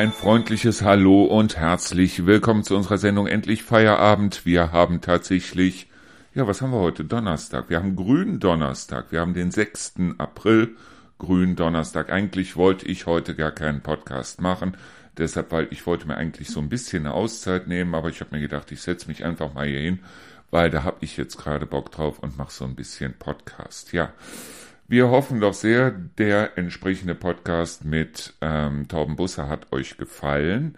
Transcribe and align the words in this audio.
Ein 0.00 0.12
freundliches 0.12 0.80
Hallo 0.80 1.24
und 1.24 1.58
herzlich 1.58 2.24
willkommen 2.24 2.64
zu 2.64 2.74
unserer 2.74 2.96
Sendung 2.96 3.26
Endlich 3.26 3.62
Feierabend. 3.62 4.46
Wir 4.46 4.72
haben 4.72 5.02
tatsächlich, 5.02 5.90
ja, 6.32 6.46
was 6.46 6.62
haben 6.62 6.70
wir 6.70 6.78
heute? 6.78 7.04
Donnerstag. 7.04 7.68
Wir 7.68 7.76
haben 7.76 7.96
grünen 7.96 8.40
Donnerstag. 8.40 9.12
Wir 9.12 9.20
haben 9.20 9.34
den 9.34 9.50
6. 9.50 9.96
April, 10.16 10.74
grünen 11.18 11.54
Donnerstag. 11.54 12.10
Eigentlich 12.10 12.56
wollte 12.56 12.86
ich 12.86 13.04
heute 13.04 13.34
gar 13.34 13.50
keinen 13.50 13.82
Podcast 13.82 14.40
machen. 14.40 14.74
Deshalb, 15.18 15.52
weil 15.52 15.68
ich 15.70 15.86
wollte 15.86 16.08
mir 16.08 16.16
eigentlich 16.16 16.48
so 16.48 16.60
ein 16.60 16.70
bisschen 16.70 17.04
eine 17.04 17.14
Auszeit 17.14 17.68
nehmen, 17.68 17.94
aber 17.94 18.08
ich 18.08 18.20
habe 18.20 18.34
mir 18.34 18.40
gedacht, 18.40 18.72
ich 18.72 18.80
setze 18.80 19.06
mich 19.06 19.22
einfach 19.26 19.52
mal 19.52 19.66
hier 19.66 19.80
hin, 19.80 19.98
weil 20.50 20.70
da 20.70 20.82
habe 20.82 20.96
ich 21.02 21.18
jetzt 21.18 21.36
gerade 21.36 21.66
Bock 21.66 21.92
drauf 21.92 22.20
und 22.20 22.38
mache 22.38 22.52
so 22.52 22.64
ein 22.64 22.74
bisschen 22.74 23.12
Podcast. 23.18 23.92
Ja. 23.92 24.14
Wir 24.90 25.08
hoffen 25.08 25.38
doch 25.38 25.54
sehr, 25.54 25.92
der 25.92 26.58
entsprechende 26.58 27.14
Podcast 27.14 27.84
mit 27.84 28.34
ähm, 28.40 28.88
Torben 28.88 29.14
Busser 29.14 29.48
hat 29.48 29.72
euch 29.72 29.98
gefallen, 29.98 30.76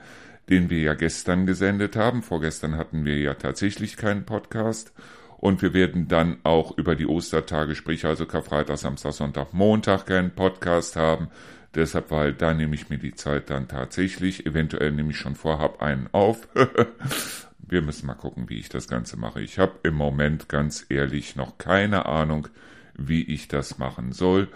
den 0.51 0.69
wir 0.69 0.81
ja 0.81 0.93
gestern 0.93 1.47
gesendet 1.47 1.97
haben. 1.97 2.23
Vorgestern 2.23 2.77
hatten 2.77 3.07
wir 3.07 3.19
ja 3.19 3.33
tatsächlich 3.33 3.97
keinen 3.97 4.27
Podcast. 4.27 4.93
Und 5.39 5.63
wir 5.63 5.73
werden 5.73 6.09
dann 6.09 6.37
auch 6.43 6.77
über 6.77 6.95
die 6.95 7.07
Ostertage, 7.07 7.75
sprich 7.75 8.05
also 8.05 8.27
Karfreitag, 8.27 8.77
Samstag, 8.77 9.15
Sonntag, 9.15 9.55
Montag 9.55 10.05
keinen 10.05 10.33
Podcast 10.33 10.97
haben. 10.97 11.29
Deshalb, 11.75 12.11
weil 12.11 12.35
da 12.35 12.53
nehme 12.53 12.75
ich 12.75 12.91
mir 12.91 12.99
die 12.99 13.15
Zeit 13.15 13.49
dann 13.49 13.67
tatsächlich. 13.67 14.45
Eventuell 14.45 14.93
nehme 14.93 15.13
ich 15.13 15.17
schon 15.17 15.37
vorhab 15.37 15.81
einen 15.81 16.11
auf. 16.13 16.49
wir 17.67 17.81
müssen 17.81 18.09
mal 18.09 18.13
gucken, 18.13 18.51
wie 18.51 18.59
ich 18.59 18.69
das 18.69 18.89
Ganze 18.89 19.19
mache. 19.19 19.41
Ich 19.41 19.59
habe 19.59 19.73
im 19.85 19.95
Moment 19.95 20.51
ganz 20.51 20.85
ehrlich 20.91 21.35
noch 21.35 21.57
keine 21.57 22.05
Ahnung, 22.05 22.49
wie 22.95 23.23
ich 23.23 23.49
das 23.49 23.79
machen 23.79 24.13
soll. 24.13 24.49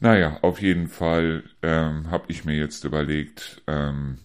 Naja, 0.00 0.38
auf 0.42 0.60
jeden 0.60 0.88
Fall 0.88 1.44
ähm, 1.62 2.10
habe 2.10 2.24
ich 2.28 2.44
mir 2.44 2.56
jetzt 2.56 2.84
überlegt, 2.84 3.62
ähm, 3.66 4.18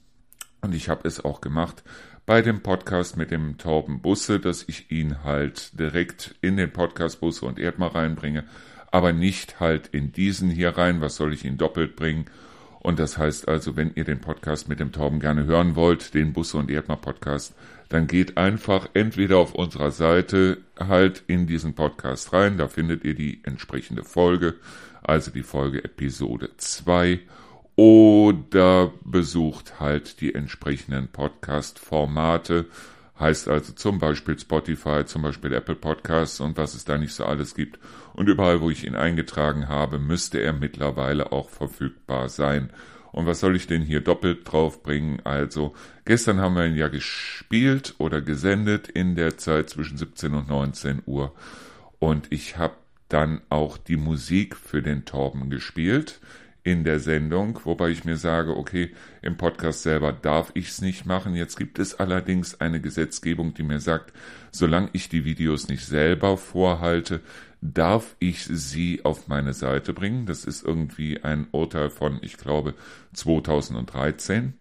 und 0.62 0.74
ich 0.74 0.90
habe 0.90 1.08
es 1.08 1.24
auch 1.24 1.40
gemacht, 1.40 1.84
bei 2.26 2.42
dem 2.42 2.62
Podcast 2.62 3.16
mit 3.16 3.32
dem 3.32 3.58
Torben 3.58 4.02
Busse, 4.02 4.40
dass 4.40 4.68
ich 4.68 4.92
ihn 4.92 5.24
halt 5.24 5.80
direkt 5.80 6.36
in 6.42 6.58
den 6.58 6.74
Podcast 6.74 7.22
Busse 7.22 7.46
und 7.46 7.58
Erdmar 7.58 7.96
reinbringe, 7.96 8.44
aber 8.92 9.14
nicht 9.14 9.60
halt 9.60 9.88
in 9.88 10.12
diesen 10.12 10.50
hier 10.50 10.72
rein. 10.78 11.00
Was 11.00 11.16
soll 11.16 11.34
ich 11.34 11.46
ihn 11.46 11.58
doppelt 11.58 11.96
bringen? 11.96 12.26
Und 12.80 13.00
das 13.00 13.18
heißt 13.18 13.48
also, 13.48 13.76
wenn 13.76 13.92
ihr 13.96 14.04
den 14.04 14.22
Podcast 14.22 14.70
mit 14.70 14.80
dem 14.80 14.92
Torben 14.92 15.20
gerne 15.20 15.46
hören 15.46 15.76
wollt, 15.76 16.14
den 16.14 16.34
Busse 16.34 16.58
und 16.58 16.70
Erdmar 16.70 17.02
Podcast, 17.02 17.54
dann 17.90 18.08
geht 18.08 18.38
einfach 18.38 18.90
entweder 18.94 19.38
auf 19.38 19.56
unserer 19.56 19.92
Seite 19.92 20.60
halt 20.80 21.24
in 21.28 21.48
diesen 21.48 21.74
Podcast 21.74 22.34
rein, 22.34 22.58
da 22.58 22.68
findet 22.68 23.04
ihr 23.04 23.16
die 23.16 23.42
entsprechende 23.44 24.04
Folge, 24.04 24.56
also 25.04 25.32
die 25.32 25.44
Folge 25.44 25.84
Episode 25.84 26.50
2, 26.58 27.20
oder 27.76 28.92
besucht 29.04 29.80
halt 29.80 30.20
die 30.22 30.34
entsprechenden 30.34 31.08
Podcast-Formate, 31.08 32.66
heißt 33.20 33.48
also 33.48 33.74
zum 33.74 34.00
Beispiel 34.00 34.38
Spotify, 34.38 35.06
zum 35.06 35.22
Beispiel 35.24 35.54
Apple 35.54 35.76
Podcasts 35.76 36.40
und 36.40 36.58
was 36.58 36.76
es 36.76 36.86
da 36.86 36.98
nicht 36.98 37.14
so 37.14 37.26
alles 37.26 37.56
gibt. 37.56 37.80
Und 38.14 38.30
überall, 38.30 38.62
wo 38.62 38.70
ich 38.70 38.86
ihn 38.86 38.96
eingetragen 38.96 39.68
habe, 39.68 40.00
müsste 40.00 40.40
er 40.40 40.54
mittlerweile 40.54 41.32
auch 41.32 41.50
verfügbar 41.50 42.30
sein. 42.30 42.70
Und 43.12 43.26
was 43.26 43.40
soll 43.40 43.56
ich 43.56 43.68
denn 43.68 43.82
hier 43.82 44.02
doppelt 44.02 44.42
draufbringen? 44.44 45.22
Also, 45.24 45.74
gestern 46.06 46.40
haben 46.40 46.56
wir 46.56 46.66
ihn 46.66 46.76
ja 46.76 46.88
gespielt 46.88 47.96
oder 47.98 48.22
gesendet 48.22 48.88
in 48.88 49.16
der 49.16 49.38
Zeit 49.38 49.70
zwischen 49.70 49.98
17 49.98 50.36
und 50.36 50.50
19 50.50 51.02
Uhr. 51.06 51.34
Und 52.00 52.32
ich 52.32 52.58
habe 52.58 52.76
dann 53.10 53.42
auch 53.50 53.78
die 53.78 53.98
Musik 53.98 54.56
für 54.56 54.84
den 54.84 55.06
Torben 55.06 55.50
gespielt 55.50 56.20
in 56.68 56.84
der 56.84 57.00
Sendung, 57.00 57.58
wobei 57.64 57.92
ich 57.92 58.04
mir 58.04 58.18
sage, 58.18 58.58
okay, 58.58 58.92
im 59.22 59.38
Podcast 59.38 59.84
selber 59.84 60.12
darf 60.12 60.52
ich 60.54 60.68
es 60.68 60.82
nicht 60.82 61.06
machen. 61.06 61.34
Jetzt 61.34 61.56
gibt 61.56 61.80
es 61.80 61.98
allerdings 61.98 62.60
eine 62.60 62.82
Gesetzgebung, 62.82 63.54
die 63.54 63.64
mir 63.64 63.80
sagt, 63.80 64.12
solange 64.52 64.90
ich 64.92 65.08
die 65.08 65.24
Videos 65.24 65.70
nicht 65.70 65.86
selber 65.86 66.36
vorhalte, 66.36 67.22
darf 67.62 68.18
ich 68.20 68.44
sie 68.44 69.06
auf 69.06 69.30
meine 69.30 69.54
Seite 69.54 69.94
bringen. 69.94 70.26
Das 70.26 70.44
ist 70.44 70.62
irgendwie 70.62 71.24
ein 71.24 71.48
Urteil 71.54 71.90
von, 71.90 72.20
ich 72.22 72.36
glaube, 72.36 72.74
2013. 73.14 74.54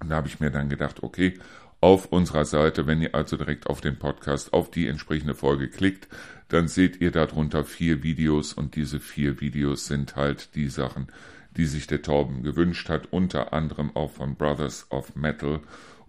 Und 0.00 0.08
da 0.08 0.16
habe 0.16 0.26
ich 0.26 0.40
mir 0.40 0.50
dann 0.50 0.68
gedacht, 0.68 1.04
okay, 1.04 1.34
auf 1.80 2.06
unserer 2.06 2.44
Seite, 2.44 2.86
wenn 2.86 3.00
ihr 3.00 3.14
also 3.14 3.36
direkt 3.36 3.66
auf 3.66 3.80
den 3.80 3.98
Podcast, 3.98 4.52
auf 4.52 4.70
die 4.70 4.86
entsprechende 4.86 5.34
Folge 5.34 5.68
klickt, 5.68 6.08
dann 6.48 6.68
seht 6.68 7.00
ihr 7.00 7.10
darunter 7.10 7.64
vier 7.64 8.02
Videos 8.02 8.52
und 8.52 8.76
diese 8.76 9.00
vier 9.00 9.40
Videos 9.40 9.86
sind 9.86 10.16
halt 10.16 10.54
die 10.54 10.68
Sachen, 10.68 11.08
die 11.56 11.66
sich 11.66 11.86
der 11.86 12.02
Torben 12.02 12.42
gewünscht 12.42 12.88
hat, 12.88 13.12
unter 13.12 13.52
anderem 13.52 13.94
auch 13.96 14.10
von 14.10 14.36
Brothers 14.36 14.86
of 14.90 15.16
Metal 15.16 15.60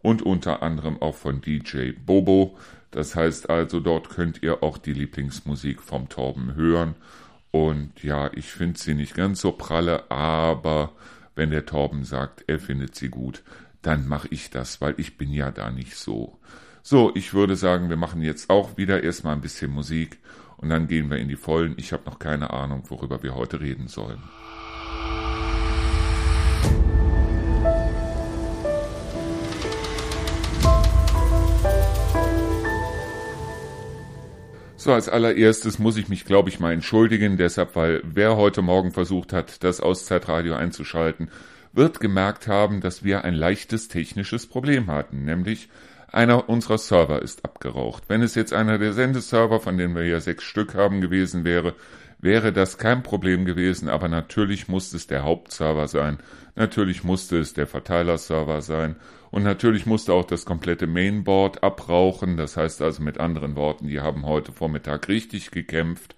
und 0.02 0.22
unter 0.22 0.62
anderem 0.62 1.02
auch 1.02 1.16
von 1.16 1.42
DJ 1.42 1.92
Bobo. 1.92 2.58
Das 2.92 3.16
heißt 3.16 3.50
also, 3.50 3.80
dort 3.80 4.10
könnt 4.10 4.44
ihr 4.44 4.64
auch 4.64 4.78
die 4.78 4.94
Lieblingsmusik 4.94 5.82
vom 5.82 6.10
Torben 6.10 6.56
hören. 6.56 6.96
Und 7.52 8.04
ja, 8.04 8.32
ich 8.34 8.46
finde 8.48 8.80
sie 8.80 8.94
nicht 8.94 9.16
ganz 9.16 9.42
so 9.42 9.52
pralle, 9.52 10.10
aber 10.10 10.92
wenn 11.36 11.52
der 11.52 11.66
Torben 11.66 12.04
sagt, 12.04 12.44
er 12.48 12.60
findet 12.60 12.96
sie 12.96 13.10
gut, 13.10 13.44
dann 13.82 14.08
mache 14.08 14.28
ich 14.32 14.50
das, 14.50 14.82
weil 14.82 14.96
ich 14.98 15.18
bin 15.18 15.32
ja 15.32 15.52
da 15.52 15.72
nicht 15.72 15.96
so. 15.96 16.40
So, 16.84 17.12
ich 17.16 17.34
würde 17.34 17.56
sagen, 17.56 17.90
wir 17.90 17.98
machen 17.98 18.22
jetzt 18.22 18.50
auch 18.50 18.78
wieder 18.78 19.04
erstmal 19.04 19.36
ein 19.36 19.42
bisschen 19.42 19.72
Musik 19.72 20.20
und 20.58 20.70
dann 20.70 20.88
gehen 20.88 21.10
wir 21.10 21.18
in 21.18 21.28
die 21.28 21.36
Vollen. 21.36 21.76
Ich 21.78 21.94
habe 21.94 22.04
noch 22.06 22.20
keine 22.20 22.52
Ahnung, 22.52 22.84
worüber 22.90 23.24
wir 23.24 23.36
heute 23.36 23.60
reden 23.60 23.88
sollen. 23.88 24.22
So, 34.78 34.92
als 34.94 35.08
allererstes 35.08 35.78
muss 35.78 35.96
ich 35.98 36.10
mich, 36.10 36.26
glaube 36.26 36.50
ich, 36.50 36.60
mal 36.60 36.74
entschuldigen, 36.74 37.38
deshalb, 37.38 37.76
weil 37.76 38.02
wer 38.04 38.36
heute 38.36 38.64
Morgen 38.64 38.92
versucht 38.92 39.32
hat, 39.32 39.64
das 39.64 39.80
Auszeitradio 39.80 40.56
einzuschalten, 40.56 41.30
wird 41.74 42.00
gemerkt 42.00 42.48
haben, 42.48 42.82
dass 42.82 43.04
wir 43.04 43.24
ein 43.24 43.34
leichtes 43.34 43.88
technisches 43.88 44.48
Problem 44.48 44.88
hatten, 44.88 45.26
nämlich 45.26 45.70
einer 46.12 46.50
unserer 46.50 46.78
Server 46.78 47.22
ist 47.22 47.46
abgeraucht. 47.46 48.04
Wenn 48.08 48.22
es 48.22 48.36
jetzt 48.36 48.54
einer 48.54 48.78
der 48.78 48.94
Sendeserver, 48.94 49.60
von 49.60 49.78
denen 49.78 49.96
wir 49.96 50.06
ja 50.06 50.20
sechs 50.20 50.44
Stück 50.44 50.76
haben, 50.76 51.00
gewesen 51.00 51.46
wäre, 51.46 51.74
wäre 52.20 52.52
das 52.52 52.78
kein 52.78 53.02
Problem 53.02 53.46
gewesen, 53.46 53.90
aber 53.90 54.08
natürlich 54.08 54.68
musste 54.68 54.98
es 54.98 55.08
der 55.08 55.24
Hauptserver 55.24 55.88
sein, 55.88 56.20
natürlich 56.56 57.04
musste 57.04 57.40
es 57.40 57.54
der 57.54 57.68
Verteilerserver 57.68 58.62
sein. 58.62 58.96
Und 59.32 59.44
natürlich 59.44 59.86
musste 59.86 60.12
auch 60.12 60.26
das 60.26 60.44
komplette 60.44 60.88
Mainboard 60.88 61.64
abrauchen, 61.64 62.36
das 62.36 62.58
heißt 62.58 62.82
also 62.82 63.02
mit 63.02 63.18
anderen 63.18 63.56
Worten, 63.56 63.88
die 63.88 64.02
haben 64.02 64.26
heute 64.26 64.52
Vormittag 64.52 65.08
richtig 65.08 65.52
gekämpft, 65.52 66.16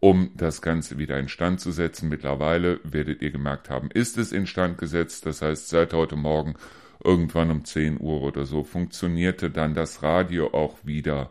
um 0.00 0.30
das 0.36 0.62
Ganze 0.62 0.98
wieder 0.98 1.18
instand 1.18 1.60
zu 1.60 1.72
setzen. 1.72 2.08
Mittlerweile 2.08 2.80
werdet 2.84 3.22
ihr 3.22 3.30
gemerkt 3.30 3.70
haben, 3.70 3.90
ist 3.90 4.18
es 4.18 4.32
instand 4.32 4.78
gesetzt, 4.78 5.26
das 5.26 5.42
heißt 5.42 5.68
seit 5.68 5.92
heute 5.92 6.16
Morgen 6.16 6.54
irgendwann 7.02 7.50
um 7.50 7.64
10 7.64 8.00
Uhr 8.00 8.22
oder 8.22 8.46
so 8.46 8.64
funktionierte 8.64 9.50
dann 9.50 9.74
das 9.74 10.02
Radio 10.02 10.52
auch 10.52 10.78
wieder. 10.84 11.30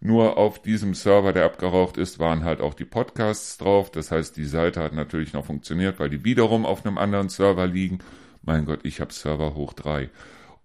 Nur 0.00 0.36
auf 0.36 0.60
diesem 0.60 0.92
Server, 0.92 1.32
der 1.32 1.46
abgeraucht 1.46 1.96
ist, 1.96 2.18
waren 2.18 2.44
halt 2.44 2.60
auch 2.60 2.74
die 2.74 2.84
Podcasts 2.84 3.56
drauf. 3.56 3.90
Das 3.90 4.10
heißt, 4.10 4.36
die 4.36 4.44
Seite 4.44 4.82
hat 4.82 4.92
natürlich 4.92 5.32
noch 5.32 5.46
funktioniert, 5.46 5.98
weil 5.98 6.10
die 6.10 6.24
wiederum 6.24 6.66
auf 6.66 6.84
einem 6.84 6.98
anderen 6.98 7.30
Server 7.30 7.66
liegen. 7.66 8.00
Mein 8.42 8.66
Gott, 8.66 8.80
ich 8.82 9.00
habe 9.00 9.14
Server 9.14 9.54
hoch 9.54 9.72
drei. 9.72 10.10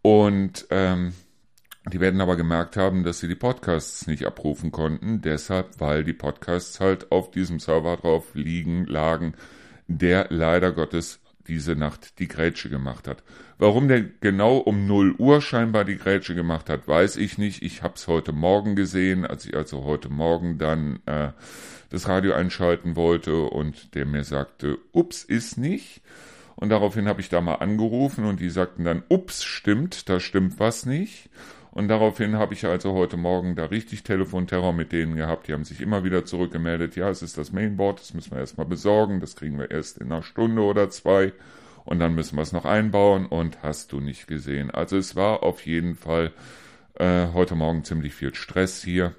Und 0.01 0.67
ähm, 0.71 1.13
die 1.89 1.99
werden 1.99 2.21
aber 2.21 2.35
gemerkt 2.35 2.77
haben, 2.77 3.03
dass 3.03 3.19
sie 3.19 3.27
die 3.27 3.35
Podcasts 3.35 4.07
nicht 4.07 4.25
abrufen 4.25 4.71
konnten. 4.71 5.21
Deshalb, 5.21 5.79
weil 5.79 6.03
die 6.03 6.13
Podcasts 6.13 6.79
halt 6.79 7.11
auf 7.11 7.31
diesem 7.31 7.59
Server 7.59 7.97
drauf 7.97 8.33
liegen, 8.33 8.85
lagen, 8.85 9.33
der 9.87 10.27
leider 10.29 10.71
Gottes 10.71 11.19
diese 11.47 11.75
Nacht 11.75 12.19
die 12.19 12.27
Grätsche 12.27 12.69
gemacht 12.69 13.07
hat. 13.07 13.23
Warum 13.57 13.87
der 13.87 14.01
genau 14.01 14.57
um 14.57 14.87
0 14.87 15.15
Uhr 15.17 15.41
scheinbar 15.41 15.83
die 15.83 15.97
Grätsche 15.97 16.35
gemacht 16.35 16.69
hat, 16.69 16.87
weiß 16.87 17.17
ich 17.17 17.37
nicht. 17.37 17.61
Ich 17.63 17.83
habe 17.83 17.95
es 17.95 18.07
heute 18.07 18.31
Morgen 18.31 18.75
gesehen, 18.75 19.25
als 19.25 19.45
ich 19.45 19.55
also 19.55 19.83
heute 19.83 20.09
Morgen 20.09 20.57
dann 20.57 20.99
äh, 21.05 21.31
das 21.89 22.07
Radio 22.07 22.33
einschalten 22.33 22.95
wollte 22.95 23.43
und 23.43 23.95
der 23.95 24.05
mir 24.05 24.23
sagte, 24.23 24.77
ups, 24.91 25.23
ist 25.23 25.57
nicht. 25.57 26.01
Und 26.55 26.69
daraufhin 26.69 27.07
habe 27.07 27.21
ich 27.21 27.29
da 27.29 27.41
mal 27.41 27.55
angerufen 27.55 28.25
und 28.25 28.39
die 28.39 28.49
sagten 28.49 28.83
dann, 28.83 29.03
ups, 29.09 29.43
stimmt, 29.43 30.07
da 30.07 30.19
stimmt 30.19 30.59
was 30.59 30.85
nicht. 30.85 31.29
Und 31.79 31.87
daraufhin 31.87 32.35
habe 32.35 32.53
ich 32.53 32.65
also 32.65 32.91
heute 32.91 33.15
Morgen 33.15 33.55
da 33.55 33.63
richtig 33.63 34.03
Telefonterror 34.03 34.73
mit 34.73 34.91
denen 34.91 35.15
gehabt. 35.15 35.47
Die 35.47 35.53
haben 35.53 35.63
sich 35.63 35.79
immer 35.79 36.03
wieder 36.03 36.25
zurückgemeldet. 36.25 36.97
Ja, 36.97 37.09
es 37.09 37.21
ist 37.21 37.37
das 37.37 37.53
Mainboard, 37.53 38.01
das 38.01 38.13
müssen 38.13 38.31
wir 38.31 38.39
erstmal 38.39 38.65
besorgen. 38.65 39.21
Das 39.21 39.37
kriegen 39.37 39.57
wir 39.57 39.71
erst 39.71 39.97
in 39.97 40.11
einer 40.11 40.21
Stunde 40.21 40.61
oder 40.61 40.89
zwei. 40.89 41.31
Und 41.85 41.99
dann 41.99 42.15
müssen 42.15 42.35
wir 42.35 42.41
es 42.41 42.51
noch 42.51 42.65
einbauen. 42.65 43.27
Und 43.27 43.63
hast 43.63 43.93
du 43.93 44.01
nicht 44.01 44.27
gesehen. 44.27 44.71
Also 44.71 44.97
es 44.97 45.15
war 45.15 45.41
auf 45.41 45.65
jeden 45.65 45.95
Fall 45.95 46.33
äh, 46.95 47.27
heute 47.33 47.55
Morgen 47.55 47.85
ziemlich 47.85 48.13
viel 48.13 48.35
Stress 48.35 48.83
hier. 48.83 49.15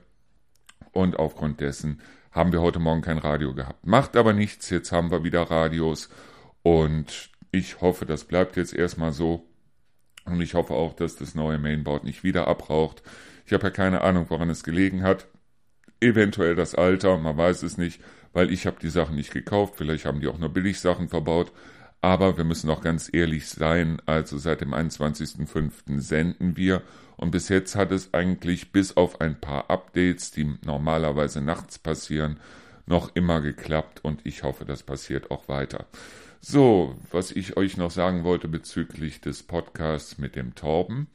Und 0.92 1.18
aufgrund 1.18 1.60
dessen 1.60 2.02
haben 2.30 2.52
wir 2.52 2.60
heute 2.60 2.78
Morgen 2.78 3.00
kein 3.00 3.16
Radio 3.16 3.54
gehabt. 3.54 3.86
Macht 3.86 4.18
aber 4.18 4.34
nichts. 4.34 4.68
Jetzt 4.68 4.92
haben 4.92 5.10
wir 5.10 5.24
wieder 5.24 5.44
Radios. 5.44 6.10
Und 6.62 7.30
ich 7.52 7.80
hoffe, 7.80 8.04
das 8.04 8.24
bleibt 8.24 8.58
jetzt 8.58 8.74
erstmal 8.74 9.12
so. 9.12 9.50
Und 10.25 10.40
ich 10.40 10.55
hoffe 10.55 10.75
auch, 10.75 10.94
dass 10.94 11.17
das 11.17 11.34
neue 11.34 11.58
Mainboard 11.58 12.05
nicht 12.05 12.22
wieder 12.22 12.46
abraucht. 12.46 13.02
Ich 13.46 13.52
habe 13.52 13.64
ja 13.64 13.70
keine 13.70 14.02
Ahnung, 14.02 14.26
woran 14.28 14.50
es 14.50 14.62
gelegen 14.62 15.02
hat. 15.02 15.26
Eventuell 16.00 16.55
das 16.55 16.75
Alter, 16.75 17.19
man 17.19 17.37
weiß 17.37 17.62
es 17.62 17.76
nicht, 17.78 18.00
weil 18.32 18.50
ich 18.52 18.67
habe 18.67 18.76
die 18.81 18.90
Sachen 18.90 19.17
nicht 19.17 19.32
gekauft. 19.32 19.75
Vielleicht 19.76 20.05
haben 20.05 20.20
die 20.20 20.28
auch 20.28 20.38
nur 20.38 20.50
Billigsachen 20.50 21.08
verbaut. 21.08 21.52
Aber 22.02 22.38
wir 22.38 22.44
müssen 22.44 22.70
auch 22.70 22.81
ganz 22.81 23.11
ehrlich 23.12 23.49
sein, 23.49 24.00
also 24.06 24.38
seit 24.38 24.62
dem 24.62 24.72
21.05. 24.72 26.00
senden 26.00 26.56
wir 26.56 26.82
und 27.20 27.32
bis 27.32 27.50
jetzt 27.50 27.76
hat 27.76 27.93
es 27.93 28.14
eigentlich 28.14 28.73
bis 28.73 28.96
auf 28.96 29.20
ein 29.20 29.38
paar 29.38 29.69
Updates, 29.69 30.31
die 30.31 30.56
normalerweise 30.64 31.43
nachts 31.43 31.78
passieren, 31.78 32.40
noch 32.87 33.14
immer 33.14 33.43
geklappt 33.43 34.02
und 34.02 34.25
ich 34.25 34.43
hoffe, 34.43 34.64
das 34.64 34.82
passiert 34.82 35.31
auch 35.31 35.46
weiter. 35.46 35.84
So, 36.42 36.96
was 37.10 37.32
ich 37.32 37.58
euch 37.58 37.76
noch 37.76 37.90
sagen 37.90 38.25
wollte 38.25 38.48
bezüglich 38.48 39.20
des 39.20 39.42
Podcasts 39.42 40.16
mit 40.16 40.37
dem 40.37 40.54
Torben. 40.54 41.06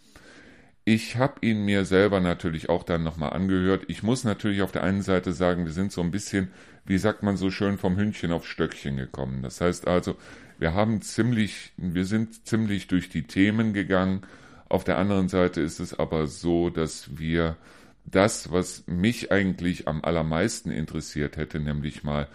Ich 0.84 1.18
habe 1.18 1.40
ihn 1.42 1.66
mir 1.66 1.84
selber 1.84 2.20
natürlich 2.20 2.70
auch 2.70 2.84
dann 2.84 3.04
nochmal 3.04 3.34
angehört. 3.34 3.86
Ich 3.88 4.04
muss 4.04 4.24
natürlich 4.24 4.62
auf 4.62 4.72
der 4.72 4.84
einen 4.84 5.02
Seite 5.02 5.34
sagen, 5.34 5.66
wir 5.66 5.74
sind 5.74 5.92
so 5.92 6.02
ein 6.02 6.12
bisschen, 6.12 6.52
wie 6.86 7.00
sagt 7.00 7.24
man 7.24 7.38
so 7.38 7.50
schön, 7.50 7.80
vom 7.80 7.98
Hündchen 7.98 8.32
auf 8.32 8.46
Stöckchen 8.46 8.98
gekommen. 8.98 9.42
Das 9.42 9.62
heißt 9.62 9.88
also, 9.88 10.16
wir 10.60 10.76
haben 10.76 11.02
ziemlich, 11.02 11.74
wir 11.76 12.06
sind 12.06 12.46
ziemlich 12.46 12.86
durch 12.86 13.10
die 13.10 13.24
Themen 13.24 13.74
gegangen. 13.74 14.22
Auf 14.70 14.84
der 14.84 15.00
anderen 15.00 15.28
Seite 15.28 15.60
ist 15.60 15.80
es 15.80 15.98
aber 15.98 16.28
so, 16.28 16.70
dass 16.70 17.18
wir 17.18 17.58
das, 18.06 18.52
was 18.52 18.84
mich 18.86 19.32
eigentlich 19.32 19.88
am 19.88 20.04
allermeisten 20.04 20.70
interessiert 20.70 21.36
hätte, 21.36 21.60
nämlich 21.60 22.04
mal 22.04 22.28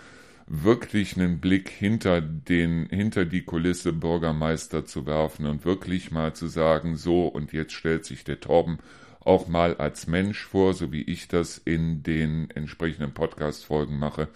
wirklich 0.53 1.17
einen 1.17 1.39
Blick 1.39 1.69
hinter 1.69 2.21
den, 2.21 2.89
hinter 2.91 3.25
die 3.25 3.45
Kulisse 3.45 3.93
Bürgermeister 3.93 4.85
zu 4.85 5.07
werfen 5.07 5.47
und 5.47 5.65
wirklich 5.65 6.11
mal 6.11 6.35
zu 6.35 6.49
sagen, 6.49 6.97
so, 6.97 7.29
und 7.29 7.53
jetzt 7.53 7.73
stellt 7.73 8.05
sich 8.05 8.25
der 8.25 8.41
Torben 8.41 8.79
auch 9.21 9.47
mal 9.47 9.77
als 9.77 10.09
Mensch 10.09 10.45
vor, 10.45 10.75
so 10.75 10.91
wie 10.91 11.03
ich 11.03 11.29
das 11.29 11.57
in 11.57 12.03
den 12.03 12.51
entsprechenden 12.51 13.15
Podcast-Folgen 13.15 13.97
mache. 13.97 14.27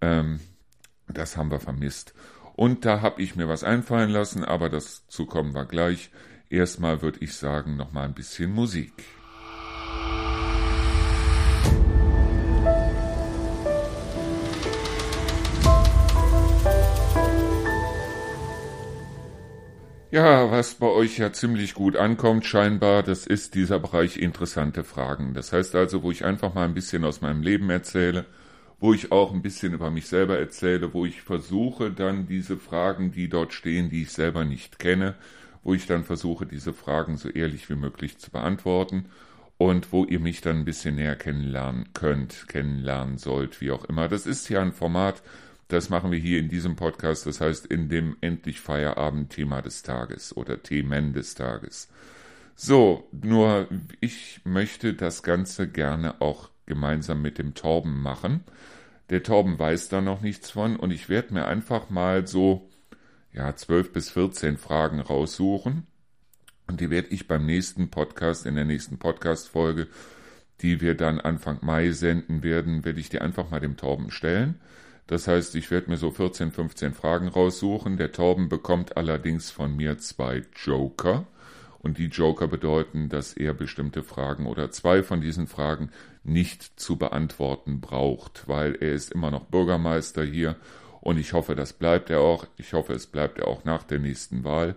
Ähm, 0.00 0.40
das 1.06 1.36
haben 1.36 1.52
wir 1.52 1.60
vermisst. 1.60 2.14
Und 2.56 2.84
da 2.84 3.00
habe 3.00 3.22
ich 3.22 3.36
mir 3.36 3.46
was 3.46 3.62
einfallen 3.62 4.10
lassen, 4.10 4.44
aber 4.44 4.68
dazu 4.68 5.24
kommen 5.24 5.54
wir 5.54 5.66
gleich. 5.66 6.10
Erstmal 6.50 7.00
würde 7.00 7.20
ich 7.20 7.34
sagen, 7.34 7.76
noch 7.76 7.92
mal 7.92 8.04
ein 8.04 8.14
bisschen 8.14 8.52
Musik. 8.52 9.04
Ja, 20.14 20.48
was 20.52 20.76
bei 20.76 20.86
euch 20.86 21.18
ja 21.18 21.32
ziemlich 21.32 21.74
gut 21.74 21.96
ankommt, 21.96 22.46
scheinbar, 22.46 23.02
das 23.02 23.26
ist 23.26 23.56
dieser 23.56 23.80
Bereich 23.80 24.16
interessante 24.16 24.84
Fragen. 24.84 25.34
Das 25.34 25.52
heißt 25.52 25.74
also, 25.74 26.04
wo 26.04 26.12
ich 26.12 26.24
einfach 26.24 26.54
mal 26.54 26.64
ein 26.66 26.72
bisschen 26.74 27.04
aus 27.04 27.20
meinem 27.20 27.42
Leben 27.42 27.68
erzähle, 27.68 28.24
wo 28.78 28.94
ich 28.94 29.10
auch 29.10 29.32
ein 29.32 29.42
bisschen 29.42 29.72
über 29.74 29.90
mich 29.90 30.06
selber 30.06 30.38
erzähle, 30.38 30.94
wo 30.94 31.04
ich 31.04 31.22
versuche 31.22 31.90
dann 31.90 32.28
diese 32.28 32.56
Fragen, 32.58 33.10
die 33.10 33.28
dort 33.28 33.52
stehen, 33.54 33.90
die 33.90 34.02
ich 34.02 34.12
selber 34.12 34.44
nicht 34.44 34.78
kenne, 34.78 35.16
wo 35.64 35.74
ich 35.74 35.86
dann 35.88 36.04
versuche, 36.04 36.46
diese 36.46 36.72
Fragen 36.72 37.16
so 37.16 37.28
ehrlich 37.28 37.68
wie 37.68 37.74
möglich 37.74 38.18
zu 38.18 38.30
beantworten 38.30 39.06
und 39.58 39.92
wo 39.92 40.04
ihr 40.04 40.20
mich 40.20 40.40
dann 40.40 40.58
ein 40.58 40.64
bisschen 40.64 40.94
näher 40.94 41.16
kennenlernen 41.16 41.92
könnt, 41.92 42.46
kennenlernen 42.46 43.18
sollt, 43.18 43.60
wie 43.60 43.72
auch 43.72 43.84
immer. 43.86 44.08
Das 44.08 44.26
ist 44.26 44.48
ja 44.48 44.62
ein 44.62 44.72
Format, 44.72 45.22
das 45.74 45.90
machen 45.90 46.10
wir 46.10 46.18
hier 46.18 46.38
in 46.38 46.48
diesem 46.48 46.76
Podcast, 46.76 47.26
das 47.26 47.40
heißt 47.40 47.66
in 47.66 47.88
dem 47.88 48.16
endlich 48.20 48.60
Feierabend-Thema 48.60 49.60
des 49.60 49.82
Tages 49.82 50.36
oder 50.36 50.62
Themen 50.62 51.12
des 51.12 51.34
Tages. 51.34 51.88
So, 52.54 53.08
nur 53.10 53.68
ich 54.00 54.40
möchte 54.44 54.94
das 54.94 55.22
Ganze 55.22 55.68
gerne 55.68 56.20
auch 56.20 56.50
gemeinsam 56.66 57.20
mit 57.20 57.38
dem 57.38 57.54
Torben 57.54 58.00
machen. 58.00 58.44
Der 59.10 59.22
Torben 59.22 59.58
weiß 59.58 59.88
da 59.88 60.00
noch 60.00 60.20
nichts 60.20 60.50
von 60.50 60.76
und 60.76 60.92
ich 60.92 61.08
werde 61.08 61.34
mir 61.34 61.46
einfach 61.46 61.90
mal 61.90 62.26
so, 62.26 62.70
ja, 63.32 63.54
zwölf 63.56 63.92
bis 63.92 64.10
vierzehn 64.10 64.56
Fragen 64.56 65.00
raussuchen 65.00 65.86
und 66.66 66.80
die 66.80 66.90
werde 66.90 67.08
ich 67.08 67.28
beim 67.28 67.44
nächsten 67.44 67.90
Podcast, 67.90 68.46
in 68.46 68.54
der 68.54 68.64
nächsten 68.64 68.98
Podcast-Folge, 68.98 69.88
die 70.60 70.80
wir 70.80 70.94
dann 70.94 71.20
Anfang 71.20 71.58
Mai 71.62 71.90
senden 71.90 72.42
werden, 72.42 72.84
werde 72.84 73.00
ich 73.00 73.08
die 73.08 73.20
einfach 73.20 73.50
mal 73.50 73.60
dem 73.60 73.76
Torben 73.76 74.10
stellen. 74.10 74.60
Das 75.06 75.28
heißt, 75.28 75.54
ich 75.54 75.70
werde 75.70 75.90
mir 75.90 75.96
so 75.96 76.10
14, 76.10 76.50
15 76.50 76.94
Fragen 76.94 77.28
raussuchen. 77.28 77.96
Der 77.96 78.12
Torben 78.12 78.48
bekommt 78.48 78.96
allerdings 78.96 79.50
von 79.50 79.76
mir 79.76 79.98
zwei 79.98 80.42
Joker. 80.64 81.26
Und 81.80 81.98
die 81.98 82.06
Joker 82.06 82.48
bedeuten, 82.48 83.10
dass 83.10 83.34
er 83.34 83.52
bestimmte 83.52 84.02
Fragen 84.02 84.46
oder 84.46 84.70
zwei 84.70 85.02
von 85.02 85.20
diesen 85.20 85.46
Fragen 85.46 85.90
nicht 86.22 86.80
zu 86.80 86.96
beantworten 86.96 87.82
braucht, 87.82 88.48
weil 88.48 88.74
er 88.76 88.92
ist 88.92 89.12
immer 89.12 89.30
noch 89.30 89.44
Bürgermeister 89.44 90.24
hier 90.24 90.56
und 91.04 91.18
ich 91.18 91.34
hoffe, 91.34 91.54
das 91.54 91.74
bleibt 91.74 92.08
er 92.08 92.20
auch. 92.20 92.46
Ich 92.56 92.72
hoffe, 92.72 92.94
es 92.94 93.06
bleibt 93.06 93.38
er 93.38 93.48
auch 93.48 93.64
nach 93.64 93.82
der 93.82 93.98
nächsten 93.98 94.42
Wahl. 94.42 94.74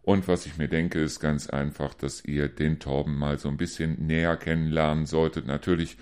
Und 0.00 0.26
was 0.26 0.46
ich 0.46 0.56
mir 0.56 0.68
denke, 0.68 0.98
ist 0.98 1.20
ganz 1.20 1.50
einfach, 1.50 1.92
dass 1.92 2.24
ihr 2.24 2.48
den 2.48 2.78
Torben 2.78 3.18
mal 3.18 3.38
so 3.38 3.50
ein 3.50 3.58
bisschen 3.58 4.06
näher 4.06 4.38
kennenlernen 4.38 5.04
solltet. 5.04 5.46
Natürlich 5.46 5.98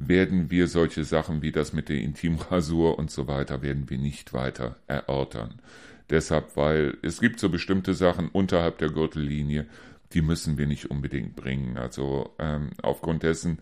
werden 0.00 0.50
wir 0.50 0.66
solche 0.66 1.04
Sachen 1.04 1.42
wie 1.42 1.52
das 1.52 1.74
mit 1.74 1.90
der 1.90 1.98
Intimrasur 1.98 2.98
und 2.98 3.10
so 3.10 3.28
weiter, 3.28 3.60
werden 3.60 3.90
wir 3.90 3.98
nicht 3.98 4.32
weiter 4.32 4.76
erörtern. 4.86 5.60
Deshalb, 6.08 6.56
weil 6.56 6.96
es 7.02 7.20
gibt 7.20 7.38
so 7.38 7.50
bestimmte 7.50 7.92
Sachen 7.94 8.28
unterhalb 8.30 8.78
der 8.78 8.88
Gürtellinie, 8.88 9.66
die 10.14 10.22
müssen 10.22 10.56
wir 10.56 10.66
nicht 10.66 10.90
unbedingt 10.90 11.36
bringen. 11.36 11.76
Also 11.76 12.34
ähm, 12.38 12.70
aufgrund 12.82 13.22
dessen 13.22 13.58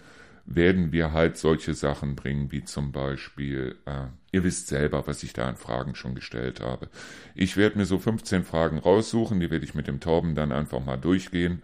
werden 0.47 0.93
wir 0.93 1.13
halt 1.13 1.37
solche 1.37 1.75
Sachen 1.75 2.15
bringen, 2.15 2.53
wie 2.53 2.65
zum 2.65 2.93
Beispiel, 2.93 3.75
äh, 3.85 4.07
ihr 4.31 4.45
wisst 4.45 4.69
selber, 4.69 5.07
was 5.07 5.25
ich 5.25 5.33
da 5.33 5.47
an 5.47 5.57
Fragen 5.57 5.97
schon 5.97 6.15
gestellt 6.15 6.61
habe. 6.61 6.89
Ich 7.35 7.57
werde 7.57 7.77
mir 7.77 7.85
so 7.85 7.99
15 7.99 8.45
Fragen 8.45 8.79
raussuchen, 8.79 9.41
die 9.41 9.51
werde 9.51 9.65
ich 9.65 9.75
mit 9.75 9.89
dem 9.89 10.01
Torben 10.01 10.37
dann 10.37 10.53
einfach 10.53 10.83
mal 10.83 10.97
durchgehen 10.97 11.63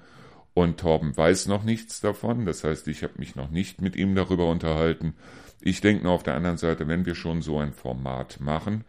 und 0.54 0.78
Torben 0.78 1.16
weiß 1.16 1.48
noch 1.48 1.64
nichts 1.64 2.00
davon. 2.00 2.46
Das 2.46 2.64
heißt, 2.64 2.88
ich 2.88 3.02
habe 3.02 3.14
mich 3.18 3.34
noch 3.34 3.50
nicht 3.50 3.80
mit 3.80 3.96
ihm 3.96 4.14
darüber 4.14 4.48
unterhalten. 4.48 5.14
Ich 5.60 5.80
denke 5.80 6.04
nur 6.04 6.12
auf 6.12 6.22
der 6.22 6.34
anderen 6.34 6.56
Seite, 6.56 6.88
wenn 6.88 7.06
wir 7.06 7.14
schon 7.14 7.42
so 7.42 7.58
ein 7.58 7.72
Format 7.72 8.40
machen, 8.40 8.84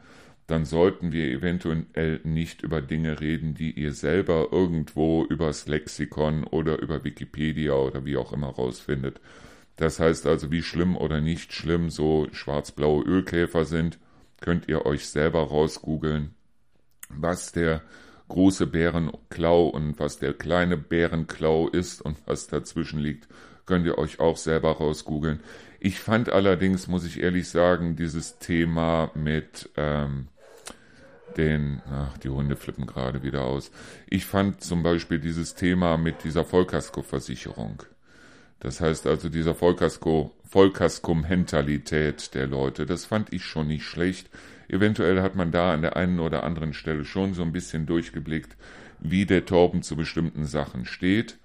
dann 0.48 0.66
sollten 0.66 1.12
wir 1.12 1.26
eventuell 1.26 2.20
nicht 2.24 2.62
über 2.62 2.82
Dinge 2.82 3.20
reden, 3.20 3.56
die 3.56 3.72
ihr 3.72 3.94
selber 3.94 4.50
irgendwo 4.52 5.26
übers 5.26 5.68
Lexikon 5.68 6.44
oder 6.44 6.80
über 6.80 7.04
Wikipedia 7.04 7.74
oder 7.74 8.06
wie 8.06 8.18
auch 8.18 8.32
immer 8.32 8.50
rausfindet. 8.50 9.20
Das 9.76 10.00
heißt 10.00 10.28
also, 10.28 10.52
wie 10.52 10.62
schlimm 10.62 10.96
oder 10.96 11.20
nicht 11.20 11.52
schlimm 11.52 11.90
so 11.90 12.28
schwarz-blaue 12.32 13.04
Ölkäfer 13.04 13.66
sind, 13.66 13.98
könnt 14.40 14.68
ihr 14.68 14.86
euch 14.86 15.08
selber 15.08 15.48
rausgoogeln. 15.48 16.36
Was 17.10 17.52
der 17.52 17.82
große 18.28 18.68
Bärenklau 18.68 19.68
und 19.68 20.00
was 20.00 20.20
der 20.20 20.34
kleine 20.34 20.78
Bärenklau 20.78 21.68
ist 21.68 22.02
und 22.02 22.18
was 22.26 22.48
dazwischen 22.48 23.00
liegt, 23.00 23.28
könnt 23.66 23.86
ihr 23.86 23.98
euch 23.98 24.20
auch 24.20 24.38
selber 24.38 24.78
rausgoogeln. 24.78 25.40
Ich 25.80 26.00
fand 26.00 26.30
allerdings, 26.30 26.88
muss 26.88 27.06
ich 27.06 27.22
ehrlich 27.22 27.50
sagen, 27.50 27.96
dieses 27.96 28.40
Thema 28.40 29.12
mit 29.14 29.70
ähm, 29.78 30.28
den, 31.38 31.82
ach, 31.92 32.18
die 32.18 32.30
Hunde 32.30 32.56
flippen 32.56 32.86
gerade 32.86 33.24
wieder 33.24 33.44
aus. 33.44 33.72
Ich 34.10 34.26
fand 34.26 34.62
zum 34.62 34.84
Beispiel 34.84 35.20
dieses 35.20 35.56
Thema 35.56 35.98
mit 35.98 36.24
dieser 36.24 36.46
Vollkasko-Versicherung. 36.46 37.84
Das 38.60 38.82
heißt 38.82 39.06
also 39.06 39.30
dieser 39.30 39.54
Vollkasko, 39.54 40.32
Vollkasko-Mentalität 40.50 42.34
der 42.34 42.48
Leute, 42.48 42.86
das 42.86 43.06
fand 43.06 43.34
ich 43.34 43.44
schon 43.44 43.68
nicht 43.68 43.84
schlecht. 43.84 44.30
Eventuell 44.68 45.22
hat 45.22 45.36
man 45.36 45.52
da 45.52 45.74
an 45.74 45.82
der 45.82 45.96
einen 45.96 46.20
oder 46.20 46.44
anderen 46.44 46.74
Stelle 46.74 47.06
schon 47.06 47.34
so 47.34 47.44
ein 47.44 47.52
bisschen 47.52 47.86
durchgeblickt, 47.86 48.56
wie 49.00 49.26
der 49.26 49.46
Torben 49.46 49.82
zu 49.82 49.96
bestimmten 49.96 50.46
Sachen 50.46 50.86
steht. 50.86 51.38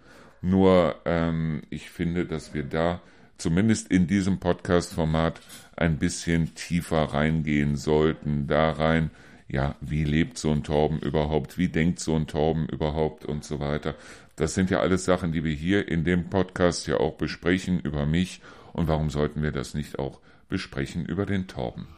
Nur 0.43 0.97
ähm, 1.05 1.63
ich 1.71 1.91
finde, 1.91 2.25
dass 2.27 2.55
wir 2.55 2.63
da 2.63 3.01
zumindest 3.37 3.91
in 3.91 4.07
diesem 4.07 4.39
Podcast-Format 4.39 5.41
ein 5.77 5.99
bisschen 5.99 6.55
tiefer 6.55 7.03
reingehen 7.05 7.77
sollten, 7.77 8.47
da 8.47 8.71
rein, 8.71 9.11
ja, 9.49 9.75
wie 9.81 10.05
lebt 10.05 10.39
so 10.39 10.53
ein 10.53 10.63
Torben 10.63 10.99
überhaupt, 11.01 11.59
wie 11.59 11.69
denkt 11.69 11.99
so 11.99 12.15
ein 12.15 12.27
Torben 12.27 12.69
überhaupt 12.69 13.25
und 13.25 13.45
so 13.45 13.59
weiter. 13.59 13.95
Das 14.37 14.55
sind 14.55 14.71
ja 14.71 14.81
alles 14.81 15.05
Sachen, 15.05 15.33
die 15.33 15.43
wir 15.43 15.53
hier 15.53 15.89
in 15.89 16.05
dem 16.05 16.31
Podcast 16.31 16.87
ja 16.87 16.99
auch 16.99 17.15
besprechen 17.15 17.81
über 17.81 18.07
mich 18.07 18.41
und 18.73 18.89
warum 18.89 19.11
sollten 19.11 19.43
wir 19.43 19.53
das 19.53 19.75
nicht 19.75 19.99
auch 19.99 20.21
besprechen 20.49 21.05
über 21.05 21.27
den 21.27 21.47
Torben? 21.49 21.89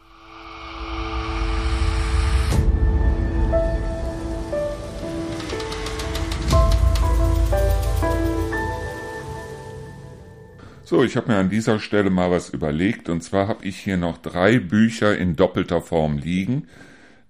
So, 10.92 11.02
ich 11.02 11.16
habe 11.16 11.32
mir 11.32 11.38
an 11.38 11.48
dieser 11.48 11.80
Stelle 11.80 12.10
mal 12.10 12.30
was 12.30 12.50
überlegt 12.50 13.08
und 13.08 13.22
zwar 13.22 13.48
habe 13.48 13.64
ich 13.64 13.78
hier 13.78 13.96
noch 13.96 14.18
drei 14.18 14.58
Bücher 14.58 15.16
in 15.16 15.36
doppelter 15.36 15.80
Form 15.80 16.18
liegen. 16.18 16.68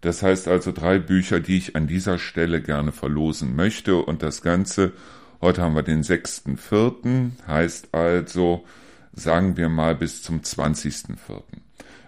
Das 0.00 0.24
heißt 0.24 0.48
also 0.48 0.72
drei 0.72 0.98
Bücher, 0.98 1.38
die 1.38 1.58
ich 1.58 1.76
an 1.76 1.86
dieser 1.86 2.18
Stelle 2.18 2.60
gerne 2.60 2.90
verlosen 2.90 3.54
möchte 3.54 3.98
und 3.98 4.24
das 4.24 4.42
Ganze, 4.42 4.94
heute 5.40 5.62
haben 5.62 5.76
wir 5.76 5.84
den 5.84 6.02
6.4., 6.02 7.30
heißt 7.46 7.94
also, 7.94 8.64
sagen 9.12 9.56
wir 9.56 9.68
mal 9.68 9.94
bis 9.94 10.24
zum 10.24 10.40
20.4. 10.40 11.14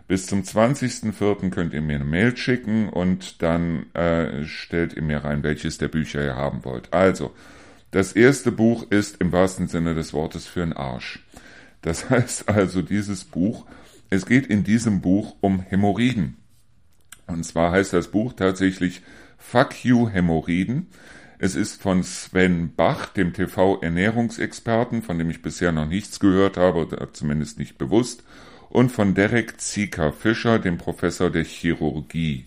Bis 0.08 0.26
zum 0.26 0.42
20.04. 0.42 1.50
könnt 1.50 1.72
ihr 1.72 1.82
mir 1.82 1.94
eine 1.94 2.04
Mail 2.04 2.36
schicken 2.36 2.88
und 2.88 3.42
dann 3.42 3.94
äh, 3.94 4.44
stellt 4.44 4.94
ihr 4.94 5.02
mir 5.02 5.18
rein, 5.18 5.44
welches 5.44 5.78
der 5.78 5.86
Bücher 5.86 6.20
ihr 6.20 6.34
haben 6.34 6.64
wollt. 6.64 6.92
Also, 6.92 7.32
das 7.92 8.12
erste 8.12 8.50
Buch 8.50 8.90
ist 8.90 9.20
im 9.20 9.30
wahrsten 9.30 9.68
Sinne 9.68 9.94
des 9.94 10.12
Wortes 10.12 10.48
für 10.48 10.64
einen 10.64 10.72
Arsch. 10.72 11.23
Das 11.84 12.08
heißt 12.08 12.48
also, 12.48 12.80
dieses 12.80 13.24
Buch, 13.24 13.66
es 14.08 14.24
geht 14.24 14.46
in 14.46 14.64
diesem 14.64 15.02
Buch 15.02 15.36
um 15.42 15.60
Hämorrhoiden. 15.60 16.38
Und 17.26 17.44
zwar 17.44 17.72
heißt 17.72 17.92
das 17.92 18.08
Buch 18.08 18.32
tatsächlich 18.32 19.02
Fuck 19.36 19.84
You 19.84 20.08
Hämorrhoiden. 20.08 20.86
Es 21.38 21.54
ist 21.54 21.82
von 21.82 22.02
Sven 22.02 22.72
Bach, 22.74 23.08
dem 23.08 23.34
TV-Ernährungsexperten, 23.34 25.02
von 25.02 25.18
dem 25.18 25.28
ich 25.28 25.42
bisher 25.42 25.72
noch 25.72 25.86
nichts 25.86 26.20
gehört 26.20 26.56
habe, 26.56 26.86
oder 26.86 27.12
zumindest 27.12 27.58
nicht 27.58 27.76
bewusst, 27.76 28.24
und 28.70 28.90
von 28.90 29.14
Derek 29.14 29.60
Zieker 29.60 30.10
Fischer, 30.12 30.58
dem 30.58 30.78
Professor 30.78 31.28
der 31.28 31.44
Chirurgie. 31.44 32.46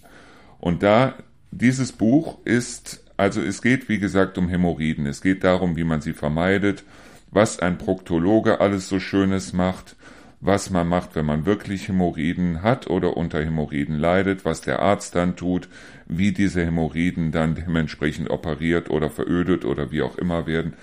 Und 0.59 0.81
da, 0.81 1.13
dieses 1.51 1.91
Buch 1.91 2.39
ist, 2.43 3.03
also 3.17 3.39
es 3.39 3.61
geht 3.61 3.87
wie 3.87 3.99
gesagt 3.99 4.39
um 4.39 4.49
Hämorrhoiden. 4.49 5.05
Es 5.05 5.21
geht 5.21 5.43
darum, 5.43 5.75
wie 5.75 5.83
man 5.83 6.01
sie 6.01 6.13
vermeidet, 6.13 6.83
was 7.31 7.59
ein 7.59 7.77
Proktologe 7.77 8.61
alles 8.61 8.89
so 8.89 8.99
Schönes 8.99 9.53
macht, 9.53 9.95
was 10.39 10.69
man 10.69 10.87
macht, 10.87 11.15
wenn 11.15 11.25
man 11.25 11.45
wirklich 11.45 11.87
Hämorrhoiden 11.87 12.61
hat 12.61 12.87
oder 12.87 13.17
unter 13.17 13.43
Hämorrhoiden 13.43 13.97
leidet, 13.97 14.45
was 14.45 14.61
der 14.61 14.79
Arzt 14.79 15.15
dann 15.15 15.35
tut, 15.35 15.67
wie 16.07 16.31
diese 16.31 16.63
Hämorrhoiden 16.63 17.31
dann 17.31 17.55
dementsprechend 17.55 18.29
operiert 18.29 18.89
oder 18.89 19.09
verödet 19.09 19.65
oder 19.65 19.91
wie 19.91 20.03
auch 20.03 20.17
immer 20.17 20.45
werden. 20.45 20.73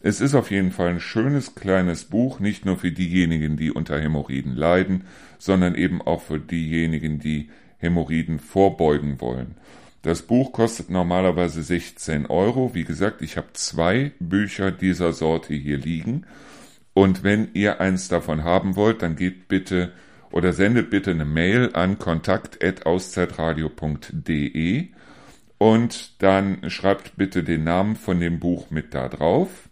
Es 0.00 0.20
ist 0.20 0.34
auf 0.34 0.50
jeden 0.50 0.72
Fall 0.72 0.88
ein 0.88 1.00
schönes 1.00 1.54
kleines 1.54 2.04
Buch, 2.04 2.40
nicht 2.40 2.66
nur 2.66 2.76
für 2.76 2.90
diejenigen, 2.90 3.56
die 3.56 3.70
unter 3.70 3.98
Hämorrhoiden 3.98 4.54
leiden, 4.54 5.04
sondern 5.38 5.74
eben 5.74 6.02
auch 6.02 6.20
für 6.20 6.38
diejenigen, 6.38 7.20
die 7.20 7.48
Hämorrhoiden 7.78 8.38
vorbeugen 8.38 9.20
wollen. 9.20 9.54
Das 10.04 10.22
Buch 10.22 10.52
kostet 10.52 10.90
normalerweise 10.90 11.62
16 11.62 12.26
Euro. 12.26 12.74
Wie 12.74 12.84
gesagt, 12.84 13.22
ich 13.22 13.38
habe 13.38 13.46
zwei 13.54 14.12
Bücher 14.20 14.70
dieser 14.70 15.14
Sorte 15.14 15.54
hier 15.54 15.78
liegen. 15.78 16.26
Und 16.92 17.24
wenn 17.24 17.48
ihr 17.54 17.80
eins 17.80 18.08
davon 18.08 18.44
haben 18.44 18.76
wollt, 18.76 19.00
dann 19.00 19.16
geht 19.16 19.48
bitte 19.48 19.94
oder 20.30 20.52
sendet 20.52 20.90
bitte 20.90 21.12
eine 21.12 21.24
Mail 21.24 21.70
an 21.72 21.98
kontakt.auszeitradio.de 21.98 24.88
und 25.56 26.22
dann 26.22 26.68
schreibt 26.68 27.16
bitte 27.16 27.42
den 27.42 27.64
Namen 27.64 27.96
von 27.96 28.20
dem 28.20 28.40
Buch 28.40 28.70
mit 28.70 28.92
da 28.92 29.08
drauf 29.08 29.70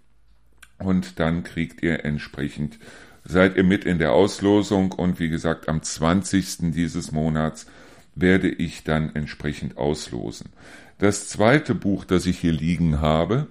und 0.78 1.20
dann 1.20 1.42
kriegt 1.42 1.82
ihr 1.82 2.06
entsprechend, 2.06 2.78
seid 3.22 3.58
ihr 3.58 3.64
mit 3.64 3.84
in 3.84 3.98
der 3.98 4.12
Auslosung 4.12 4.92
und 4.92 5.20
wie 5.20 5.28
gesagt, 5.28 5.68
am 5.68 5.82
20. 5.82 6.72
dieses 6.72 7.12
Monats 7.12 7.66
werde 8.14 8.48
ich 8.48 8.84
dann 8.84 9.14
entsprechend 9.14 9.78
auslosen. 9.78 10.50
Das 10.98 11.28
zweite 11.28 11.74
Buch, 11.74 12.04
das 12.04 12.26
ich 12.26 12.38
hier 12.38 12.52
liegen 12.52 13.00
habe, 13.00 13.48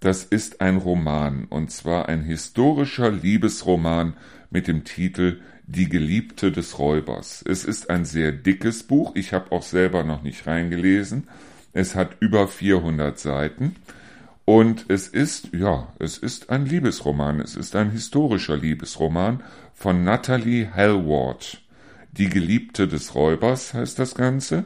das 0.00 0.24
ist 0.24 0.60
ein 0.60 0.78
Roman, 0.78 1.44
und 1.44 1.70
zwar 1.70 2.08
ein 2.08 2.22
historischer 2.22 3.10
Liebesroman 3.10 4.14
mit 4.50 4.66
dem 4.66 4.84
Titel 4.84 5.40
Die 5.66 5.88
Geliebte 5.88 6.50
des 6.50 6.78
Räubers. 6.78 7.44
Es 7.46 7.64
ist 7.64 7.90
ein 7.90 8.04
sehr 8.04 8.32
dickes 8.32 8.82
Buch, 8.82 9.12
ich 9.14 9.32
habe 9.32 9.52
auch 9.52 9.62
selber 9.62 10.04
noch 10.04 10.22
nicht 10.22 10.46
reingelesen. 10.46 11.28
Es 11.72 11.94
hat 11.94 12.16
über 12.20 12.48
400 12.48 13.18
Seiten 13.18 13.76
und 14.44 14.86
es 14.88 15.06
ist, 15.06 15.50
ja, 15.52 15.92
es 16.00 16.18
ist 16.18 16.50
ein 16.50 16.66
Liebesroman, 16.66 17.40
es 17.40 17.54
ist 17.54 17.76
ein 17.76 17.90
historischer 17.90 18.56
Liebesroman 18.56 19.44
von 19.74 20.02
Natalie 20.02 20.74
Hallward. 20.74 21.60
Die 22.12 22.28
Geliebte 22.28 22.88
des 22.88 23.14
Räubers 23.14 23.74
heißt 23.74 23.98
das 23.98 24.14
Ganze, 24.14 24.64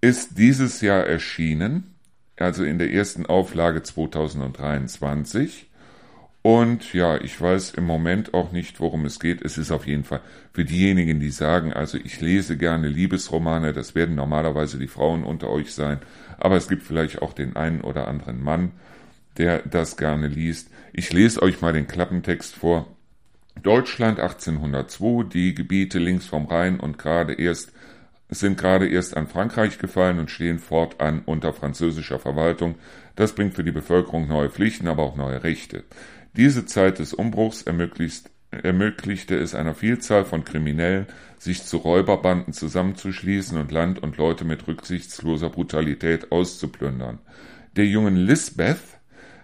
ist 0.00 0.38
dieses 0.38 0.80
Jahr 0.80 1.06
erschienen 1.06 1.90
also 2.40 2.64
in 2.64 2.78
der 2.78 2.90
ersten 2.92 3.26
Auflage 3.26 3.82
2023. 3.82 5.66
Und 6.42 6.94
ja, 6.94 7.18
ich 7.18 7.38
weiß 7.38 7.72
im 7.72 7.84
Moment 7.84 8.32
auch 8.32 8.50
nicht, 8.50 8.80
worum 8.80 9.04
es 9.04 9.20
geht. 9.20 9.42
Es 9.42 9.58
ist 9.58 9.70
auf 9.70 9.86
jeden 9.86 10.04
Fall 10.04 10.22
für 10.54 10.64
diejenigen, 10.64 11.20
die 11.20 11.30
sagen, 11.30 11.74
also 11.74 11.98
ich 11.98 12.18
lese 12.22 12.56
gerne 12.56 12.88
Liebesromane, 12.88 13.74
das 13.74 13.94
werden 13.94 14.14
normalerweise 14.14 14.78
die 14.78 14.88
Frauen 14.88 15.22
unter 15.22 15.50
euch 15.50 15.74
sein, 15.74 15.98
aber 16.38 16.56
es 16.56 16.68
gibt 16.68 16.82
vielleicht 16.82 17.20
auch 17.20 17.34
den 17.34 17.56
einen 17.56 17.82
oder 17.82 18.08
anderen 18.08 18.42
Mann, 18.42 18.72
der 19.36 19.58
das 19.58 19.98
gerne 19.98 20.28
liest. 20.28 20.70
Ich 20.94 21.12
lese 21.12 21.42
euch 21.42 21.60
mal 21.60 21.74
den 21.74 21.86
Klappentext 21.86 22.54
vor. 22.56 22.86
Deutschland 23.62 24.20
1802, 24.20 25.24
die 25.24 25.54
Gebiete 25.54 25.98
links 25.98 26.26
vom 26.26 26.46
Rhein 26.46 26.80
und 26.80 26.98
gerade 26.98 27.34
erst 27.34 27.72
sind 28.32 28.56
gerade 28.56 28.88
erst 28.88 29.16
an 29.16 29.26
Frankreich 29.26 29.78
gefallen 29.78 30.20
und 30.20 30.30
stehen 30.30 30.60
fortan 30.60 31.22
unter 31.26 31.52
französischer 31.52 32.20
Verwaltung. 32.20 32.76
Das 33.16 33.34
bringt 33.34 33.54
für 33.54 33.64
die 33.64 33.72
Bevölkerung 33.72 34.28
neue 34.28 34.50
Pflichten, 34.50 34.86
aber 34.86 35.02
auch 35.02 35.16
neue 35.16 35.42
Rechte. 35.42 35.82
Diese 36.36 36.64
Zeit 36.64 37.00
des 37.00 37.12
Umbruchs 37.12 37.62
ermöglichte 37.62 39.36
es 39.36 39.54
einer 39.56 39.74
Vielzahl 39.74 40.24
von 40.24 40.44
Kriminellen, 40.44 41.06
sich 41.38 41.64
zu 41.64 41.78
Räuberbanden 41.78 42.52
zusammenzuschließen 42.52 43.58
und 43.58 43.72
Land 43.72 44.00
und 44.00 44.16
Leute 44.16 44.44
mit 44.44 44.68
rücksichtsloser 44.68 45.50
Brutalität 45.50 46.30
auszuplündern. 46.30 47.18
Der 47.74 47.86
jungen 47.86 48.14
Lisbeth 48.14 48.99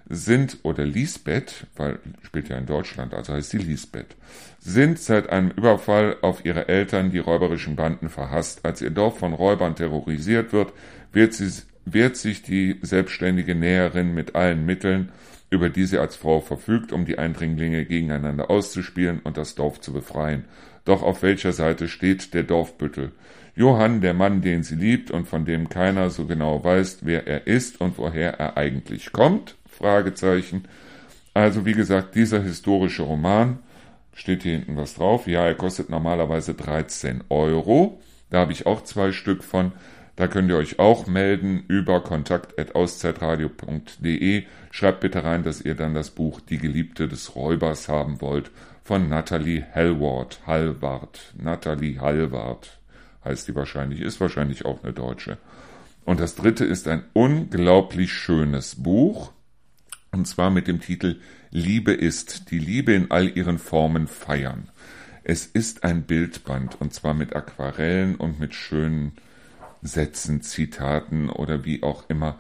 sind, 0.09 0.59
oder 0.63 0.85
Lisbeth, 0.85 1.67
weil 1.77 1.99
spielt 2.23 2.49
ja 2.49 2.57
in 2.57 2.67
Deutschland, 2.67 3.13
also 3.13 3.33
heißt 3.33 3.51
sie 3.51 3.59
Lisbeth, 3.59 4.17
sind 4.61 4.99
seit 4.99 5.31
einem 5.31 5.51
Überfall 5.51 6.17
auf 6.23 6.45
ihre 6.45 6.69
Eltern 6.69 7.11
die 7.11 7.19
räuberischen 7.19 7.77
Banden 7.77 8.09
verhasst. 8.09 8.65
Als 8.65 8.81
ihr 8.81 8.91
Dorf 8.91 9.19
von 9.19 9.33
Räubern 9.33 9.75
terrorisiert 9.75 10.53
wird, 10.53 10.73
wird, 11.13 11.35
sie, 11.35 11.51
wird 11.85 12.17
sich 12.17 12.43
die 12.43 12.79
selbstständige 12.83 13.55
Näherin 13.55 14.15
mit 14.15 14.37
allen 14.37 14.65
Mitteln, 14.65 15.11
über 15.51 15.71
die 15.71 15.87
sie 15.87 15.99
als 15.99 16.17
Frau 16.17 16.41
verfügt, 16.41 16.93
um 16.93 17.05
die 17.05 17.19
Eindringlinge 17.19 17.85
gegeneinander 17.85 18.51
auszuspielen 18.51 19.21
und 19.23 19.37
das 19.37 19.55
Dorf 19.55 19.81
zu 19.81 19.93
befreien. 19.93 20.45
Doch 20.85 21.03
auf 21.03 21.23
welcher 21.23 21.53
Seite 21.53 21.89
steht 21.89 22.33
der 22.35 22.45
Dorfbüttel? 22.45 23.13
Johann, 23.57 24.03
der 24.03 24.13
Mann, 24.13 24.43
den 24.43 24.63
sie 24.63 24.75
liebt 24.75 25.11
und 25.11 25.27
von 25.27 25.45
dem 25.45 25.69
keiner 25.69 26.11
so 26.11 26.27
genau 26.27 26.63
weiß, 26.63 26.99
wer 27.03 27.27
er 27.27 27.47
ist 27.47 27.81
und 27.81 27.97
woher 27.97 28.39
er 28.39 28.57
eigentlich 28.57 29.13
kommt? 29.13 29.57
Fragezeichen. 29.77 30.65
Also 31.35 31.67
wie 31.67 31.75
gesagt, 31.75 32.15
dieser 32.15 32.43
historische 32.43 33.03
Roman, 33.03 33.59
steht 34.15 34.43
hier 34.43 34.53
hinten 34.53 34.77
was 34.77 34.95
drauf, 34.95 35.27
ja, 35.27 35.47
er 35.47 35.55
kostet 35.55 35.91
normalerweise 35.91 36.55
13 36.55 37.25
Euro. 37.29 38.01
Da 38.31 38.39
habe 38.41 38.53
ich 38.53 38.65
auch 38.67 38.83
zwei 38.83 39.13
Stück 39.13 39.45
von. 39.45 39.73
Da 40.17 40.27
könnt 40.29 40.49
ihr 40.49 40.57
euch 40.57 40.79
auch 40.79 41.07
melden 41.07 41.65
über 41.69 42.03
kontakt.auszeitradio.de. 42.03 44.45
Schreibt 44.71 45.01
bitte 45.01 45.23
rein, 45.23 45.43
dass 45.43 45.61
ihr 45.61 45.75
dann 45.75 45.93
das 45.93 46.09
Buch 46.11 46.41
Die 46.41 46.57
Geliebte 46.57 47.07
des 47.07 47.37
Räubers 47.37 47.89
haben 47.89 48.23
wollt 48.23 48.51
von 48.83 49.11
Natalie 49.11 49.67
Hallward. 49.75 50.41
Hallward. 50.47 51.35
Natalie 51.37 52.01
Hallward 52.01 52.79
heißt 53.25 53.49
die 53.49 53.55
wahrscheinlich, 53.55 54.01
ist 54.01 54.19
wahrscheinlich 54.21 54.65
auch 54.65 54.83
eine 54.83 54.95
Deutsche. 54.95 55.37
Und 56.07 56.21
das 56.21 56.35
dritte 56.35 56.65
ist 56.65 56.89
ein 56.89 57.05
unglaublich 57.13 58.13
schönes 58.13 58.77
Buch. 58.77 59.33
Und 60.17 60.25
zwar 60.25 60.51
mit 60.51 60.67
dem 60.67 60.81
Titel 60.81 61.21
Liebe 61.51 61.93
ist, 61.93 62.51
die 62.51 62.59
Liebe 62.59 62.95
in 62.95 63.11
all 63.11 63.37
ihren 63.37 63.59
Formen 63.59 64.07
feiern. 64.07 64.71
Es 65.25 65.45
ist 65.45 65.85
ein 65.85 66.05
Bildband 66.05 66.81
und 66.81 66.95
zwar 66.95 67.13
mit 67.13 67.37
Aquarellen 67.37 68.15
und 68.15 68.41
mit 68.41 68.55
schönen 68.55 69.13
Sätzen, 69.83 70.41
Zitaten 70.41 71.29
oder 71.29 71.67
wie 71.67 71.83
auch 71.83 72.09
immer. 72.09 72.39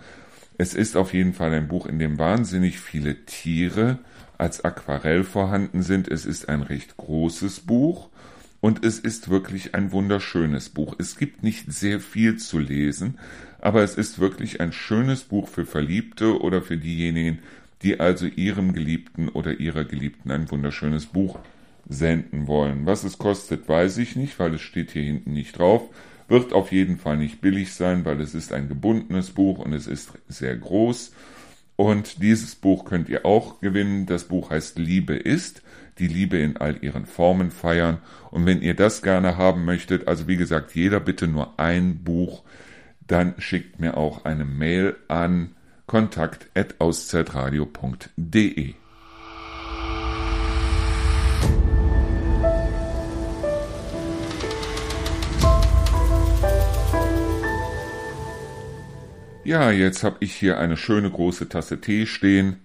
Es 0.56 0.72
ist 0.72 0.96
auf 0.96 1.12
jeden 1.12 1.34
Fall 1.34 1.52
ein 1.52 1.68
Buch, 1.68 1.84
in 1.84 1.98
dem 1.98 2.18
wahnsinnig 2.18 2.80
viele 2.80 3.26
Tiere 3.26 3.98
als 4.38 4.64
Aquarell 4.64 5.22
vorhanden 5.22 5.82
sind. 5.82 6.08
Es 6.08 6.24
ist 6.24 6.48
ein 6.48 6.62
recht 6.62 6.96
großes 6.96 7.60
Buch 7.60 8.08
und 8.62 8.86
es 8.86 8.98
ist 8.98 9.28
wirklich 9.28 9.74
ein 9.74 9.92
wunderschönes 9.92 10.70
Buch. 10.70 10.96
Es 10.98 11.18
gibt 11.18 11.42
nicht 11.42 11.70
sehr 11.70 12.00
viel 12.00 12.38
zu 12.38 12.58
lesen, 12.58 13.18
aber 13.60 13.82
es 13.82 13.96
ist 13.96 14.18
wirklich 14.18 14.62
ein 14.62 14.72
schönes 14.72 15.24
Buch 15.24 15.48
für 15.48 15.66
Verliebte 15.66 16.40
oder 16.40 16.62
für 16.62 16.78
diejenigen, 16.78 17.40
die 17.82 18.00
also 18.00 18.26
ihrem 18.26 18.72
Geliebten 18.72 19.28
oder 19.28 19.60
ihrer 19.60 19.84
Geliebten 19.84 20.30
ein 20.30 20.50
wunderschönes 20.50 21.06
Buch 21.06 21.38
senden 21.88 22.46
wollen. 22.46 22.86
Was 22.86 23.04
es 23.04 23.18
kostet, 23.18 23.68
weiß 23.68 23.98
ich 23.98 24.16
nicht, 24.16 24.38
weil 24.38 24.54
es 24.54 24.62
steht 24.62 24.90
hier 24.90 25.02
hinten 25.02 25.32
nicht 25.32 25.58
drauf. 25.58 25.82
Wird 26.28 26.52
auf 26.52 26.72
jeden 26.72 26.98
Fall 26.98 27.16
nicht 27.16 27.40
billig 27.40 27.74
sein, 27.74 28.04
weil 28.04 28.20
es 28.20 28.34
ist 28.34 28.52
ein 28.52 28.68
gebundenes 28.68 29.30
Buch 29.30 29.58
und 29.58 29.72
es 29.72 29.86
ist 29.86 30.12
sehr 30.26 30.56
groß. 30.56 31.12
Und 31.76 32.22
dieses 32.22 32.54
Buch 32.54 32.84
könnt 32.84 33.08
ihr 33.08 33.24
auch 33.24 33.60
gewinnen. 33.60 34.06
Das 34.06 34.24
Buch 34.24 34.50
heißt 34.50 34.78
Liebe 34.78 35.14
ist, 35.14 35.62
die 35.98 36.08
Liebe 36.08 36.38
in 36.38 36.56
all 36.56 36.82
ihren 36.82 37.06
Formen 37.06 37.50
feiern. 37.50 37.98
Und 38.30 38.46
wenn 38.46 38.62
ihr 38.62 38.74
das 38.74 39.02
gerne 39.02 39.36
haben 39.36 39.64
möchtet, 39.64 40.08
also 40.08 40.26
wie 40.26 40.36
gesagt, 40.36 40.74
jeder 40.74 40.98
bitte 40.98 41.28
nur 41.28 41.60
ein 41.60 42.02
Buch 42.02 42.42
dann 43.06 43.34
schickt 43.38 43.78
mir 43.78 43.96
auch 43.96 44.24
eine 44.24 44.44
Mail 44.44 44.96
an 45.08 45.54
kontakt.auszeitradio.de. 45.86 48.74
Ja, 59.44 59.70
jetzt 59.70 60.02
habe 60.02 60.16
ich 60.18 60.34
hier 60.34 60.58
eine 60.58 60.76
schöne 60.76 61.08
große 61.08 61.48
Tasse 61.48 61.80
Tee 61.80 62.06
stehen 62.06 62.56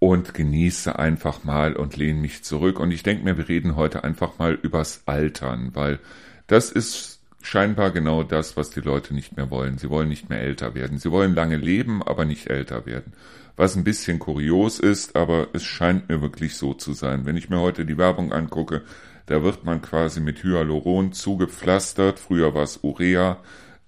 und 0.00 0.34
genieße 0.34 0.98
einfach 0.98 1.44
mal 1.44 1.76
und 1.76 1.96
lehne 1.96 2.18
mich 2.18 2.42
zurück. 2.42 2.80
Und 2.80 2.90
ich 2.90 3.04
denke 3.04 3.22
mir, 3.22 3.38
wir 3.38 3.48
reden 3.48 3.76
heute 3.76 4.02
einfach 4.02 4.36
mal 4.38 4.54
übers 4.54 5.04
Altern, 5.06 5.70
weil 5.74 6.00
das 6.48 6.72
ist 6.72 7.17
scheinbar 7.42 7.90
genau 7.90 8.22
das, 8.22 8.56
was 8.56 8.70
die 8.70 8.80
Leute 8.80 9.14
nicht 9.14 9.36
mehr 9.36 9.50
wollen. 9.50 9.78
Sie 9.78 9.90
wollen 9.90 10.08
nicht 10.08 10.28
mehr 10.28 10.40
älter 10.40 10.74
werden. 10.74 10.98
Sie 10.98 11.10
wollen 11.10 11.34
lange 11.34 11.56
leben, 11.56 12.02
aber 12.02 12.24
nicht 12.24 12.48
älter 12.48 12.86
werden. 12.86 13.12
Was 13.56 13.76
ein 13.76 13.84
bisschen 13.84 14.18
kurios 14.18 14.78
ist, 14.78 15.16
aber 15.16 15.48
es 15.52 15.64
scheint 15.64 16.08
mir 16.08 16.20
wirklich 16.20 16.56
so 16.56 16.74
zu 16.74 16.92
sein. 16.92 17.26
Wenn 17.26 17.36
ich 17.36 17.50
mir 17.50 17.60
heute 17.60 17.84
die 17.84 17.98
Werbung 17.98 18.32
angucke, 18.32 18.82
da 19.26 19.42
wird 19.42 19.64
man 19.64 19.82
quasi 19.82 20.20
mit 20.20 20.42
Hyaluron 20.42 21.12
zugepflastert. 21.12 22.18
Früher 22.18 22.54
war 22.54 22.62
es 22.62 22.78
Urea 22.82 23.38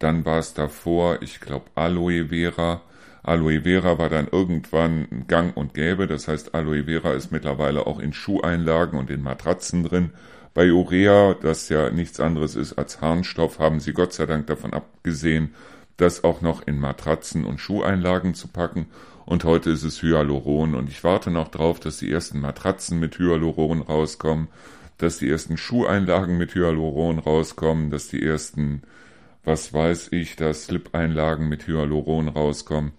dann 0.00 0.24
war 0.24 0.38
es 0.38 0.54
davor, 0.54 1.20
ich 1.20 1.40
glaube, 1.40 1.66
Aloe 1.74 2.28
Vera. 2.28 2.80
Aloe 3.22 3.60
Vera 3.60 3.98
war 3.98 4.08
dann 4.08 4.28
irgendwann 4.32 5.26
gang 5.28 5.54
und 5.54 5.74
gäbe. 5.74 6.06
Das 6.06 6.26
heißt, 6.26 6.54
Aloe 6.54 6.84
Vera 6.84 7.12
ist 7.12 7.30
mittlerweile 7.30 7.86
auch 7.86 8.00
in 8.00 8.14
Schuheinlagen 8.14 8.98
und 8.98 9.10
in 9.10 9.22
Matratzen 9.22 9.84
drin. 9.84 10.10
Bei 10.54 10.70
Urea, 10.72 11.34
das 11.34 11.68
ja 11.68 11.90
nichts 11.90 12.20
anderes 12.20 12.56
ist 12.56 12.74
als 12.74 13.00
Harnstoff, 13.00 13.58
haben 13.58 13.80
sie 13.80 13.92
Gott 13.92 14.12
sei 14.12 14.26
Dank 14.26 14.46
davon 14.46 14.72
abgesehen, 14.72 15.54
das 15.96 16.24
auch 16.24 16.40
noch 16.40 16.66
in 16.66 16.80
Matratzen 16.80 17.44
und 17.44 17.60
Schuheinlagen 17.60 18.34
zu 18.34 18.48
packen. 18.48 18.86
Und 19.26 19.44
heute 19.44 19.70
ist 19.70 19.84
es 19.84 20.02
Hyaluron. 20.02 20.74
Und 20.74 20.88
ich 20.88 21.04
warte 21.04 21.30
noch 21.30 21.48
drauf, 21.48 21.78
dass 21.78 21.98
die 21.98 22.10
ersten 22.10 22.40
Matratzen 22.40 22.98
mit 22.98 23.18
Hyaluron 23.18 23.82
rauskommen, 23.82 24.48
dass 24.98 25.18
die 25.18 25.30
ersten 25.30 25.56
Schuheinlagen 25.56 26.36
mit 26.36 26.54
Hyaluron 26.54 27.18
rauskommen, 27.18 27.90
dass 27.90 28.08
die 28.08 28.22
ersten 28.22 28.82
was 29.44 29.72
weiß 29.72 30.08
ich, 30.12 30.36
dass 30.36 30.64
Slip-Einlagen 30.64 31.48
mit 31.48 31.66
Hyaluron 31.66 32.28
rauskommen. 32.28 32.92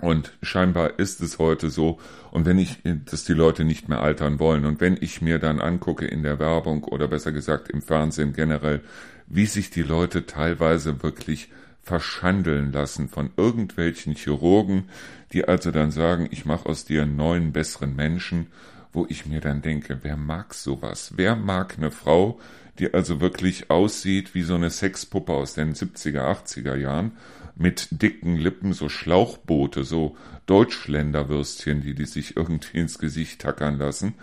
Und 0.00 0.32
scheinbar 0.42 0.98
ist 0.98 1.20
es 1.20 1.38
heute 1.38 1.70
so. 1.70 1.98
Und 2.30 2.46
wenn 2.46 2.58
ich, 2.58 2.78
dass 3.06 3.24
die 3.24 3.32
Leute 3.32 3.64
nicht 3.64 3.88
mehr 3.88 4.00
altern 4.00 4.38
wollen. 4.38 4.64
Und 4.64 4.80
wenn 4.80 4.96
ich 5.00 5.22
mir 5.22 5.38
dann 5.38 5.60
angucke 5.60 6.06
in 6.06 6.22
der 6.22 6.38
Werbung 6.38 6.84
oder 6.84 7.08
besser 7.08 7.32
gesagt 7.32 7.68
im 7.68 7.82
Fernsehen 7.82 8.32
generell, 8.32 8.82
wie 9.26 9.46
sich 9.46 9.70
die 9.70 9.82
Leute 9.82 10.26
teilweise 10.26 11.02
wirklich 11.02 11.48
verschandeln 11.82 12.70
lassen 12.70 13.08
von 13.08 13.30
irgendwelchen 13.36 14.14
Chirurgen, 14.14 14.88
die 15.32 15.48
also 15.48 15.70
dann 15.70 15.90
sagen, 15.90 16.28
ich 16.30 16.44
mache 16.44 16.68
aus 16.68 16.84
dir 16.84 17.02
einen 17.02 17.16
neuen, 17.16 17.52
besseren 17.52 17.96
Menschen, 17.96 18.48
wo 18.92 19.06
ich 19.08 19.26
mir 19.26 19.40
dann 19.40 19.62
denke, 19.62 19.98
wer 20.02 20.16
mag 20.16 20.54
sowas? 20.54 21.14
Wer 21.16 21.34
mag 21.34 21.76
eine 21.76 21.90
Frau, 21.90 22.38
die 22.78 22.94
also 22.94 23.20
wirklich 23.20 23.70
aussieht 23.70 24.34
wie 24.34 24.42
so 24.42 24.54
eine 24.54 24.70
Sexpuppe 24.70 25.32
aus 25.32 25.54
den 25.54 25.74
70er, 25.74 26.20
80er 26.20 26.76
Jahren, 26.76 27.12
mit 27.58 27.88
dicken 27.90 28.36
Lippen, 28.36 28.72
so 28.72 28.88
Schlauchboote, 28.88 29.84
so 29.84 30.16
Deutschländerwürstchen, 30.46 31.82
die 31.82 31.94
die 31.94 32.06
sich 32.06 32.36
irgendwie 32.36 32.78
ins 32.78 32.98
Gesicht 32.98 33.40
tackern 33.40 33.78
lassen. 33.78 34.14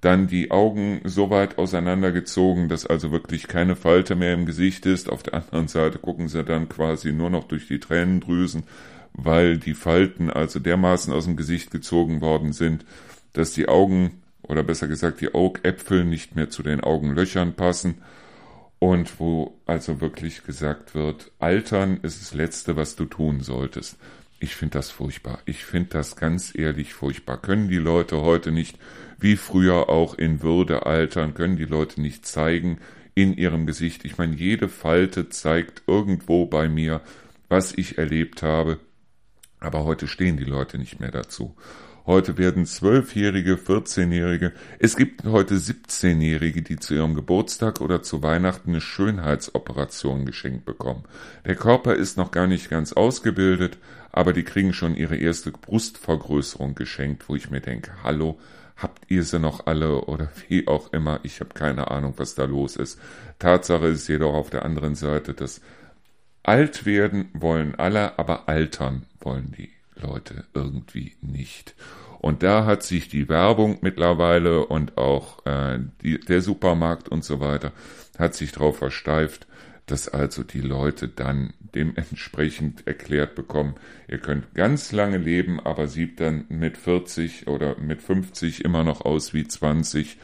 Dann 0.00 0.26
die 0.26 0.50
Augen 0.50 1.00
so 1.04 1.30
weit 1.30 1.58
auseinandergezogen, 1.58 2.68
dass 2.68 2.84
also 2.84 3.12
wirklich 3.12 3.46
keine 3.46 3.76
Falte 3.76 4.16
mehr 4.16 4.34
im 4.34 4.46
Gesicht 4.46 4.84
ist. 4.84 5.08
Auf 5.08 5.22
der 5.22 5.34
anderen 5.34 5.68
Seite 5.68 5.98
gucken 5.98 6.26
sie 6.28 6.42
dann 6.42 6.68
quasi 6.68 7.12
nur 7.12 7.30
noch 7.30 7.44
durch 7.44 7.68
die 7.68 7.78
Tränendrüsen, 7.78 8.64
weil 9.12 9.58
die 9.58 9.74
Falten 9.74 10.28
also 10.28 10.58
dermaßen 10.58 11.12
aus 11.12 11.24
dem 11.24 11.36
Gesicht 11.36 11.70
gezogen 11.70 12.20
worden 12.20 12.52
sind, 12.52 12.84
dass 13.32 13.52
die 13.52 13.68
Augen 13.68 14.22
oder 14.42 14.64
besser 14.64 14.88
gesagt 14.88 15.20
die 15.20 15.32
Augäpfel 15.32 16.04
nicht 16.04 16.34
mehr 16.34 16.50
zu 16.50 16.64
den 16.64 16.80
Augenlöchern 16.80 17.54
passen 17.54 17.98
und 18.82 19.20
wo 19.20 19.60
also 19.64 20.00
wirklich 20.00 20.42
gesagt 20.42 20.96
wird, 20.96 21.30
altern 21.38 22.00
ist 22.02 22.20
das 22.20 22.34
Letzte, 22.34 22.74
was 22.74 22.96
du 22.96 23.04
tun 23.04 23.40
solltest. 23.40 23.96
Ich 24.40 24.56
finde 24.56 24.78
das 24.78 24.90
furchtbar. 24.90 25.38
Ich 25.44 25.64
finde 25.64 25.90
das 25.90 26.16
ganz 26.16 26.52
ehrlich 26.52 26.92
furchtbar. 26.92 27.40
Können 27.40 27.68
die 27.68 27.76
Leute 27.76 28.22
heute 28.22 28.50
nicht, 28.50 28.76
wie 29.20 29.36
früher 29.36 29.88
auch 29.88 30.14
in 30.14 30.42
Würde 30.42 30.84
altern, 30.84 31.32
können 31.32 31.54
die 31.54 31.64
Leute 31.64 32.00
nicht 32.00 32.26
zeigen 32.26 32.80
in 33.14 33.34
ihrem 33.34 33.66
Gesicht. 33.66 34.04
Ich 34.04 34.18
meine, 34.18 34.34
jede 34.34 34.68
Falte 34.68 35.28
zeigt 35.28 35.84
irgendwo 35.86 36.46
bei 36.46 36.68
mir, 36.68 37.02
was 37.48 37.72
ich 37.78 37.98
erlebt 37.98 38.42
habe. 38.42 38.80
Aber 39.60 39.84
heute 39.84 40.08
stehen 40.08 40.38
die 40.38 40.42
Leute 40.42 40.76
nicht 40.76 40.98
mehr 40.98 41.12
dazu. 41.12 41.54
Heute 42.04 42.36
werden 42.36 42.66
Zwölfjährige, 42.66 43.54
14-Jährige, 43.54 44.52
es 44.80 44.96
gibt 44.96 45.22
heute 45.22 45.54
17-Jährige, 45.54 46.62
die 46.62 46.76
zu 46.76 46.94
ihrem 46.94 47.14
Geburtstag 47.14 47.80
oder 47.80 48.02
zu 48.02 48.24
Weihnachten 48.24 48.70
eine 48.70 48.80
Schönheitsoperation 48.80 50.26
geschenkt 50.26 50.64
bekommen. 50.64 51.04
Der 51.46 51.54
Körper 51.54 51.94
ist 51.94 52.16
noch 52.16 52.32
gar 52.32 52.48
nicht 52.48 52.70
ganz 52.70 52.92
ausgebildet, 52.92 53.78
aber 54.10 54.32
die 54.32 54.42
kriegen 54.42 54.72
schon 54.72 54.96
ihre 54.96 55.14
erste 55.14 55.52
Brustvergrößerung 55.52 56.74
geschenkt, 56.74 57.28
wo 57.28 57.36
ich 57.36 57.50
mir 57.50 57.60
denke, 57.60 57.92
hallo, 58.02 58.40
habt 58.76 59.08
ihr 59.08 59.22
sie 59.22 59.38
noch 59.38 59.66
alle 59.66 60.00
oder 60.00 60.28
wie 60.48 60.66
auch 60.66 60.92
immer, 60.92 61.20
ich 61.22 61.38
habe 61.38 61.54
keine 61.54 61.92
Ahnung, 61.92 62.14
was 62.16 62.34
da 62.34 62.46
los 62.46 62.74
ist. 62.74 62.98
Tatsache 63.38 63.86
ist 63.86 64.08
jedoch 64.08 64.34
auf 64.34 64.50
der 64.50 64.64
anderen 64.64 64.96
Seite, 64.96 65.34
dass 65.34 65.60
alt 66.42 66.84
werden 66.84 67.28
wollen 67.32 67.76
alle, 67.76 68.18
aber 68.18 68.48
altern 68.48 69.06
wollen 69.20 69.54
die 69.56 69.70
Leute 70.00 70.44
irgendwie 70.54 71.16
nicht. 71.20 71.74
Und 72.20 72.42
da 72.42 72.64
hat 72.64 72.82
sich 72.84 73.08
die 73.08 73.28
Werbung 73.28 73.78
mittlerweile 73.80 74.66
und 74.66 74.96
auch 74.96 75.44
äh, 75.44 75.80
die, 76.02 76.20
der 76.20 76.40
Supermarkt 76.40 77.08
und 77.08 77.24
so 77.24 77.40
weiter 77.40 77.72
hat 78.18 78.34
sich 78.34 78.52
darauf 78.52 78.78
versteift, 78.78 79.46
dass 79.86 80.08
also 80.08 80.44
die 80.44 80.60
Leute 80.60 81.08
dann 81.08 81.54
dementsprechend 81.74 82.86
erklärt 82.86 83.34
bekommen, 83.34 83.74
ihr 84.06 84.18
könnt 84.18 84.54
ganz 84.54 84.92
lange 84.92 85.18
leben, 85.18 85.58
aber 85.58 85.88
sieht 85.88 86.20
dann 86.20 86.44
mit 86.48 86.76
40 86.76 87.48
oder 87.48 87.76
mit 87.78 88.02
50 88.02 88.64
immer 88.64 88.84
noch 88.84 89.00
aus 89.00 89.34
wie 89.34 89.46
20, 89.46 90.18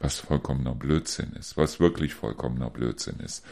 was 0.00 0.20
vollkommener 0.20 0.74
Blödsinn 0.74 1.32
ist, 1.38 1.56
was 1.56 1.80
wirklich 1.80 2.14
vollkommener 2.14 2.70
Blödsinn 2.70 3.20
ist. 3.20 3.44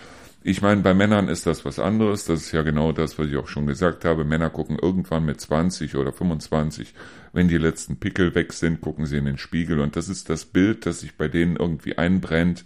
Ich 0.42 0.62
meine, 0.62 0.80
bei 0.80 0.94
Männern 0.94 1.28
ist 1.28 1.46
das 1.46 1.66
was 1.66 1.78
anderes. 1.78 2.24
Das 2.24 2.40
ist 2.40 2.52
ja 2.52 2.62
genau 2.62 2.92
das, 2.92 3.18
was 3.18 3.26
ich 3.26 3.36
auch 3.36 3.46
schon 3.46 3.66
gesagt 3.66 4.06
habe. 4.06 4.24
Männer 4.24 4.48
gucken 4.48 4.78
irgendwann 4.80 5.26
mit 5.26 5.38
20 5.38 5.96
oder 5.96 6.12
25, 6.12 6.94
wenn 7.34 7.48
die 7.48 7.58
letzten 7.58 7.96
Pickel 7.96 8.34
weg 8.34 8.54
sind, 8.54 8.80
gucken 8.80 9.04
sie 9.04 9.18
in 9.18 9.26
den 9.26 9.36
Spiegel. 9.36 9.80
Und 9.80 9.96
das 9.96 10.08
ist 10.08 10.30
das 10.30 10.46
Bild, 10.46 10.86
das 10.86 11.00
sich 11.00 11.16
bei 11.16 11.28
denen 11.28 11.56
irgendwie 11.56 11.98
einbrennt. 11.98 12.64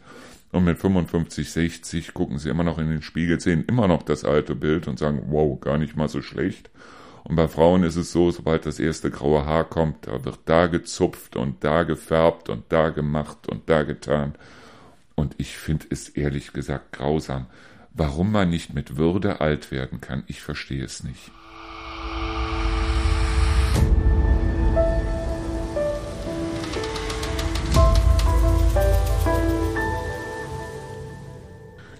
Und 0.52 0.64
mit 0.64 0.78
55, 0.78 1.50
60 1.50 2.14
gucken 2.14 2.38
sie 2.38 2.48
immer 2.48 2.62
noch 2.62 2.78
in 2.78 2.88
den 2.88 3.02
Spiegel, 3.02 3.40
sehen 3.40 3.64
immer 3.66 3.88
noch 3.88 4.04
das 4.04 4.24
alte 4.24 4.54
Bild 4.54 4.86
und 4.86 5.00
sagen, 5.00 5.24
wow, 5.30 5.60
gar 5.60 5.78
nicht 5.78 5.96
mal 5.96 6.08
so 6.08 6.22
schlecht. 6.22 6.70
Und 7.24 7.34
bei 7.34 7.48
Frauen 7.48 7.82
ist 7.82 7.96
es 7.96 8.12
so, 8.12 8.30
sobald 8.30 8.66
das 8.66 8.78
erste 8.78 9.10
graue 9.10 9.46
Haar 9.46 9.64
kommt, 9.64 10.06
da 10.06 10.24
wird 10.24 10.38
da 10.44 10.68
gezupft 10.68 11.34
und 11.34 11.64
da 11.64 11.82
gefärbt 11.82 12.50
und 12.50 12.64
da 12.68 12.90
gemacht 12.90 13.48
und 13.48 13.68
da 13.68 13.82
getan. 13.82 14.34
Und 15.14 15.34
ich 15.38 15.56
finde 15.56 15.86
es 15.90 16.08
ehrlich 16.08 16.52
gesagt 16.52 16.92
grausam. 16.92 17.46
Warum 17.92 18.32
man 18.32 18.50
nicht 18.50 18.74
mit 18.74 18.96
Würde 18.96 19.40
alt 19.40 19.70
werden 19.70 20.00
kann, 20.00 20.24
ich 20.26 20.40
verstehe 20.40 20.84
es 20.84 21.04
nicht. 21.04 21.30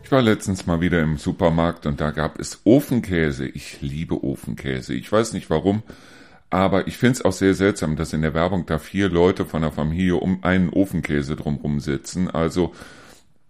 Ich 0.02 0.12
war 0.12 0.20
letztens 0.20 0.66
mal 0.66 0.80
wieder 0.80 1.00
im 1.00 1.16
Supermarkt 1.16 1.86
und 1.86 2.00
da 2.00 2.10
gab 2.10 2.38
es 2.38 2.60
Ofenkäse. 2.64 3.46
Ich 3.46 3.80
liebe 3.80 4.22
Ofenkäse. 4.22 4.94
Ich 4.94 5.10
weiß 5.10 5.32
nicht 5.32 5.48
warum, 5.48 5.82
aber 6.50 6.86
ich 6.86 6.98
finde 6.98 7.14
es 7.14 7.24
auch 7.24 7.32
sehr 7.32 7.54
seltsam, 7.54 7.96
dass 7.96 8.12
in 8.12 8.22
der 8.22 8.34
Werbung 8.34 8.66
da 8.66 8.78
vier 8.78 9.08
Leute 9.08 9.44
von 9.44 9.62
der 9.62 9.72
Familie 9.72 10.16
um 10.16 10.44
einen 10.44 10.70
Ofenkäse 10.70 11.36
drumherum 11.36 11.80
sitzen. 11.80 12.30
Also 12.30 12.74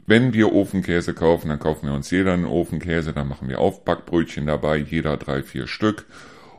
wenn 0.07 0.35
wir 0.35 0.53
Ofenkäse 0.53 1.15
kaufen, 1.15 1.49
dann 1.49 1.59
kaufen 1.59 1.87
wir 1.87 1.95
uns 1.95 2.11
jeder 2.11 2.35
einen 2.35 2.45
Ofenkäse, 2.45 3.15
dann 3.15 3.29
machen 3.29 3.49
wir 3.49 3.59
Aufbackbrötchen 3.59 4.47
dabei, 4.47 4.77
jeder 4.77 5.17
drei, 5.17 5.43
vier 5.43 5.67
Stück. 5.67 6.05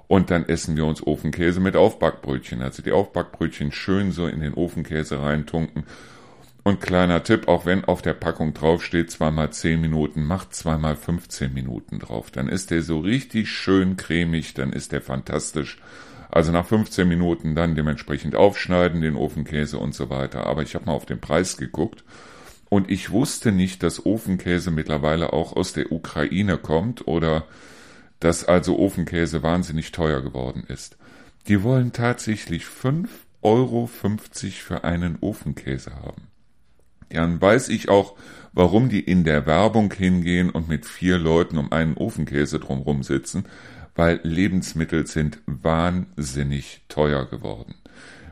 Und 0.08 0.29
dann 0.31 0.47
essen 0.47 0.75
wir 0.75 0.86
uns 0.86 1.05
Ofenkäse 1.05 1.60
mit 1.60 1.75
Aufbackbrötchen. 1.75 2.62
Also 2.62 2.81
die 2.84 2.91
Aufbackbrötchen 2.91 3.71
schön 3.71 4.12
so 4.12 4.27
in 4.27 4.41
den 4.41 4.53
Ofenkäse 4.53 5.21
reintunken. 5.21 5.84
Und 6.63 6.81
kleiner 6.81 7.23
Tipp, 7.23 7.47
auch 7.47 7.65
wenn 7.65 7.86
auf 7.86 8.01
der 8.01 8.13
Packung 8.13 8.55
draufsteht, 8.55 9.12
zweimal 9.12 9.51
zehn 9.51 9.81
Minuten, 9.81 10.23
macht 10.23 10.55
zweimal 10.55 10.95
15 10.95 11.53
Minuten 11.53 11.99
drauf. 11.99 12.31
Dann 12.31 12.49
ist 12.49 12.71
der 12.71 12.81
so 12.81 12.99
richtig 12.99 13.51
schön 13.51 13.97
cremig, 13.97 14.55
dann 14.55 14.73
ist 14.73 14.91
der 14.91 15.01
fantastisch. 15.01 15.79
Also 16.29 16.51
nach 16.51 16.65
15 16.65 17.08
Minuten 17.08 17.53
dann 17.53 17.75
dementsprechend 17.75 18.36
aufschneiden, 18.36 19.01
den 19.01 19.15
Ofenkäse 19.15 19.77
und 19.77 19.93
so 19.93 20.10
weiter. 20.10 20.47
Aber 20.47 20.63
ich 20.63 20.73
habe 20.73 20.86
mal 20.86 20.93
auf 20.93 21.05
den 21.05 21.21
Preis 21.21 21.58
geguckt 21.58 22.03
und 22.69 22.89
ich 22.89 23.12
wusste 23.12 23.51
nicht, 23.51 23.84
dass 23.84 24.06
Ofenkäse 24.06 24.71
mittlerweile 24.71 25.34
auch 25.34 25.56
aus 25.56 25.73
der 25.73 25.91
Ukraine 25.91 26.58
kommt 26.58 27.08
oder 27.08 27.45
dass 28.19 28.45
also 28.45 28.80
Ofenkäse 28.80 29.43
wahnsinnig 29.43 29.91
teuer 29.91 30.21
geworden 30.21 30.63
ist. 30.67 30.97
Die 31.47 31.62
wollen 31.63 31.91
tatsächlich 31.91 32.63
5,50 32.63 33.08
Euro 33.43 33.88
für 33.88 34.84
einen 34.84 35.17
Ofenkäse 35.21 35.95
haben. 35.95 36.28
Dann 37.10 37.39
weiß 37.39 37.69
ich 37.69 37.89
auch, 37.89 38.15
warum 38.54 38.89
die 38.89 39.01
in 39.01 39.23
der 39.23 39.45
Werbung 39.45 39.93
hingehen 39.93 40.49
und 40.49 40.67
mit 40.67 40.86
vier 40.86 41.17
Leuten 41.17 41.58
um 41.58 41.71
einen 41.71 41.95
Ofenkäse 41.95 42.60
drumherum 42.60 43.04
sitzen, 43.04 43.45
weil 43.93 44.19
Lebensmittel 44.23 45.06
sind 45.06 45.39
wahnsinnig 45.45 46.82
teuer 46.89 47.25
geworden. 47.25 47.75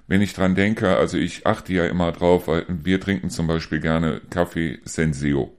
Wenn 0.08 0.22
ich 0.22 0.34
dran 0.34 0.56
denke, 0.56 0.98
also 0.98 1.18
ich 1.18 1.46
achte 1.46 1.74
ja 1.74 1.86
immer 1.86 2.12
drauf, 2.12 2.48
weil 2.48 2.66
wir 2.68 3.00
trinken 3.00 3.30
zum 3.30 3.48
Beispiel 3.48 3.80
gerne 3.80 4.22
Kaffee 4.30 4.80
Senseo. 4.84 5.56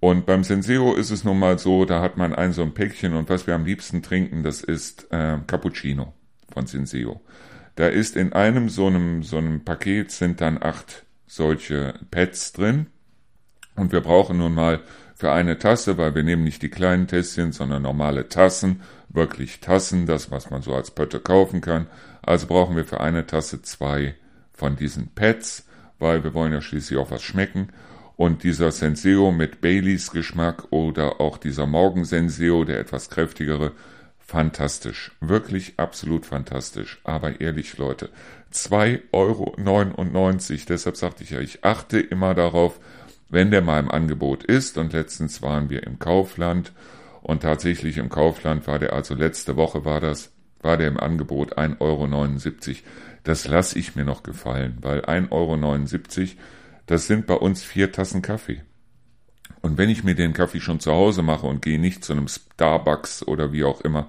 Und 0.00 0.26
beim 0.26 0.44
Senseo 0.44 0.94
ist 0.94 1.10
es 1.10 1.24
nun 1.24 1.38
mal 1.38 1.58
so, 1.58 1.84
da 1.84 2.02
hat 2.02 2.16
man 2.16 2.34
ein 2.34 2.52
so 2.52 2.62
ein 2.62 2.74
Päckchen 2.74 3.14
und 3.14 3.30
was 3.30 3.46
wir 3.46 3.54
am 3.54 3.64
liebsten 3.64 4.02
trinken, 4.02 4.42
das 4.42 4.62
ist 4.62 5.06
äh, 5.10 5.38
Cappuccino 5.46 6.12
von 6.52 6.66
Senseo. 6.66 7.22
Da 7.76 7.88
ist 7.88 8.14
in 8.16 8.32
einem 8.32 8.68
so 8.68 8.86
einem, 8.86 9.22
so 9.22 9.38
einem 9.38 9.64
Paket 9.64 10.10
sind 10.10 10.40
dann 10.40 10.62
acht 10.62 11.04
solche 11.26 11.94
Pads 12.10 12.52
drin. 12.52 12.86
Und 13.76 13.92
wir 13.92 14.00
brauchen 14.00 14.38
nun 14.38 14.54
mal 14.54 14.80
für 15.16 15.32
eine 15.32 15.58
Tasse, 15.58 15.96
weil 15.96 16.14
wir 16.14 16.22
nehmen 16.22 16.44
nicht 16.44 16.62
die 16.62 16.68
kleinen 16.68 17.08
Tässchen, 17.08 17.52
sondern 17.52 17.82
normale 17.82 18.28
Tassen, 18.28 18.82
wirklich 19.08 19.60
Tassen, 19.60 20.06
das 20.06 20.30
was 20.30 20.50
man 20.50 20.62
so 20.62 20.74
als 20.74 20.90
Pötte 20.90 21.18
kaufen 21.18 21.60
kann. 21.60 21.86
Also 22.26 22.46
brauchen 22.46 22.76
wir 22.76 22.84
für 22.84 23.00
eine 23.00 23.26
Tasse 23.26 23.62
zwei 23.62 24.14
von 24.52 24.76
diesen 24.76 25.08
Pads, 25.08 25.66
weil 25.98 26.24
wir 26.24 26.34
wollen 26.34 26.52
ja 26.52 26.60
schließlich 26.60 26.98
auch 26.98 27.10
was 27.10 27.22
schmecken. 27.22 27.68
Und 28.16 28.44
dieser 28.44 28.70
Senseo 28.70 29.32
mit 29.32 29.60
Baileys 29.60 30.12
Geschmack 30.12 30.68
oder 30.70 31.20
auch 31.20 31.36
dieser 31.36 31.66
Morgen 31.66 32.04
Senseo, 32.04 32.64
der 32.64 32.78
etwas 32.78 33.10
kräftigere, 33.10 33.72
fantastisch. 34.18 35.12
Wirklich 35.20 35.74
absolut 35.78 36.24
fantastisch. 36.24 37.00
Aber 37.04 37.40
ehrlich, 37.40 37.76
Leute, 37.76 38.10
2,99 38.52 39.10
Euro. 39.12 40.64
Deshalb 40.68 40.96
sagte 40.96 41.24
ich 41.24 41.30
ja, 41.30 41.40
ich 41.40 41.64
achte 41.64 41.98
immer 41.98 42.34
darauf, 42.34 42.78
wenn 43.28 43.50
der 43.50 43.62
mal 43.62 43.80
im 43.80 43.90
Angebot 43.90 44.44
ist. 44.44 44.78
Und 44.78 44.92
letztens 44.92 45.42
waren 45.42 45.68
wir 45.68 45.82
im 45.82 45.98
Kaufland. 45.98 46.72
Und 47.20 47.42
tatsächlich 47.42 47.98
im 47.98 48.10
Kaufland 48.10 48.66
war 48.68 48.78
der, 48.78 48.92
also 48.92 49.14
letzte 49.14 49.56
Woche 49.56 49.84
war 49.84 50.00
das, 50.00 50.33
war 50.64 50.76
der 50.76 50.88
im 50.88 50.98
Angebot 50.98 51.58
1,79 51.58 51.78
Euro. 51.80 52.76
Das 53.22 53.46
lasse 53.46 53.78
ich 53.78 53.96
mir 53.96 54.04
noch 54.04 54.22
gefallen, 54.22 54.78
weil 54.80 55.00
1,79 55.00 55.30
Euro, 55.30 56.28
das 56.86 57.06
sind 57.06 57.26
bei 57.26 57.34
uns 57.34 57.62
vier 57.62 57.92
Tassen 57.92 58.22
Kaffee. 58.22 58.62
Und 59.62 59.78
wenn 59.78 59.88
ich 59.88 60.04
mir 60.04 60.14
den 60.14 60.34
Kaffee 60.34 60.60
schon 60.60 60.80
zu 60.80 60.92
Hause 60.92 61.22
mache 61.22 61.46
und 61.46 61.62
gehe 61.62 61.80
nicht 61.80 62.04
zu 62.04 62.12
einem 62.12 62.28
Starbucks 62.28 63.26
oder 63.26 63.52
wie 63.52 63.64
auch 63.64 63.80
immer, 63.80 64.08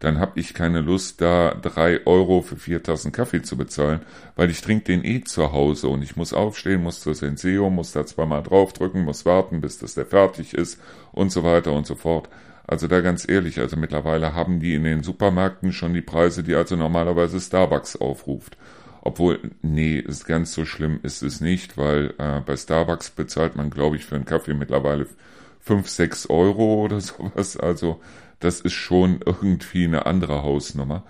dann 0.00 0.18
habe 0.18 0.38
ich 0.38 0.52
keine 0.52 0.80
Lust, 0.80 1.20
da 1.20 1.54
drei 1.54 2.04
Euro 2.06 2.42
für 2.42 2.56
vier 2.56 2.82
Tassen 2.82 3.12
Kaffee 3.12 3.42
zu 3.42 3.56
bezahlen, 3.56 4.00
weil 4.34 4.50
ich 4.50 4.60
trinke 4.60 4.84
den 4.84 5.04
eh 5.04 5.22
zu 5.22 5.52
Hause 5.52 5.88
und 5.88 6.02
ich 6.02 6.16
muss 6.16 6.32
aufstehen, 6.32 6.82
muss 6.82 7.00
zur 7.00 7.14
Senseo, 7.14 7.70
muss 7.70 7.92
da 7.92 8.04
zweimal 8.04 8.42
draufdrücken, 8.42 9.04
muss 9.04 9.24
warten, 9.24 9.60
bis 9.60 9.78
das 9.78 9.94
der 9.94 10.06
fertig 10.06 10.54
ist 10.54 10.80
und 11.12 11.30
so 11.30 11.44
weiter 11.44 11.72
und 11.72 11.86
so 11.86 11.94
fort. 11.94 12.28
Also 12.66 12.88
da 12.88 13.00
ganz 13.00 13.28
ehrlich, 13.28 13.60
also 13.60 13.76
mittlerweile 13.76 14.34
haben 14.34 14.58
die 14.60 14.74
in 14.74 14.84
den 14.84 15.02
Supermärkten 15.02 15.72
schon 15.72 15.94
die 15.94 16.02
Preise, 16.02 16.42
die 16.42 16.54
also 16.54 16.74
normalerweise 16.76 17.40
Starbucks 17.40 17.96
aufruft. 17.96 18.56
Obwohl, 19.02 19.38
nee, 19.62 19.98
ist 19.98 20.26
ganz 20.26 20.52
so 20.52 20.64
schlimm 20.64 20.98
ist 21.04 21.22
es 21.22 21.40
nicht, 21.40 21.78
weil 21.78 22.14
äh, 22.18 22.40
bei 22.40 22.56
Starbucks 22.56 23.10
bezahlt 23.10 23.54
man, 23.54 23.70
glaube 23.70 23.96
ich, 23.96 24.04
für 24.04 24.16
einen 24.16 24.24
Kaffee 24.24 24.54
mittlerweile 24.54 25.06
5, 25.60 25.88
6 25.88 26.28
Euro 26.28 26.82
oder 26.84 27.00
sowas. 27.02 27.56
Also 27.56 28.00
das 28.40 28.60
ist 28.60 28.72
schon 28.72 29.20
irgendwie 29.24 29.84
eine 29.84 30.06
andere 30.06 30.42
Hausnummer. 30.42 31.04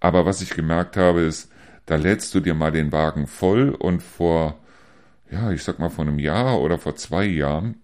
Aber 0.00 0.26
was 0.26 0.42
ich 0.42 0.50
gemerkt 0.50 0.96
habe, 0.98 1.22
ist, 1.22 1.50
da 1.86 1.96
lädst 1.96 2.34
du 2.34 2.40
dir 2.40 2.54
mal 2.54 2.70
den 2.70 2.92
Wagen 2.92 3.26
voll 3.26 3.70
und 3.70 4.02
vor, 4.02 4.58
ja, 5.30 5.50
ich 5.50 5.62
sag 5.64 5.78
mal 5.78 5.88
vor 5.88 6.04
einem 6.06 6.18
Jahr 6.18 6.60
oder 6.60 6.78
vor 6.78 6.96
zwei 6.96 7.24
Jahren 7.24 7.76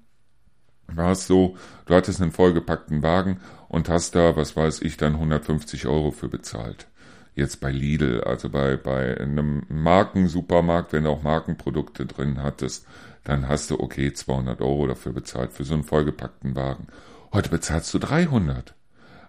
war 0.87 1.12
es 1.12 1.27
so, 1.27 1.57
du 1.87 1.94
hattest 1.94 2.20
einen 2.20 2.33
vollgepackten 2.33 3.03
Wagen 3.03 3.40
und 3.68 3.88
hast 3.88 4.14
da, 4.14 4.37
was 4.37 4.57
weiß 4.57 4.83
ich, 4.83 4.97
dann 4.97 5.14
150 5.14 5.87
Euro 5.87 6.11
für 6.11 6.29
bezahlt. 6.29 6.87
Jetzt 7.35 7.61
bei 7.61 7.73
Lidl, 7.73 8.23
also 8.23 8.49
bei, 8.49 8.77
bei 8.77 9.18
einem 9.18 9.64
Markensupermarkt, 9.68 10.92
wenn 10.92 11.05
du 11.05 11.11
auch 11.11 11.23
Markenprodukte 11.23 12.07
drin 12.07 12.42
hattest, 12.42 12.87
dann 13.25 13.49
hast 13.49 13.70
du 13.70 13.81
okay 13.81 14.12
200 14.12 14.61
Euro 14.61 14.87
dafür 14.87 15.12
bezahlt 15.12 15.53
für 15.53 15.64
so 15.64 15.75
einen 15.75 15.83
vollgepackten 15.83 16.55
Wagen. 16.55 16.87
Heute 17.33 17.49
bezahlst 17.49 17.92
du 17.92 17.99
300. 17.99 18.75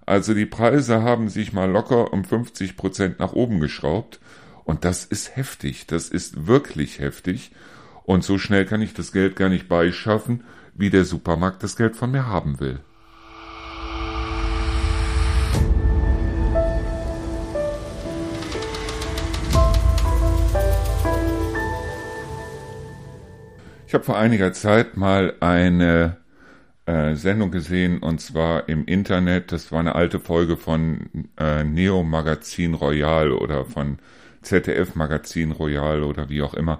Also 0.05 0.35
die 0.35 0.45
Preise 0.45 1.01
haben 1.01 1.29
sich 1.29 1.53
mal 1.53 1.69
locker 1.69 2.13
um 2.13 2.23
50 2.23 2.77
Prozent 2.77 3.19
nach 3.19 3.33
oben 3.33 3.59
geschraubt. 3.59 4.19
Und 4.63 4.85
das 4.85 5.05
ist 5.05 5.35
heftig, 5.35 5.87
das 5.87 6.09
ist 6.09 6.45
wirklich 6.47 6.99
heftig. 6.99 7.51
Und 8.03 8.23
so 8.23 8.37
schnell 8.37 8.65
kann 8.65 8.81
ich 8.81 8.93
das 8.93 9.11
Geld 9.11 9.35
gar 9.35 9.49
nicht 9.49 9.67
beischaffen, 9.67 10.43
wie 10.75 10.89
der 10.89 11.05
Supermarkt 11.05 11.63
das 11.63 11.75
Geld 11.75 11.95
von 11.95 12.11
mir 12.11 12.27
haben 12.27 12.59
will. 12.59 12.79
habe 23.95 24.03
vor 24.03 24.17
einiger 24.17 24.53
Zeit 24.53 24.97
mal 24.97 25.33
eine 25.39 26.17
äh, 26.85 27.15
Sendung 27.15 27.49
gesehen 27.49 27.99
und 27.99 28.19
zwar 28.19 28.69
im 28.69 28.85
Internet. 28.85 29.51
Das 29.51 29.71
war 29.71 29.79
eine 29.79 29.95
alte 29.95 30.19
Folge 30.19 30.57
von 30.57 31.29
äh, 31.39 31.63
Neo 31.63 32.03
Magazin 32.03 32.75
Royal 32.75 33.31
oder 33.31 33.65
von 33.65 33.97
ZDF 34.43 34.95
Magazin 34.95 35.51
Royal 35.51 36.03
oder 36.03 36.29
wie 36.29 36.43
auch 36.43 36.53
immer 36.53 36.79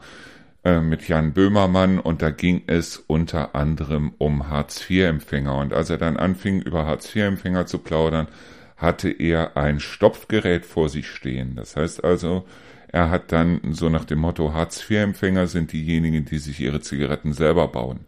äh, 0.66 0.82
mit 0.82 1.08
Jan 1.08 1.32
Böhmermann 1.34 2.00
und 2.00 2.22
da 2.22 2.32
ging 2.32 2.64
es 2.68 2.98
unter 2.98 3.56
anderem 3.56 4.14
um 4.18 4.50
Hartz-IV-Empfänger 4.50 5.56
und 5.58 5.74
als 5.74 5.90
er 5.92 5.98
dann 5.98 6.18
anfing 6.18 6.62
über 6.62 6.86
Hartz-IV-Empfänger 6.86 7.68
zu 7.68 7.78
plaudern, 7.78 8.28
hatte 8.76 9.10
er 9.10 9.56
ein 9.56 9.80
Stopfgerät 9.80 10.66
vor 10.66 10.90
sich 10.90 11.08
stehen. 11.08 11.56
Das 11.56 11.76
heißt 11.76 12.04
also, 12.04 12.46
er 12.88 13.10
hat 13.10 13.32
dann 13.32 13.62
so 13.72 13.90
nach 13.90 14.06
dem 14.06 14.20
Motto, 14.20 14.54
Hartz-IV-Empfänger 14.54 15.48
sind 15.48 15.72
diejenigen, 15.72 16.26
die 16.26 16.40
sich 16.40 16.60
ihre 16.60 16.82
Zigaretten 16.82 17.34
selber 17.34 17.68
bauen. 17.68 18.02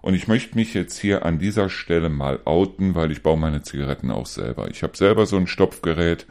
Und 0.00 0.14
ich 0.14 0.26
möchte 0.26 0.56
mich 0.56 0.74
jetzt 0.74 0.98
hier 0.98 1.24
an 1.24 1.38
dieser 1.38 1.68
Stelle 1.68 2.08
mal 2.08 2.40
outen, 2.44 2.96
weil 2.96 3.12
ich 3.12 3.22
baue 3.22 3.38
meine 3.38 3.62
Zigaretten 3.62 4.10
auch 4.10 4.26
selber. 4.26 4.68
Ich 4.68 4.82
habe 4.82 4.96
selber 4.96 5.26
so 5.26 5.36
ein 5.36 5.46
Stopfgerät. 5.46 6.26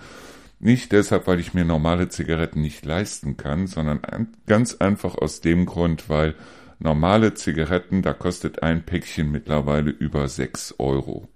Nicht 0.64 0.92
deshalb, 0.92 1.26
weil 1.26 1.40
ich 1.40 1.56
mir 1.56 1.66
normale 1.66 2.10
Zigaretten 2.10 2.62
nicht 2.62 2.86
leisten 2.86 3.36
kann, 3.36 3.66
sondern 3.66 4.02
ganz 4.46 4.76
einfach 4.76 5.16
aus 5.16 5.42
dem 5.42 5.66
Grund, 5.66 6.08
weil 6.08 6.36
normale 6.78 7.34
Zigaretten, 7.34 8.04
da 8.04 8.14
kostet 8.14 8.62
ein 8.62 8.84
Päckchen 8.86 9.32
mittlerweile 9.32 9.90
über 9.90 10.28
sechs 10.28 10.76
Euro. 10.78 11.28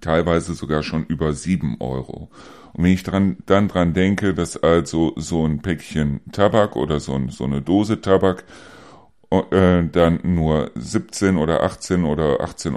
Teilweise 0.00 0.54
sogar 0.54 0.84
schon 0.84 1.06
über 1.06 1.32
sieben 1.32 1.76
Euro. 1.80 2.30
Und 2.72 2.84
wenn 2.84 2.92
ich 2.92 3.02
dran, 3.02 3.38
dann 3.46 3.66
dran 3.66 3.94
denke, 3.94 4.32
dass 4.32 4.56
also 4.56 5.12
so 5.16 5.44
ein 5.44 5.60
Päckchen 5.60 6.20
Tabak 6.30 6.76
oder 6.76 7.00
so, 7.00 7.14
ein, 7.14 7.30
so 7.30 7.42
eine 7.42 7.62
Dose 7.62 8.00
Tabak 8.00 8.44
äh, 9.30 9.82
dann 9.90 10.20
nur 10.22 10.70
17 10.76 11.36
oder 11.36 11.64
18 11.64 12.04
oder 12.04 12.40
18,50 12.42 12.76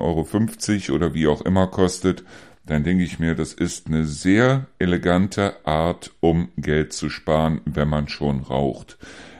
Euro 0.90 0.96
oder 0.96 1.14
wie 1.14 1.28
auch 1.28 1.42
immer 1.42 1.68
kostet, 1.68 2.24
dann 2.70 2.84
denke 2.84 3.04
ich 3.04 3.20
mir, 3.20 3.36
das 3.36 3.54
ist 3.54 3.88
eine 3.88 4.06
sehr 4.06 4.68
elegante 4.78 5.66
Art, 5.66 6.12
um 6.20 6.50
Geld 6.58 6.94
zu 6.94 7.10
sparen, 7.10 7.62
wenn 7.66 7.88
man 7.88 8.08
schon 8.08 8.42
raucht. 8.42 8.98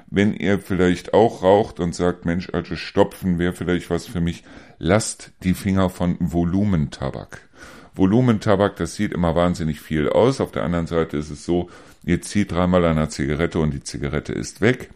Wenn 0.10 0.34
ihr 0.34 0.60
vielleicht 0.60 1.14
auch 1.14 1.44
raucht 1.44 1.80
und 1.80 1.94
sagt, 1.94 2.26
Mensch, 2.26 2.50
also 2.52 2.76
Stopfen 2.76 3.38
wäre 3.38 3.54
vielleicht 3.54 3.92
was 3.92 4.08
für 4.08 4.22
mich, 4.22 4.44
lasst 4.80 5.32
die 5.44 5.54
Finger 5.54 5.92
von 5.92 6.18
Volumentabak. 6.20 7.48
Volumentabak, 7.94 8.78
das 8.78 8.96
sieht 8.96 9.14
immer 9.14 9.36
wahnsinnig 9.36 9.80
viel 9.80 10.10
aus. 10.10 10.42
Auf 10.42 10.52
der 10.52 10.64
anderen 10.64 10.88
Seite 10.88 11.18
ist 11.18 11.30
es 11.30 11.46
so, 11.46 11.70
ihr 12.04 12.22
zieht 12.22 12.52
dreimal 12.52 12.84
an 12.86 12.98
einer 12.98 13.10
Zigarette 13.10 13.60
und 13.60 13.72
die 13.72 13.84
Zigarette 13.84 14.34
ist 14.34 14.62
weg. 14.62 14.90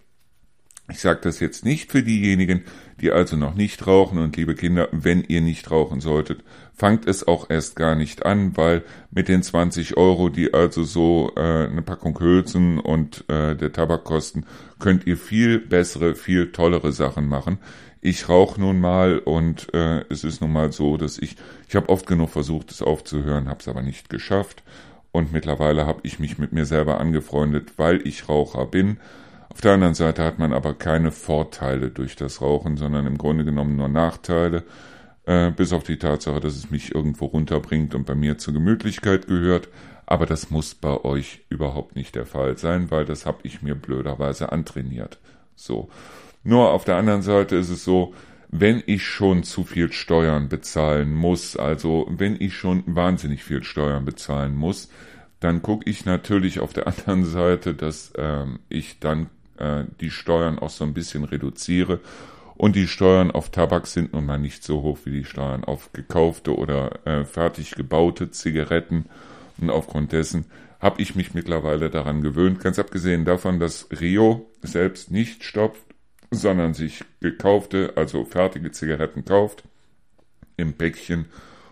Ich 0.89 0.99
sage 0.99 1.21
das 1.21 1.39
jetzt 1.39 1.63
nicht 1.63 1.91
für 1.91 2.03
diejenigen, 2.03 2.63
die 2.99 3.11
also 3.11 3.37
noch 3.37 3.55
nicht 3.55 3.87
rauchen 3.87 4.17
und 4.17 4.35
liebe 4.35 4.55
Kinder, 4.55 4.89
wenn 4.91 5.23
ihr 5.23 5.41
nicht 5.41 5.71
rauchen 5.71 6.01
solltet, 6.01 6.43
fangt 6.83 7.07
es 7.07 7.25
auch 7.25 7.49
erst 7.49 7.77
gar 7.77 7.95
nicht 7.95 8.25
an, 8.25 8.57
weil 8.57 8.83
mit 9.09 9.29
den 9.29 9.41
20 9.41 9.95
Euro, 9.95 10.27
die 10.27 10.53
also 10.53 10.83
so 10.83 11.31
äh, 11.37 11.39
eine 11.39 11.81
Packung 11.81 12.19
Hülsen 12.19 12.77
und 12.77 13.23
äh, 13.29 13.55
der 13.55 13.71
Tabak 13.71 14.03
kosten, 14.03 14.45
könnt 14.79 15.07
ihr 15.07 15.15
viel 15.15 15.59
bessere, 15.59 16.13
viel 16.13 16.51
tollere 16.51 16.91
Sachen 16.91 17.29
machen. 17.29 17.59
Ich 18.01 18.27
rauche 18.27 18.59
nun 18.59 18.81
mal 18.81 19.19
und 19.19 19.73
äh, 19.73 20.03
es 20.09 20.25
ist 20.25 20.41
nun 20.41 20.51
mal 20.51 20.73
so, 20.73 20.97
dass 20.97 21.17
ich, 21.19 21.37
ich 21.69 21.75
habe 21.77 21.87
oft 21.87 22.05
genug 22.05 22.31
versucht, 22.31 22.69
es 22.69 22.81
aufzuhören, 22.81 23.47
habe 23.47 23.61
es 23.61 23.69
aber 23.69 23.81
nicht 23.81 24.09
geschafft. 24.09 24.61
Und 25.13 25.31
mittlerweile 25.31 25.85
habe 25.85 26.01
ich 26.03 26.19
mich 26.19 26.37
mit 26.37 26.51
mir 26.51 26.65
selber 26.65 26.99
angefreundet, 26.99 27.75
weil 27.77 28.05
ich 28.05 28.27
Raucher 28.27 28.65
bin. 28.65 28.97
Auf 29.47 29.61
der 29.61 29.75
anderen 29.75 29.93
Seite 29.93 30.25
hat 30.25 30.37
man 30.37 30.51
aber 30.51 30.73
keine 30.73 31.11
Vorteile 31.11 31.91
durch 31.91 32.17
das 32.17 32.41
Rauchen, 32.41 32.75
sondern 32.75 33.07
im 33.07 33.17
Grunde 33.17 33.45
genommen 33.45 33.77
nur 33.77 33.87
Nachteile. 33.87 34.65
Äh, 35.25 35.51
bis 35.51 35.73
auf 35.73 35.83
die 35.83 35.97
Tatsache, 35.97 36.39
dass 36.39 36.55
es 36.55 36.69
mich 36.71 36.93
irgendwo 36.93 37.25
runterbringt 37.25 37.95
und 37.95 38.05
bei 38.05 38.15
mir 38.15 38.37
zur 38.37 38.53
Gemütlichkeit 38.53 39.27
gehört. 39.27 39.69
Aber 40.05 40.25
das 40.25 40.49
muss 40.49 40.75
bei 40.75 41.03
euch 41.03 41.45
überhaupt 41.49 41.95
nicht 41.95 42.15
der 42.15 42.25
Fall 42.25 42.57
sein, 42.57 42.91
weil 42.91 43.05
das 43.05 43.25
habe 43.25 43.39
ich 43.43 43.61
mir 43.61 43.75
blöderweise 43.75 44.51
antrainiert. 44.51 45.17
So. 45.55 45.89
Nur 46.43 46.71
auf 46.71 46.83
der 46.83 46.97
anderen 46.97 47.21
Seite 47.21 47.55
ist 47.55 47.69
es 47.69 47.85
so, 47.85 48.13
wenn 48.49 48.83
ich 48.85 49.03
schon 49.03 49.43
zu 49.43 49.63
viel 49.63 49.91
Steuern 49.91 50.49
bezahlen 50.49 51.13
muss, 51.13 51.57
also 51.57 52.05
wenn 52.09 52.39
ich 52.39 52.55
schon 52.55 52.83
wahnsinnig 52.85 53.43
viel 53.43 53.63
Steuern 53.63 54.05
bezahlen 54.05 54.55
muss, 54.55 54.89
dann 55.39 55.61
gucke 55.61 55.89
ich 55.89 56.05
natürlich 56.05 56.59
auf 56.59 56.73
der 56.73 56.87
anderen 56.87 57.25
Seite, 57.25 57.73
dass 57.73 58.13
ähm, 58.17 58.59
ich 58.69 58.99
dann 58.99 59.29
äh, 59.57 59.85
die 60.01 60.11
Steuern 60.11 60.59
auch 60.59 60.69
so 60.69 60.83
ein 60.83 60.93
bisschen 60.93 61.23
reduziere. 61.23 61.99
Und 62.63 62.77
die 62.77 62.87
Steuern 62.87 63.29
auf 63.29 63.49
Tabak 63.49 63.87
sind 63.87 64.13
nun 64.13 64.25
mal 64.25 64.39
nicht 64.39 64.63
so 64.63 64.83
hoch 64.83 64.99
wie 65.03 65.11
die 65.11 65.25
Steuern 65.25 65.65
auf 65.65 65.91
gekaufte 65.91 66.55
oder 66.55 67.05
äh, 67.05 67.25
fertig 67.25 67.71
gebaute 67.75 68.31
Zigaretten. 68.31 69.07
Und 69.57 69.69
aufgrund 69.69 70.13
dessen 70.13 70.45
habe 70.79 71.01
ich 71.01 71.13
mich 71.13 71.33
mittlerweile 71.33 71.89
daran 71.89 72.21
gewöhnt, 72.21 72.61
ganz 72.61 72.79
abgesehen 72.79 73.25
davon, 73.25 73.59
dass 73.59 73.89
Rio 73.91 74.49
selbst 74.61 75.11
nicht 75.11 75.43
stopft, 75.43 75.83
sondern 76.31 76.73
sich 76.73 77.03
gekaufte, 77.19 77.95
also 77.97 78.23
fertige 78.23 78.71
Zigaretten 78.71 79.25
kauft 79.25 79.65
im 80.55 80.71
Päckchen. 80.71 81.25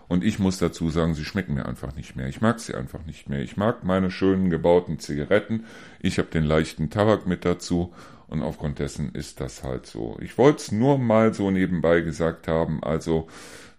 Und 0.08 0.22
ich 0.22 0.38
muss 0.38 0.58
dazu 0.58 0.90
sagen, 0.90 1.14
sie 1.14 1.24
schmecken 1.24 1.54
mir 1.54 1.64
einfach 1.64 1.96
nicht 1.96 2.16
mehr. 2.16 2.28
Ich 2.28 2.42
mag 2.42 2.60
sie 2.60 2.74
einfach 2.74 3.06
nicht 3.06 3.30
mehr. 3.30 3.40
Ich 3.40 3.56
mag 3.56 3.82
meine 3.82 4.10
schönen 4.10 4.50
gebauten 4.50 4.98
Zigaretten. 4.98 5.64
Ich 6.00 6.18
habe 6.18 6.28
den 6.28 6.44
leichten 6.44 6.90
Tabak 6.90 7.26
mit 7.26 7.46
dazu. 7.46 7.94
Und 8.32 8.42
aufgrund 8.42 8.78
dessen 8.78 9.10
ist 9.12 9.40
das 9.40 9.62
halt 9.62 9.84
so. 9.84 10.16
Ich 10.20 10.38
wollte 10.38 10.56
es 10.56 10.72
nur 10.72 10.96
mal 10.96 11.34
so 11.34 11.50
nebenbei 11.50 12.00
gesagt 12.00 12.48
haben. 12.48 12.82
Also 12.82 13.28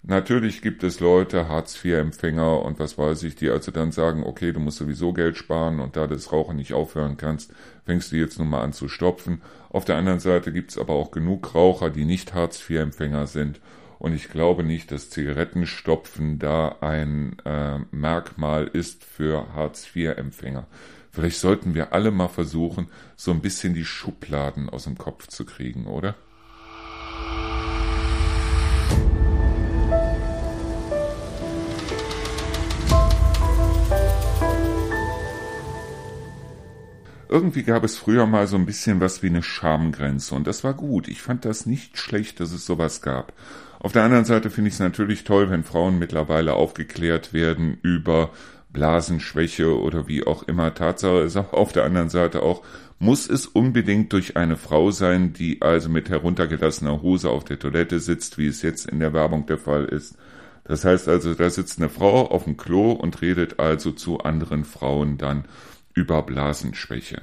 Natürlich 0.05 0.61
gibt 0.61 0.83
es 0.83 0.99
Leute, 0.99 1.47
Hartz-IV-Empfänger 1.47 2.61
und 2.61 2.77
was 2.77 2.97
weiß 2.97 3.23
ich, 3.23 3.35
die 3.37 3.49
also 3.49 3.71
dann 3.71 3.93
sagen, 3.93 4.25
okay, 4.25 4.51
du 4.51 4.59
musst 4.59 4.77
sowieso 4.79 5.13
Geld 5.13 5.37
sparen 5.37 5.79
und 5.79 5.95
da 5.95 6.07
du 6.07 6.15
das 6.15 6.33
Rauchen 6.33 6.57
nicht 6.57 6.73
aufhören 6.73 7.15
kannst, 7.15 7.53
fängst 7.85 8.11
du 8.11 8.17
jetzt 8.17 8.37
nun 8.37 8.49
mal 8.49 8.61
an 8.61 8.73
zu 8.73 8.89
stopfen. 8.89 9.41
Auf 9.69 9.85
der 9.85 9.95
anderen 9.95 10.19
Seite 10.19 10.51
gibt 10.51 10.71
es 10.71 10.77
aber 10.77 10.91
auch 10.93 11.11
genug 11.11 11.55
Raucher, 11.55 11.89
die 11.89 12.03
nicht 12.03 12.33
Hartz-IV-Empfänger 12.33 13.27
sind 13.27 13.61
und 13.97 14.13
ich 14.13 14.27
glaube 14.27 14.65
nicht, 14.65 14.91
dass 14.91 15.09
Zigarettenstopfen 15.09 16.37
da 16.37 16.75
ein 16.81 17.37
äh, 17.45 17.79
Merkmal 17.91 18.67
ist 18.67 19.05
für 19.05 19.53
Hartz-IV-Empfänger. 19.53 20.67
Vielleicht 21.13 21.37
sollten 21.37 21.75
wir 21.75 21.93
alle 21.93 22.09
mal 22.09 22.27
versuchen, 22.27 22.87
so 23.15 23.29
ein 23.29 23.41
bisschen 23.41 23.75
die 23.75 23.85
Schubladen 23.85 24.67
aus 24.67 24.85
dem 24.85 24.97
Kopf 24.97 25.27
zu 25.27 25.45
kriegen, 25.45 25.85
oder? 25.85 26.15
Irgendwie 37.29 37.61
gab 37.61 37.83
es 37.83 37.95
früher 37.95 38.25
mal 38.25 38.47
so 38.47 38.55
ein 38.57 38.65
bisschen 38.65 38.99
was 38.99 39.21
wie 39.21 39.27
eine 39.27 39.43
Schamgrenze 39.43 40.33
und 40.33 40.47
das 40.47 40.63
war 40.63 40.73
gut. 40.73 41.07
Ich 41.07 41.21
fand 41.21 41.45
das 41.45 41.67
nicht 41.67 41.99
schlecht, 41.99 42.39
dass 42.39 42.51
es 42.51 42.65
sowas 42.65 43.03
gab. 43.03 43.33
Auf 43.79 43.91
der 43.91 44.03
anderen 44.03 44.25
Seite 44.25 44.49
finde 44.49 44.69
ich 44.69 44.75
es 44.75 44.79
natürlich 44.79 45.25
toll, 45.25 45.51
wenn 45.51 45.63
Frauen 45.63 45.99
mittlerweile 45.99 46.53
aufgeklärt 46.53 47.33
werden 47.33 47.77
über 47.83 48.31
Blasenschwäche 48.73 49.79
oder 49.79 50.07
wie 50.07 50.25
auch 50.25 50.43
immer. 50.43 50.73
Tatsache 50.73 51.19
ist 51.19 51.37
auch 51.37 51.53
auf 51.53 51.71
der 51.71 51.85
anderen 51.85 52.09
Seite 52.09 52.41
auch, 52.41 52.63
muss 52.99 53.29
es 53.29 53.45
unbedingt 53.45 54.11
durch 54.13 54.37
eine 54.37 54.57
Frau 54.57 54.91
sein, 54.91 55.33
die 55.33 55.61
also 55.61 55.89
mit 55.89 56.09
heruntergelassener 56.09 57.01
Hose 57.01 57.29
auf 57.29 57.43
der 57.43 57.59
Toilette 57.59 57.99
sitzt, 57.99 58.37
wie 58.37 58.47
es 58.47 58.61
jetzt 58.61 58.89
in 58.89 58.99
der 58.99 59.13
Werbung 59.13 59.45
der 59.45 59.57
Fall 59.57 59.85
ist. 59.85 60.17
Das 60.63 60.85
heißt 60.85 61.07
also, 61.07 61.33
da 61.33 61.49
sitzt 61.49 61.79
eine 61.79 61.89
Frau 61.89 62.27
auf 62.27 62.45
dem 62.45 62.57
Klo 62.57 62.91
und 62.91 63.21
redet 63.21 63.59
also 63.59 63.91
zu 63.91 64.19
anderen 64.19 64.63
Frauen 64.63 65.17
dann 65.17 65.45
über 65.93 66.21
Blasenschwäche. 66.23 67.21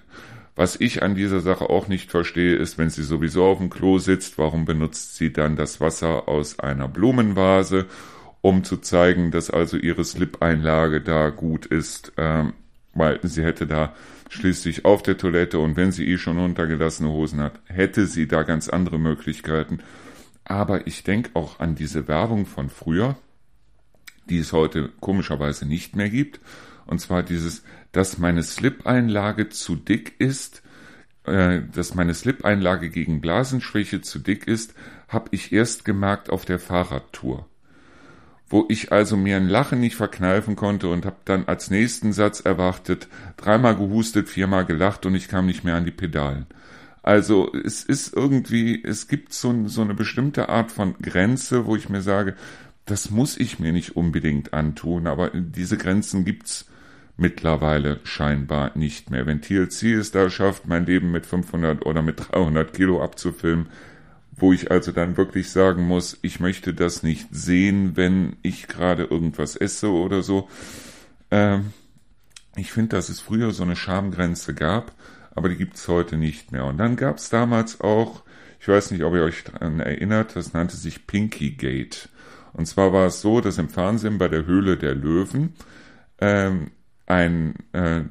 Was 0.56 0.78
ich 0.78 1.02
an 1.02 1.14
dieser 1.14 1.40
Sache 1.40 1.70
auch 1.70 1.88
nicht 1.88 2.10
verstehe, 2.10 2.56
ist, 2.56 2.76
wenn 2.76 2.90
sie 2.90 3.02
sowieso 3.02 3.44
auf 3.46 3.58
dem 3.58 3.70
Klo 3.70 3.98
sitzt, 3.98 4.36
warum 4.36 4.66
benutzt 4.66 5.16
sie 5.16 5.32
dann 5.32 5.56
das 5.56 5.80
Wasser 5.80 6.28
aus 6.28 6.58
einer 6.58 6.86
Blumenvase, 6.86 7.86
um 8.42 8.64
zu 8.64 8.78
zeigen, 8.78 9.30
dass 9.30 9.50
also 9.50 9.76
ihre 9.76 10.04
Slip-Einlage 10.04 11.00
da 11.00 11.30
gut 11.30 11.66
ist, 11.66 12.12
ähm, 12.16 12.54
weil 12.94 13.20
sie 13.22 13.44
hätte 13.44 13.66
da 13.66 13.94
schließlich 14.30 14.84
auf 14.84 15.02
der 15.02 15.18
Toilette 15.18 15.58
und 15.58 15.76
wenn 15.76 15.92
sie 15.92 16.06
eh 16.08 16.18
schon 16.18 16.38
untergelassene 16.38 17.10
Hosen 17.10 17.40
hat, 17.40 17.60
hätte 17.66 18.06
sie 18.06 18.28
da 18.28 18.42
ganz 18.42 18.68
andere 18.68 18.98
Möglichkeiten. 18.98 19.80
Aber 20.44 20.86
ich 20.86 21.04
denke 21.04 21.30
auch 21.34 21.60
an 21.60 21.74
diese 21.74 22.08
Werbung 22.08 22.46
von 22.46 22.70
früher, 22.70 23.16
die 24.28 24.38
es 24.38 24.52
heute 24.52 24.90
komischerweise 25.00 25.66
nicht 25.66 25.96
mehr 25.96 26.08
gibt. 26.08 26.40
Und 26.86 27.00
zwar 27.00 27.22
dieses, 27.22 27.62
dass 27.92 28.18
meine 28.18 28.42
Slip-Einlage 28.42 29.48
zu 29.48 29.76
dick 29.76 30.14
ist, 30.18 30.62
äh, 31.24 31.60
dass 31.72 31.94
meine 31.94 32.14
Slip-Einlage 32.14 32.90
gegen 32.90 33.20
Blasenschwäche 33.20 34.00
zu 34.00 34.18
dick 34.18 34.46
ist, 34.46 34.74
habe 35.08 35.28
ich 35.32 35.52
erst 35.52 35.84
gemerkt 35.84 36.30
auf 36.30 36.44
der 36.44 36.58
Fahrradtour. 36.58 37.46
Wo 38.50 38.66
ich 38.68 38.90
also 38.90 39.16
mir 39.16 39.36
ein 39.36 39.48
Lachen 39.48 39.80
nicht 39.80 39.94
verkneifen 39.94 40.56
konnte 40.56 40.88
und 40.88 41.06
habe 41.06 41.16
dann 41.24 41.46
als 41.46 41.70
nächsten 41.70 42.12
Satz 42.12 42.40
erwartet, 42.40 43.08
dreimal 43.36 43.76
gehustet, 43.76 44.28
viermal 44.28 44.66
gelacht 44.66 45.06
und 45.06 45.14
ich 45.14 45.28
kam 45.28 45.46
nicht 45.46 45.64
mehr 45.64 45.76
an 45.76 45.84
die 45.84 45.92
Pedalen. 45.92 46.46
Also 47.02 47.50
es 47.54 47.84
ist 47.84 48.14
irgendwie, 48.14 48.82
es 48.84 49.08
gibt 49.08 49.32
so, 49.32 49.68
so 49.68 49.82
eine 49.82 49.94
bestimmte 49.94 50.48
Art 50.48 50.70
von 50.70 50.94
Grenze, 51.00 51.64
wo 51.64 51.76
ich 51.76 51.88
mir 51.88 52.02
sage, 52.02 52.34
das 52.84 53.10
muss 53.10 53.38
ich 53.38 53.60
mir 53.60 53.72
nicht 53.72 53.96
unbedingt 53.96 54.52
antun, 54.52 55.06
aber 55.06 55.30
diese 55.30 55.78
Grenzen 55.78 56.24
gibt's 56.24 56.66
mittlerweile 57.16 58.00
scheinbar 58.02 58.76
nicht 58.76 59.10
mehr. 59.10 59.26
Wenn 59.26 59.42
TLC 59.42 59.94
es 59.94 60.10
da 60.10 60.28
schafft, 60.28 60.66
mein 60.66 60.86
Leben 60.86 61.12
mit 61.12 61.26
500 61.26 61.86
oder 61.86 62.02
mit 62.02 62.32
300 62.32 62.72
Kilo 62.72 63.02
abzufilmen, 63.02 63.66
wo 64.40 64.52
ich 64.52 64.70
also 64.70 64.92
dann 64.92 65.16
wirklich 65.16 65.50
sagen 65.50 65.86
muss, 65.86 66.18
ich 66.22 66.40
möchte 66.40 66.74
das 66.74 67.02
nicht 67.02 67.28
sehen, 67.30 67.96
wenn 67.96 68.36
ich 68.42 68.68
gerade 68.68 69.04
irgendwas 69.04 69.56
esse 69.56 69.90
oder 69.90 70.22
so. 70.22 70.48
Ähm, 71.30 71.72
ich 72.56 72.72
finde, 72.72 72.96
dass 72.96 73.08
es 73.08 73.20
früher 73.20 73.52
so 73.52 73.62
eine 73.62 73.76
Schamgrenze 73.76 74.54
gab, 74.54 74.92
aber 75.34 75.48
die 75.48 75.56
gibt's 75.56 75.86
heute 75.88 76.16
nicht 76.16 76.52
mehr. 76.52 76.64
Und 76.64 76.78
dann 76.78 76.96
gab's 76.96 77.30
damals 77.30 77.80
auch, 77.80 78.22
ich 78.60 78.68
weiß 78.68 78.90
nicht, 78.90 79.04
ob 79.04 79.14
ihr 79.14 79.22
euch 79.22 79.44
daran 79.44 79.80
erinnert, 79.80 80.36
das 80.36 80.52
nannte 80.52 80.76
sich 80.76 81.06
Pinky 81.06 81.52
Gate. 81.52 82.08
Und 82.52 82.66
zwar 82.66 82.92
war 82.92 83.06
es 83.06 83.20
so, 83.20 83.40
dass 83.40 83.58
im 83.58 83.68
Fernsehen 83.68 84.18
bei 84.18 84.28
der 84.28 84.44
Höhle 84.44 84.76
der 84.76 84.94
Löwen 84.94 85.54
ähm, 86.20 86.72
ein, 87.06 87.54
äh, 87.72 88.02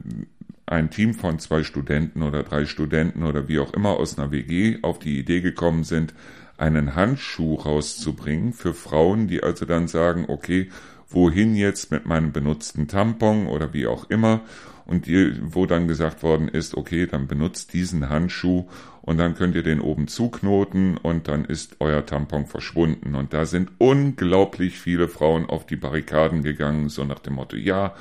ein 0.70 0.90
Team 0.90 1.14
von 1.14 1.40
zwei 1.40 1.64
Studenten 1.64 2.22
oder 2.22 2.44
drei 2.44 2.66
Studenten 2.66 3.24
oder 3.24 3.48
wie 3.48 3.60
auch 3.60 3.74
immer 3.74 3.98
aus 3.98 4.18
einer 4.18 4.32
WG 4.32 4.80
auf 4.84 5.00
die 5.00 5.18
Idee 5.18 5.42
gekommen 5.42 5.84
sind, 5.84 6.14
einen 6.58 6.96
Handschuh 6.96 7.56
rauszubringen 7.56 8.54
für 8.54 8.74
Frauen, 8.74 9.28
die 9.28 9.42
also 9.42 9.66
dann 9.66 9.88
sagen, 9.88 10.26
okay, 10.28 10.70
wohin 11.10 11.56
jetzt 11.56 11.92
mit 11.92 12.06
meinem 12.06 12.32
benutzten 12.32 12.88
Tampon 12.88 13.48
oder 13.48 13.74
wie 13.74 13.88
auch 13.88 14.10
immer 14.10 14.42
und 14.86 15.08
die, 15.08 15.34
wo 15.42 15.66
dann 15.66 15.88
gesagt 15.88 16.22
worden 16.22 16.48
ist, 16.48 16.76
okay, 16.76 17.08
dann 17.08 17.28
benutzt 17.28 17.74
diesen 17.74 18.10
Handschuh 18.10 18.68
und 19.02 19.18
dann 19.18 19.36
könnt 19.36 19.56
ihr 19.56 19.64
den 19.64 19.82
oben 19.82 20.08
zuknoten 20.08 20.98
und 20.98 21.28
dann 21.28 21.46
ist 21.46 21.78
euer 21.80 22.06
Tampon 22.06 22.46
verschwunden. 22.46 23.16
Und 23.16 23.34
da 23.34 23.46
sind 23.46 23.72
unglaublich 23.78 24.80
viele 24.80 25.08
Frauen 25.08 25.48
auf 25.48 25.66
die 25.66 25.78
Barrikaden 25.78 26.44
gegangen, 26.44 26.90
so 26.90 27.06
nach 27.06 27.20
dem 27.20 27.36
Motto, 27.36 27.56
ja, 27.56 27.96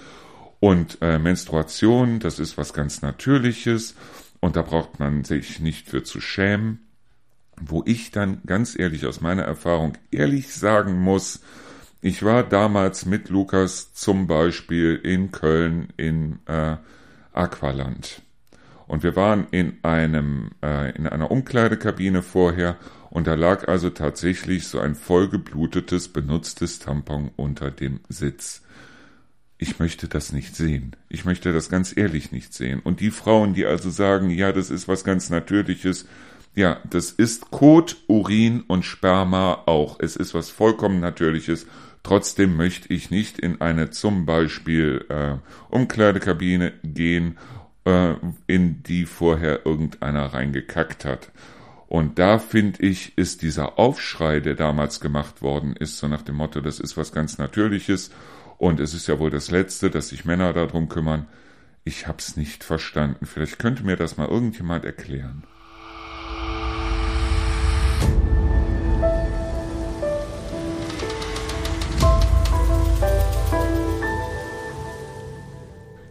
und 0.61 0.99
äh, 1.01 1.19
Menstruation, 1.19 2.19
das 2.19 2.39
ist 2.39 2.59
was 2.59 2.73
ganz 2.73 3.03
Natürliches 3.03 3.95
und 4.41 4.57
da 4.57 4.63
braucht 4.63 4.99
man 4.99 5.25
sich 5.25 5.61
nicht 5.61 5.89
für 5.89 6.03
zu 6.03 6.21
schämen. 6.21 6.81
Wo 7.61 7.83
ich 7.87 8.13
dann 8.13 8.41
ganz 8.47 8.79
ehrlich 8.79 9.07
aus 9.07 9.21
meiner 9.21 9.43
Erfahrung 9.43 9.99
ehrlich 10.13 10.55
sagen 10.55 11.01
muss, 11.01 11.41
ich 12.01 12.23
war 12.23 12.45
damals 12.45 13.05
mit 13.07 13.29
Lukas 13.29 13.93
zum 13.95 14.29
Beispiel 14.29 14.95
in 15.03 15.33
Köln 15.33 15.89
in 15.97 16.39
äh, 16.47 16.77
Aqualand. 17.33 18.23
Und 18.87 19.03
wir 19.03 19.17
waren 19.17 19.49
in 19.51 19.79
einem, 19.83 20.53
äh, 20.63 20.95
in 20.97 21.09
einer 21.09 21.33
Umkleidekabine 21.33 22.23
vorher 22.23 22.77
und 23.11 23.27
da 23.27 23.35
lag 23.35 23.67
also 23.67 23.91
tatsächlich 23.91 24.69
so 24.69 24.79
ein 24.79 24.95
vollgeblutetes, 24.95 26.09
benutztes 26.09 26.79
Tampon 26.79 27.31
unter 27.37 27.71
dem 27.73 28.01
Sitz 28.09 28.63
ich 29.59 29.81
möchte 29.81 30.07
das 30.07 30.33
nicht 30.33 30.55
sehen. 30.55 30.95
Ich 31.09 31.25
möchte 31.25 31.53
das 31.53 31.69
ganz 31.69 31.95
ehrlich 31.97 32.31
nicht 32.31 32.55
sehen. 32.55 32.81
Und 32.81 33.01
die 33.01 33.11
Frauen, 33.11 33.55
die 33.55 33.67
also 33.67 33.91
sagen, 33.91 34.31
ja, 34.31 34.53
das 34.53 34.71
ist 34.71 34.87
was 34.87 35.03
ganz 35.03 35.31
Natürliches, 35.31 36.07
ja, 36.55 36.81
das 36.89 37.11
ist 37.11 37.51
Kot, 37.51 37.97
Urin 38.07 38.63
und 38.67 38.85
Sperma 38.85 39.63
auch. 39.67 39.99
Es 40.01 40.17
ist 40.17 40.33
was 40.33 40.51
vollkommen 40.51 41.01
Natürliches. 41.01 41.67
Trotzdem 42.05 42.57
möchte 42.57 42.93
ich 42.93 43.11
nicht 43.11 43.39
in 43.39 43.61
eine 43.61 43.91
zum 43.91 44.27
Beispiel 44.27 45.05
äh, 45.09 45.37
Umkleidekabine 45.75 46.73
gehen, 46.85 47.37
äh, 47.85 48.15
in 48.47 48.83
die 48.85 49.07
vorher 49.07 49.67
irgendeiner 49.67 50.27
reingekackt 50.27 51.05
hat. 51.05 51.33
Und 51.89 52.19
da 52.19 52.39
finde 52.39 52.83
ich, 52.83 53.17
ist 53.17 53.43
dieser 53.43 53.79
Aufschrei, 53.79 54.41
der 54.41 54.55
damals 54.55 55.01
gemacht 55.01 55.43
worden 55.43 55.75
ist, 55.75 55.99
so 55.99 56.07
nach 56.07 56.23
dem 56.23 56.37
Motto, 56.37 56.61
das 56.61 56.81
ist 56.81 56.97
was 56.97 57.13
ganz 57.13 57.39
Natürliches 57.39 58.11
und 58.59 58.81
es 58.81 58.93
ist 58.93 59.07
ja 59.07 59.19
wohl 59.19 59.31
das 59.31 59.51
Letzte, 59.51 59.89
dass 59.89 60.09
sich 60.09 60.25
Männer 60.25 60.53
darum 60.53 60.89
kümmern. 60.89 61.27
Ich 61.85 62.07
hab's 62.07 62.37
nicht 62.37 62.65
verstanden. 62.65 63.25
Vielleicht 63.25 63.59
könnte 63.59 63.85
mir 63.85 63.97
das 63.97 64.17
mal 64.17 64.29
irgendjemand 64.29 64.85
erklären. 64.85 65.45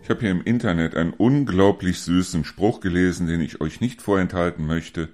Ich 0.01 0.10
habe 0.10 0.21
hier 0.21 0.31
im 0.31 0.41
Internet 0.41 0.95
einen 0.95 1.12
unglaublich 1.12 1.99
süßen 1.99 2.45
Spruch 2.45 2.79
gelesen, 2.79 3.27
den 3.27 3.41
ich 3.41 3.60
euch 3.60 3.81
nicht 3.81 4.01
vorenthalten 4.01 4.65
möchte. 4.65 5.10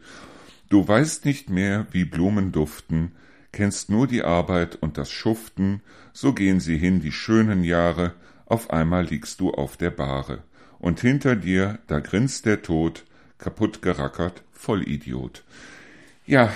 Du 0.69 0.87
weißt 0.87 1.25
nicht 1.25 1.49
mehr, 1.49 1.87
wie 1.89 2.05
Blumen 2.05 2.51
duften, 2.51 3.13
kennst 3.53 3.89
nur 3.89 4.07
die 4.07 4.23
Arbeit 4.23 4.75
und 4.75 4.97
das 4.97 5.09
Schuften, 5.09 5.81
so 6.11 6.33
gehen 6.33 6.59
sie 6.59 6.77
hin, 6.77 6.99
die 6.99 7.13
schönen 7.13 7.63
Jahre, 7.63 8.13
auf 8.45 8.71
einmal 8.71 9.05
liegst 9.05 9.39
du 9.39 9.51
auf 9.51 9.77
der 9.77 9.91
Bahre. 9.91 10.43
Und 10.79 10.99
hinter 10.99 11.37
dir, 11.37 11.79
da 11.87 11.99
grinst 12.01 12.45
der 12.45 12.61
Tod, 12.61 13.05
kaputt 13.37 13.81
gerackert, 13.81 14.43
Vollidiot. 14.51 15.43
Ja, 16.25 16.51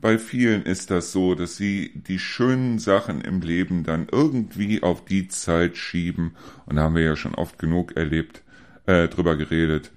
bei 0.00 0.18
vielen 0.18 0.64
ist 0.64 0.90
das 0.90 1.12
so, 1.12 1.34
dass 1.34 1.56
sie 1.56 1.92
die 1.94 2.18
schönen 2.18 2.78
Sachen 2.78 3.20
im 3.20 3.40
Leben 3.40 3.84
dann 3.84 4.06
irgendwie 4.10 4.82
auf 4.82 5.04
die 5.04 5.28
Zeit 5.28 5.76
schieben, 5.76 6.36
und 6.66 6.76
da 6.76 6.82
haben 6.82 6.94
wir 6.94 7.04
ja 7.04 7.16
schon 7.16 7.34
oft 7.34 7.58
genug 7.58 7.96
erlebt, 7.96 8.42
äh, 8.86 9.08
drüber 9.08 9.36
geredet, 9.36 9.92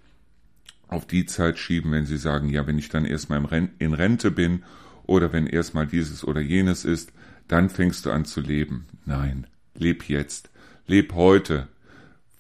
auf 0.87 1.05
die 1.05 1.25
Zeit 1.25 1.57
schieben, 1.57 1.91
wenn 1.91 2.05
sie 2.05 2.17
sagen, 2.17 2.49
ja, 2.49 2.67
wenn 2.67 2.77
ich 2.77 2.89
dann 2.89 3.05
erstmal 3.05 3.69
in 3.79 3.93
Rente 3.93 4.31
bin 4.31 4.63
oder 5.07 5.33
wenn 5.33 5.47
erstmal 5.47 5.87
dieses 5.87 6.23
oder 6.23 6.41
jenes 6.41 6.85
ist, 6.85 7.11
dann 7.47 7.69
fängst 7.69 8.05
du 8.05 8.11
an 8.11 8.25
zu 8.25 8.41
leben. 8.41 8.87
Nein, 9.05 9.47
leb 9.73 10.07
jetzt, 10.09 10.49
leb 10.85 11.13
heute. 11.13 11.67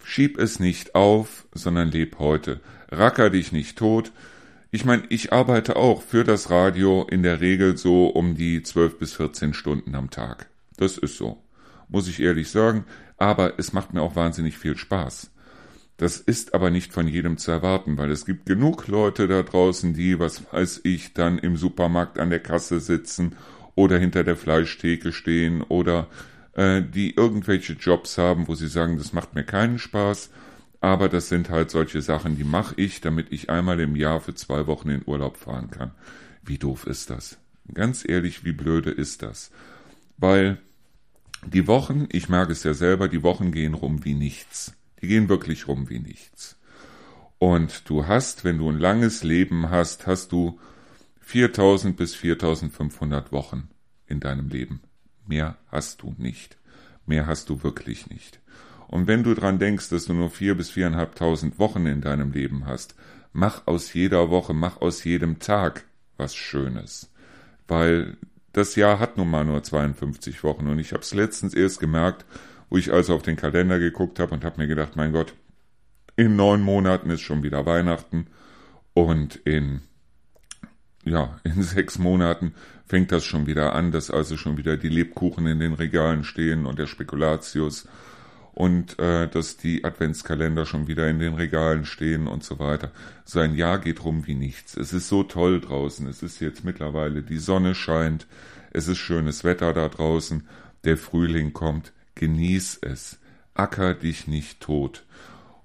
Schieb 0.03 0.37
es 0.37 0.59
nicht 0.59 0.95
auf, 0.95 1.47
sondern 1.53 1.89
leb 1.89 2.19
heute. 2.19 2.61
Racker 2.89 3.29
dich 3.29 3.51
nicht 3.51 3.77
tot. 3.77 4.11
Ich 4.71 4.85
meine, 4.85 5.03
ich 5.09 5.33
arbeite 5.33 5.75
auch 5.75 6.01
für 6.01 6.23
das 6.23 6.49
Radio 6.49 7.05
in 7.09 7.23
der 7.23 7.41
Regel 7.41 7.77
so 7.77 8.07
um 8.07 8.35
die 8.35 8.63
zwölf 8.63 8.99
bis 8.99 9.13
vierzehn 9.13 9.53
Stunden 9.53 9.95
am 9.95 10.09
Tag. 10.09 10.49
Das 10.77 10.97
ist 10.97 11.17
so. 11.17 11.41
Muss 11.89 12.07
ich 12.07 12.21
ehrlich 12.21 12.49
sagen. 12.49 12.85
Aber 13.17 13.57
es 13.57 13.73
macht 13.73 13.93
mir 13.93 14.01
auch 14.01 14.15
wahnsinnig 14.15 14.57
viel 14.57 14.77
Spaß. 14.77 15.31
Das 15.97 16.17
ist 16.17 16.53
aber 16.53 16.69
nicht 16.69 16.93
von 16.93 17.07
jedem 17.07 17.37
zu 17.37 17.51
erwarten, 17.51 17.97
weil 17.97 18.11
es 18.11 18.25
gibt 18.25 18.45
genug 18.45 18.87
Leute 18.87 19.27
da 19.27 19.41
draußen, 19.41 19.95
die, 19.95 20.19
was 20.19 20.43
weiß 20.53 20.81
ich, 20.83 21.13
dann 21.13 21.39
im 21.39 21.57
Supermarkt 21.57 22.19
an 22.19 22.29
der 22.29 22.39
Kasse 22.39 22.79
sitzen 22.79 23.35
oder 23.73 23.97
hinter 23.97 24.23
der 24.23 24.37
Fleischtheke 24.37 25.11
stehen 25.11 25.63
oder 25.63 26.07
äh, 26.53 26.83
die 26.83 27.15
irgendwelche 27.15 27.73
Jobs 27.73 28.19
haben, 28.19 28.47
wo 28.47 28.53
sie 28.53 28.67
sagen, 28.67 28.97
das 28.97 29.11
macht 29.11 29.33
mir 29.33 29.43
keinen 29.43 29.79
Spaß, 29.79 30.29
aber 30.81 31.09
das 31.09 31.29
sind 31.29 31.49
halt 31.49 31.71
solche 31.71 32.03
Sachen, 32.03 32.37
die 32.37 32.43
mache 32.43 32.75
ich, 32.77 33.01
damit 33.01 33.31
ich 33.31 33.49
einmal 33.49 33.79
im 33.79 33.95
Jahr 33.95 34.21
für 34.21 34.35
zwei 34.35 34.67
Wochen 34.67 34.89
in 34.89 35.01
Urlaub 35.05 35.37
fahren 35.37 35.71
kann. 35.71 35.91
Wie 36.43 36.59
doof 36.59 36.85
ist 36.85 37.09
das? 37.09 37.37
Ganz 37.73 38.07
ehrlich, 38.07 38.45
wie 38.45 38.51
blöde 38.51 38.91
ist 38.91 39.23
das? 39.23 39.51
Weil 40.17 40.59
die 41.45 41.65
Wochen, 41.67 42.07
ich 42.11 42.29
merke 42.29 42.51
es 42.51 42.63
ja 42.63 42.75
selber, 42.75 43.07
die 43.07 43.23
Wochen 43.23 43.51
gehen 43.51 43.73
rum 43.73 44.05
wie 44.05 44.13
nichts. 44.13 44.76
Die 45.01 45.07
gehen 45.07 45.29
wirklich 45.29 45.67
rum 45.67 45.89
wie 45.89 45.99
nichts. 45.99 46.59
Und 47.39 47.89
du 47.89 48.07
hast, 48.07 48.43
wenn 48.43 48.57
du 48.57 48.69
ein 48.69 48.79
langes 48.79 49.23
Leben 49.23 49.69
hast, 49.69 50.07
hast 50.07 50.31
du 50.31 50.59
4000 51.21 51.95
bis 51.95 52.15
4500 52.15 53.31
Wochen 53.31 53.69
in 54.07 54.19
deinem 54.19 54.49
Leben. 54.49 54.81
Mehr 55.27 55.57
hast 55.67 56.01
du 56.01 56.15
nicht. 56.17 56.57
Mehr 57.05 57.27
hast 57.27 57.49
du 57.49 57.63
wirklich 57.63 58.09
nicht. 58.09 58.39
Und 58.87 59.07
wenn 59.07 59.23
du 59.23 59.33
dran 59.33 59.59
denkst, 59.59 59.89
dass 59.89 60.05
du 60.05 60.13
nur 60.13 60.29
vier 60.29 60.55
bis 60.55 60.69
viereinhalbtausend 60.69 61.59
Wochen 61.59 61.85
in 61.85 62.01
deinem 62.01 62.31
Leben 62.31 62.65
hast, 62.65 62.95
mach 63.33 63.67
aus 63.67 63.93
jeder 63.93 64.29
Woche, 64.29 64.53
mach 64.53 64.81
aus 64.81 65.03
jedem 65.03 65.39
Tag 65.39 65.85
was 66.15 66.35
Schönes. 66.35 67.11
Weil 67.67 68.17
das 68.53 68.75
Jahr 68.75 68.99
hat 68.99 69.17
nun 69.17 69.29
mal 69.29 69.45
nur 69.45 69.61
52 69.61 70.43
Wochen 70.43 70.67
und 70.67 70.79
ich 70.79 70.93
habe 70.93 71.03
es 71.03 71.13
letztens 71.13 71.53
erst 71.53 71.79
gemerkt, 71.79 72.25
wo 72.69 72.77
ich 72.77 72.91
also 72.91 73.15
auf 73.15 73.21
den 73.21 73.35
Kalender 73.35 73.79
geguckt 73.79 74.19
habe 74.19 74.33
und 74.33 74.43
habe 74.43 74.61
mir 74.61 74.67
gedacht, 74.67 74.95
mein 74.95 75.13
Gott, 75.13 75.33
in 76.15 76.35
neun 76.35 76.61
Monaten 76.61 77.09
ist 77.09 77.21
schon 77.21 77.43
wieder 77.43 77.65
Weihnachten 77.65 78.27
und 78.93 79.35
in 79.37 79.81
ja, 81.05 81.39
in 81.43 81.61
sechs 81.63 81.97
Monaten 81.97 82.53
fängt 82.85 83.11
das 83.11 83.25
schon 83.25 83.47
wieder 83.47 83.73
an, 83.73 83.91
dass 83.91 84.11
also 84.11 84.37
schon 84.37 84.57
wieder 84.57 84.77
die 84.77 84.89
Lebkuchen 84.89 85.45
in 85.47 85.59
den 85.59 85.73
Regalen 85.73 86.23
stehen 86.23 86.65
und 86.65 86.79
der 86.79 86.87
Spekulatius 86.87 87.87
und 88.53 88.97
äh, 88.99 89.27
dass 89.27 89.57
die 89.57 89.83
Adventskalender 89.83 90.65
schon 90.65 90.87
wieder 90.87 91.07
in 91.07 91.19
den 91.19 91.35
Regalen 91.35 91.85
stehen 91.85 92.27
und 92.27 92.43
so 92.43 92.59
weiter. 92.59 92.91
Sein 93.23 93.55
Jahr 93.55 93.79
geht 93.79 94.03
rum 94.03 94.25
wie 94.25 94.35
nichts. 94.35 94.75
Es 94.75 94.93
ist 94.93 95.07
so 95.09 95.23
toll 95.23 95.61
draußen. 95.61 96.07
Es 96.07 96.23
ist 96.23 96.39
jetzt 96.39 96.63
mittlerweile, 96.63 97.21
die 97.21 97.37
Sonne 97.37 97.75
scheint, 97.75 98.25
es 98.71 98.87
ist 98.87 98.97
schönes 98.97 99.43
Wetter 99.43 99.73
da 99.73 99.89
draußen, 99.89 100.47
der 100.83 100.97
Frühling 100.97 101.53
kommt 101.53 101.93
genieß 102.17 102.79
es. 102.81 103.19
Acker 103.53 103.93
dich 103.93 104.27
nicht 104.27 104.59
tot. 104.59 105.05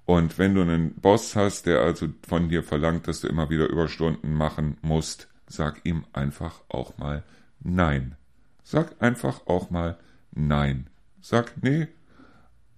Und 0.05 0.37
wenn 0.37 0.55
du 0.55 0.61
einen 0.61 0.95
Boss 0.95 1.35
hast, 1.35 1.65
der 1.65 1.81
also 1.81 2.07
von 2.27 2.49
dir 2.49 2.63
verlangt, 2.63 3.07
dass 3.07 3.21
du 3.21 3.27
immer 3.27 3.49
wieder 3.49 3.69
Überstunden 3.69 4.33
machen 4.33 4.77
musst, 4.81 5.27
sag 5.47 5.85
ihm 5.85 6.05
einfach 6.13 6.61
auch 6.69 6.97
mal 6.97 7.23
Nein. 7.59 8.15
Sag 8.63 9.01
einfach 9.01 9.47
auch 9.47 9.69
mal 9.69 9.97
Nein. 10.31 10.87
Sag, 11.21 11.53
nee, 11.61 11.87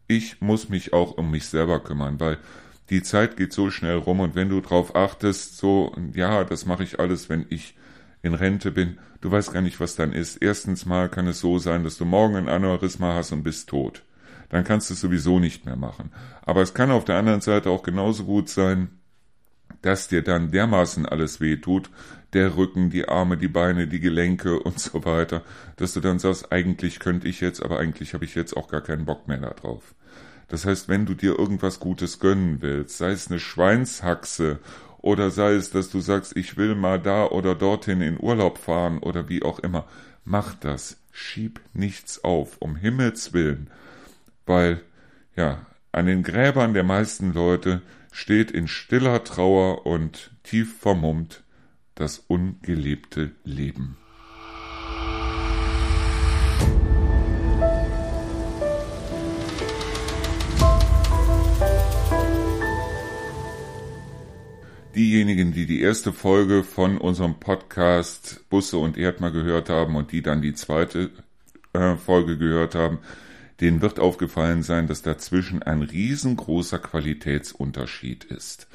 ich 0.08 0.42
muss 0.42 0.70
mich 0.70 0.94
auch 0.94 1.18
um 1.18 1.32
mich 1.32 1.48
selber 1.48 1.80
kümmern, 1.80 2.20
weil 2.20 2.38
die 2.90 3.02
Zeit 3.02 3.38
geht 3.38 3.54
so 3.54 3.72
schnell 3.72 3.98
rum 3.98 4.20
und 4.20 4.36
wenn 4.36 4.50
du 4.50 4.62
drauf 4.62 4.96
achtest, 4.96 5.58
so, 5.58 5.96
ja, 6.14 6.44
das 6.44 6.66
mache 6.68 6.84
ich 6.84 7.00
alles, 7.00 7.30
wenn 7.30 7.48
ich 7.50 7.76
in 8.26 8.34
Rente 8.34 8.72
bin, 8.72 8.98
du 9.22 9.32
weißt 9.32 9.54
gar 9.54 9.62
nicht, 9.62 9.80
was 9.80 9.96
dann 9.96 10.12
ist. 10.12 10.38
Erstens 10.38 10.86
mal 10.86 11.10
kann 11.10 11.28
es 11.28 11.40
so 11.40 11.60
sein, 11.60 11.84
dass 11.84 11.98
du 11.98 12.06
morgen 12.06 12.36
ein 12.36 12.50
Aneurysma 12.50 13.14
hast 13.14 13.32
und 13.32 13.44
bist 13.44 13.70
tot. 13.70 14.04
Dann 14.50 14.64
kannst 14.64 14.90
du 14.90 14.96
es 14.96 15.02
sowieso 15.02 15.40
nicht 15.40 15.66
mehr 15.66 15.76
machen. 15.76 16.12
Aber 16.42 16.62
es 16.62 16.74
kann 16.74 16.90
auf 16.90 17.06
der 17.06 17.18
anderen 17.18 17.42
Seite 17.42 17.70
auch 17.70 17.84
genauso 17.84 18.26
gut 18.26 18.50
sein, 18.50 18.90
dass 19.84 20.08
dir 20.08 20.24
dann 20.24 20.50
dermaßen 20.50 21.06
alles 21.06 21.40
weh 21.40 21.58
tut, 21.58 21.92
der 22.34 22.58
Rücken, 22.58 22.90
die 22.90 23.08
Arme, 23.08 23.38
die 23.38 23.48
Beine, 23.48 23.88
die 23.88 24.00
Gelenke 24.00 24.60
und 24.64 24.80
so 24.80 25.06
weiter, 25.06 25.44
dass 25.76 25.94
du 25.94 26.00
dann 26.00 26.18
sagst, 26.18 26.52
eigentlich 26.52 27.00
könnte 27.00 27.28
ich 27.28 27.42
jetzt, 27.42 27.62
aber 27.62 27.78
eigentlich 27.78 28.16
habe 28.16 28.26
ich 28.26 28.34
jetzt 28.34 28.58
auch 28.58 28.68
gar 28.68 28.82
keinen 28.82 29.06
Bock 29.06 29.28
mehr 29.28 29.38
darauf. 29.38 29.94
Das 30.48 30.66
heißt, 30.66 30.90
wenn 30.90 31.06
du 31.06 31.14
dir 31.14 31.38
irgendwas 31.38 31.80
Gutes 31.80 32.20
gönnen 32.20 32.62
willst, 32.62 32.98
sei 32.98 33.12
es 33.12 33.30
eine 33.30 33.40
Schweinshaxe 33.40 34.60
oder 35.06 35.30
sei 35.30 35.54
es, 35.54 35.70
dass 35.70 35.92
du 35.92 36.00
sagst, 36.00 36.36
ich 36.36 36.58
will 36.58 36.74
mal 36.74 37.00
da 37.00 37.28
oder 37.28 37.54
dorthin 37.54 38.02
in 38.02 38.20
Urlaub 38.20 38.58
fahren 38.58 38.98
oder 38.98 39.30
wie 39.30 39.44
auch 39.44 39.60
immer, 39.60 39.86
mach 40.24 40.56
das. 40.56 40.98
Schieb 41.12 41.62
nichts 41.74 42.24
auf, 42.24 42.58
um 42.60 42.76
Himmels 42.76 43.32
willen. 43.32 43.70
Weil, 44.48 44.82
ja, 45.36 45.64
an 45.92 46.08
den 46.08 46.24
Gräbern 46.24 46.74
der 46.74 46.84
meisten 46.84 47.34
Leute 47.34 47.84
steht 48.12 48.50
in 48.50 48.68
stiller 48.68 49.24
Trauer 49.24 49.86
und 49.86 50.32
tief 50.42 50.80
vermummt 50.80 51.44
das 51.94 52.18
ungelebte 52.18 53.30
Leben. 53.44 53.98
Diejenigen, 64.96 65.52
die 65.52 65.66
die 65.66 65.82
erste 65.82 66.14
Folge 66.14 66.64
von 66.64 66.98
unserem 66.98 67.40
Podcast 67.40 68.48
Busse 68.50 68.78
und 68.78 68.98
Erdmer 68.98 69.32
gehört 69.32 69.70
haben 69.70 69.96
und 69.96 70.12
die 70.12 70.22
dann 70.22 70.42
die 70.42 70.54
zweite 70.54 71.12
äh, 71.74 71.96
Folge 71.96 72.38
gehört 72.38 72.76
haben, 72.76 73.00
denen 73.62 73.82
wird 73.82 74.00
aufgefallen 74.00 74.64
sein, 74.64 74.88
dass 74.88 75.02
dazwischen 75.02 75.64
ein 75.64 75.82
riesengroßer 75.82 76.80
Qualitätsunterschied 76.80 78.26
ist. 78.26 78.68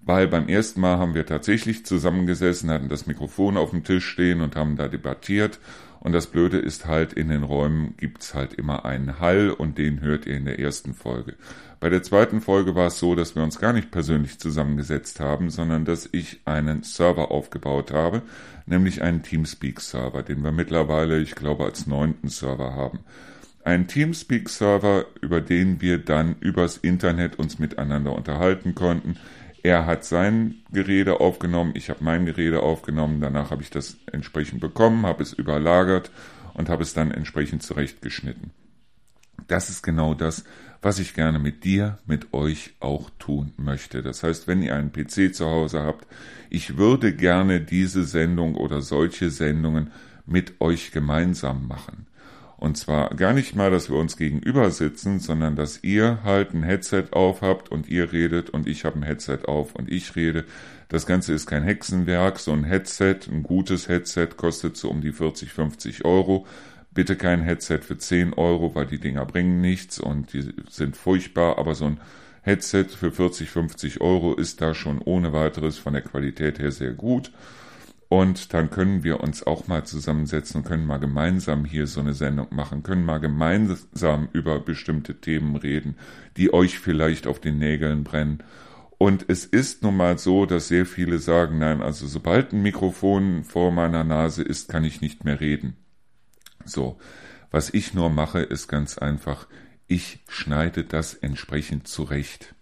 Weil 0.00 0.28
beim 0.28 0.48
ersten 0.48 0.80
Mal 0.80 0.98
haben 0.98 1.14
wir 1.14 1.26
tatsächlich 1.26 1.84
zusammengesessen, 1.84 2.70
hatten 2.70 2.88
das 2.88 3.06
Mikrofon 3.06 3.56
auf 3.56 3.70
dem 3.70 3.84
Tisch 3.84 4.06
stehen 4.06 4.40
und 4.40 4.56
haben 4.56 4.76
da 4.76 4.88
debattiert. 4.88 5.58
Und 6.00 6.12
das 6.12 6.26
Blöde 6.26 6.58
ist 6.58 6.86
halt, 6.86 7.12
in 7.12 7.28
den 7.28 7.42
Räumen 7.42 7.94
gibt's 7.98 8.34
halt 8.34 8.54
immer 8.54 8.84
einen 8.84 9.20
Hall 9.20 9.50
und 9.50 9.76
den 9.76 10.00
hört 10.00 10.26
ihr 10.26 10.36
in 10.36 10.46
der 10.46 10.58
ersten 10.58 10.94
Folge. 10.94 11.34
Bei 11.78 11.88
der 11.88 12.02
zweiten 12.02 12.40
Folge 12.40 12.74
war 12.74 12.88
es 12.88 12.98
so, 12.98 13.14
dass 13.14 13.36
wir 13.36 13.42
uns 13.42 13.58
gar 13.58 13.72
nicht 13.72 13.90
persönlich 13.90 14.38
zusammengesetzt 14.38 15.20
haben, 15.20 15.50
sondern 15.50 15.84
dass 15.84 16.08
ich 16.12 16.40
einen 16.44 16.82
Server 16.82 17.30
aufgebaut 17.30 17.90
habe, 17.90 18.22
nämlich 18.66 19.02
einen 19.02 19.22
Teamspeak-Server, 19.22 20.22
den 20.22 20.42
wir 20.42 20.52
mittlerweile, 20.52 21.20
ich 21.20 21.34
glaube, 21.34 21.64
als 21.64 21.86
neunten 21.86 22.28
Server 22.28 22.74
haben. 22.74 23.00
Ein 23.62 23.86
Teamspeak-Server, 23.86 25.06
über 25.20 25.40
den 25.40 25.80
wir 25.82 25.98
dann 25.98 26.36
übers 26.40 26.78
Internet 26.78 27.38
uns 27.38 27.58
miteinander 27.58 28.14
unterhalten 28.14 28.74
konnten. 28.74 29.16
Er 29.62 29.86
hat 29.86 30.04
sein 30.04 30.56
Gerede 30.72 31.20
aufgenommen, 31.20 31.72
ich 31.74 31.90
habe 31.90 32.02
mein 32.02 32.24
Gerede 32.24 32.62
aufgenommen, 32.62 33.20
danach 33.20 33.50
habe 33.50 33.62
ich 33.62 33.70
das 33.70 33.98
entsprechend 34.10 34.60
bekommen, 34.60 35.04
habe 35.04 35.22
es 35.22 35.32
überlagert 35.32 36.10
und 36.54 36.68
habe 36.68 36.82
es 36.82 36.94
dann 36.94 37.10
entsprechend 37.10 37.62
zurechtgeschnitten. 37.62 38.52
Das 39.48 39.68
ist 39.68 39.82
genau 39.82 40.14
das, 40.14 40.44
was 40.82 40.98
ich 40.98 41.14
gerne 41.14 41.38
mit 41.38 41.64
dir, 41.64 41.98
mit 42.06 42.32
euch 42.32 42.74
auch 42.80 43.10
tun 43.18 43.52
möchte. 43.56 44.02
Das 44.02 44.22
heißt, 44.22 44.46
wenn 44.46 44.62
ihr 44.62 44.74
einen 44.74 44.92
PC 44.92 45.34
zu 45.34 45.46
Hause 45.46 45.82
habt, 45.82 46.06
ich 46.48 46.76
würde 46.78 47.14
gerne 47.14 47.60
diese 47.60 48.04
Sendung 48.04 48.54
oder 48.54 48.80
solche 48.80 49.30
Sendungen 49.30 49.90
mit 50.24 50.60
euch 50.60 50.92
gemeinsam 50.92 51.66
machen. 51.66 52.06
Und 52.60 52.76
zwar 52.76 53.08
gar 53.16 53.32
nicht 53.32 53.56
mal, 53.56 53.70
dass 53.70 53.88
wir 53.88 53.96
uns 53.96 54.18
gegenüber 54.18 54.70
sitzen, 54.70 55.18
sondern 55.18 55.56
dass 55.56 55.82
ihr 55.82 56.18
halt 56.24 56.52
ein 56.52 56.62
Headset 56.62 57.04
auf 57.12 57.40
habt 57.40 57.72
und 57.72 57.88
ihr 57.88 58.12
redet 58.12 58.50
und 58.50 58.68
ich 58.68 58.84
habe 58.84 58.98
ein 58.98 59.02
Headset 59.02 59.46
auf 59.46 59.74
und 59.74 59.90
ich 59.90 60.14
rede. 60.14 60.44
Das 60.90 61.06
Ganze 61.06 61.32
ist 61.32 61.46
kein 61.46 61.62
Hexenwerk. 61.62 62.38
So 62.38 62.52
ein 62.52 62.64
Headset, 62.64 63.20
ein 63.32 63.42
gutes 63.44 63.88
Headset 63.88 64.28
kostet 64.36 64.76
so 64.76 64.90
um 64.90 65.00
die 65.00 65.12
40, 65.12 65.50
50 65.50 66.04
Euro. 66.04 66.46
Bitte 66.92 67.16
kein 67.16 67.40
Headset 67.40 67.78
für 67.78 67.96
10 67.96 68.34
Euro, 68.34 68.74
weil 68.74 68.86
die 68.86 69.00
Dinger 69.00 69.24
bringen 69.24 69.62
nichts 69.62 69.98
und 69.98 70.34
die 70.34 70.52
sind 70.68 70.98
furchtbar, 70.98 71.56
aber 71.56 71.74
so 71.74 71.86
ein 71.86 72.00
Headset 72.42 72.88
für 72.88 73.10
40, 73.10 73.48
50 73.48 74.02
Euro 74.02 74.34
ist 74.34 74.60
da 74.60 74.74
schon 74.74 75.00
ohne 75.02 75.32
weiteres 75.32 75.78
von 75.78 75.94
der 75.94 76.02
Qualität 76.02 76.58
her 76.58 76.72
sehr 76.72 76.92
gut. 76.92 77.32
Und 78.12 78.54
dann 78.54 78.70
können 78.70 79.04
wir 79.04 79.20
uns 79.20 79.46
auch 79.46 79.68
mal 79.68 79.84
zusammensetzen 79.84 80.60
und 80.62 80.66
können 80.66 80.84
mal 80.84 80.98
gemeinsam 80.98 81.64
hier 81.64 81.86
so 81.86 82.00
eine 82.00 82.12
Sendung 82.12 82.48
machen, 82.50 82.82
können 82.82 83.04
mal 83.04 83.20
gemeinsam 83.20 84.28
über 84.32 84.58
bestimmte 84.58 85.20
Themen 85.20 85.54
reden, 85.54 85.94
die 86.36 86.52
euch 86.52 86.80
vielleicht 86.80 87.28
auf 87.28 87.38
den 87.38 87.58
Nägeln 87.58 88.02
brennen. 88.02 88.42
Und 88.98 89.26
es 89.28 89.44
ist 89.44 89.84
nun 89.84 89.96
mal 89.96 90.18
so, 90.18 90.44
dass 90.44 90.66
sehr 90.66 90.86
viele 90.86 91.20
sagen, 91.20 91.60
nein, 91.60 91.80
also 91.80 92.08
sobald 92.08 92.52
ein 92.52 92.62
Mikrofon 92.62 93.44
vor 93.44 93.70
meiner 93.70 94.02
Nase 94.02 94.42
ist, 94.42 94.68
kann 94.68 94.82
ich 94.82 95.00
nicht 95.00 95.24
mehr 95.24 95.38
reden. 95.38 95.76
So, 96.64 96.98
was 97.52 97.72
ich 97.72 97.94
nur 97.94 98.10
mache, 98.10 98.40
ist 98.40 98.66
ganz 98.66 98.98
einfach, 98.98 99.46
ich 99.86 100.18
schneide 100.26 100.82
das 100.82 101.14
entsprechend 101.14 101.86
zurecht. 101.86 102.56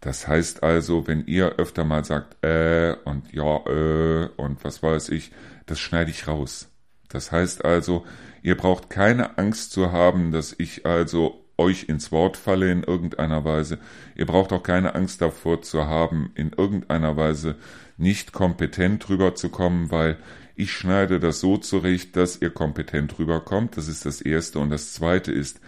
Das 0.00 0.28
heißt 0.28 0.62
also, 0.62 1.06
wenn 1.06 1.26
ihr 1.26 1.54
öfter 1.56 1.84
mal 1.84 2.04
sagt, 2.04 2.44
äh 2.44 2.94
und 3.04 3.32
ja, 3.32 3.56
äh 3.66 4.28
und 4.36 4.62
was 4.64 4.82
weiß 4.82 5.08
ich, 5.08 5.32
das 5.66 5.80
schneide 5.80 6.10
ich 6.10 6.28
raus. 6.28 6.68
Das 7.08 7.32
heißt 7.32 7.64
also, 7.64 8.04
ihr 8.42 8.56
braucht 8.56 8.90
keine 8.90 9.38
Angst 9.38 9.72
zu 9.72 9.92
haben, 9.92 10.32
dass 10.32 10.54
ich 10.58 10.86
also 10.86 11.44
euch 11.58 11.88
ins 11.88 12.12
Wort 12.12 12.36
falle 12.36 12.70
in 12.70 12.82
irgendeiner 12.82 13.44
Weise. 13.44 13.78
Ihr 14.14 14.26
braucht 14.26 14.52
auch 14.52 14.62
keine 14.62 14.94
Angst 14.94 15.22
davor 15.22 15.62
zu 15.62 15.86
haben, 15.86 16.30
in 16.34 16.52
irgendeiner 16.52 17.16
Weise 17.16 17.56
nicht 17.96 18.32
kompetent 18.32 19.08
rüberzukommen, 19.08 19.90
weil 19.90 20.18
ich 20.54 20.72
schneide 20.72 21.20
das 21.20 21.40
so 21.40 21.56
zurecht, 21.56 22.16
dass 22.16 22.40
ihr 22.40 22.50
kompetent 22.50 23.18
rüberkommt. 23.18 23.76
Das 23.76 23.88
ist 23.88 24.06
das 24.06 24.20
Erste. 24.20 24.58
Und 24.58 24.70
das 24.70 24.92
Zweite 24.92 25.32
ist, 25.32 25.60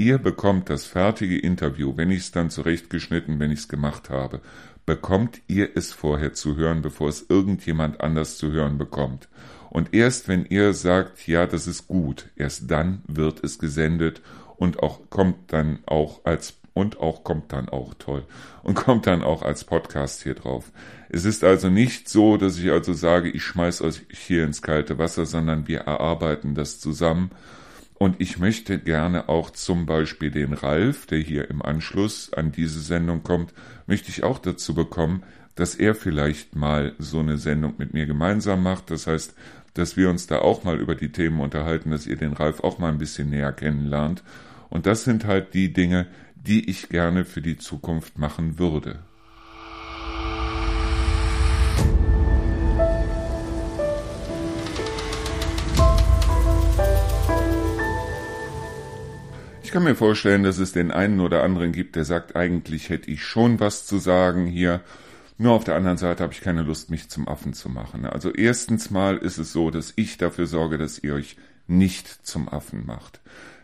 Ihr 0.00 0.16
bekommt 0.16 0.70
das 0.70 0.86
fertige 0.86 1.38
Interview, 1.38 1.92
wenn 1.94 2.10
ich 2.10 2.20
es 2.20 2.32
dann 2.32 2.48
zurechtgeschnitten, 2.48 3.38
wenn 3.38 3.50
ich 3.50 3.58
es 3.58 3.68
gemacht 3.68 4.08
habe, 4.08 4.40
bekommt 4.86 5.42
ihr 5.46 5.76
es 5.76 5.92
vorher 5.92 6.32
zu 6.32 6.56
hören, 6.56 6.80
bevor 6.80 7.10
es 7.10 7.26
irgendjemand 7.28 8.00
anders 8.00 8.38
zu 8.38 8.50
hören 8.50 8.78
bekommt. 8.78 9.28
Und 9.68 9.92
erst 9.92 10.26
wenn 10.26 10.46
ihr 10.46 10.72
sagt, 10.72 11.28
ja, 11.28 11.46
das 11.46 11.66
ist 11.66 11.86
gut, 11.86 12.30
erst 12.34 12.70
dann 12.70 13.02
wird 13.08 13.44
es 13.44 13.58
gesendet 13.58 14.22
und 14.56 14.82
auch 14.82 15.00
kommt 15.10 15.52
dann 15.52 15.80
auch 15.84 16.24
als 16.24 16.56
und 16.72 16.98
auch 16.98 17.22
kommt 17.22 17.52
dann 17.52 17.68
auch 17.68 17.92
toll 17.92 18.24
und 18.62 18.76
kommt 18.76 19.06
dann 19.06 19.20
auch 19.20 19.42
als 19.42 19.64
Podcast 19.64 20.22
hier 20.22 20.34
drauf. 20.34 20.72
Es 21.10 21.26
ist 21.26 21.44
also 21.44 21.68
nicht 21.68 22.08
so, 22.08 22.38
dass 22.38 22.56
ich 22.56 22.70
also 22.70 22.94
sage, 22.94 23.28
ich 23.28 23.42
schmeiß 23.42 23.82
euch 23.82 24.06
hier 24.08 24.44
ins 24.44 24.62
kalte 24.62 24.96
Wasser, 24.96 25.26
sondern 25.26 25.68
wir 25.68 25.80
erarbeiten 25.80 26.54
das 26.54 26.80
zusammen 26.80 27.32
und 28.02 28.18
ich 28.18 28.38
möchte 28.38 28.78
gerne 28.78 29.28
auch 29.28 29.50
zum 29.50 29.84
Beispiel 29.84 30.30
den 30.30 30.54
Ralf, 30.54 31.04
der 31.04 31.18
hier 31.18 31.50
im 31.50 31.60
Anschluss 31.60 32.32
an 32.32 32.50
diese 32.50 32.80
Sendung 32.80 33.22
kommt, 33.22 33.52
möchte 33.86 34.08
ich 34.08 34.24
auch 34.24 34.38
dazu 34.38 34.74
bekommen, 34.74 35.22
dass 35.54 35.74
er 35.74 35.94
vielleicht 35.94 36.56
mal 36.56 36.94
so 36.98 37.18
eine 37.18 37.36
Sendung 37.36 37.74
mit 37.76 37.92
mir 37.92 38.06
gemeinsam 38.06 38.62
macht. 38.62 38.90
Das 38.90 39.06
heißt, 39.06 39.34
dass 39.74 39.98
wir 39.98 40.08
uns 40.08 40.26
da 40.26 40.38
auch 40.38 40.64
mal 40.64 40.80
über 40.80 40.94
die 40.94 41.12
Themen 41.12 41.40
unterhalten, 41.40 41.90
dass 41.90 42.06
ihr 42.06 42.16
den 42.16 42.32
Ralf 42.32 42.60
auch 42.60 42.78
mal 42.78 42.90
ein 42.90 42.96
bisschen 42.96 43.28
näher 43.28 43.52
kennenlernt. 43.52 44.22
Und 44.70 44.86
das 44.86 45.04
sind 45.04 45.26
halt 45.26 45.52
die 45.52 45.74
Dinge, 45.74 46.06
die 46.36 46.70
ich 46.70 46.88
gerne 46.88 47.26
für 47.26 47.42
die 47.42 47.58
Zukunft 47.58 48.18
machen 48.18 48.58
würde. 48.58 49.00
Ich 59.70 59.72
kann 59.72 59.84
mir 59.84 59.94
vorstellen, 59.94 60.42
dass 60.42 60.58
es 60.58 60.72
den 60.72 60.90
einen 60.90 61.20
oder 61.20 61.44
anderen 61.44 61.70
gibt, 61.70 61.94
der 61.94 62.04
sagt, 62.04 62.34
eigentlich 62.34 62.88
hätte 62.88 63.08
ich 63.08 63.22
schon 63.22 63.60
was 63.60 63.86
zu 63.86 63.98
sagen 63.98 64.46
hier. 64.46 64.80
Nur 65.38 65.52
auf 65.52 65.62
der 65.62 65.76
anderen 65.76 65.96
Seite 65.96 66.24
habe 66.24 66.32
ich 66.32 66.40
keine 66.40 66.62
Lust, 66.62 66.90
mich 66.90 67.08
zum 67.08 67.28
Affen 67.28 67.52
zu 67.52 67.68
machen. 67.68 68.04
Also 68.04 68.32
erstens 68.32 68.90
mal 68.90 69.16
ist 69.16 69.38
es 69.38 69.52
so, 69.52 69.70
dass 69.70 69.92
ich 69.94 70.18
dafür 70.18 70.48
sorge, 70.48 70.76
dass 70.76 70.98
ihr 70.98 71.14
euch 71.14 71.36
nicht 71.68 72.08
zum 72.26 72.48
Affen 72.48 72.84
macht. 72.84 73.20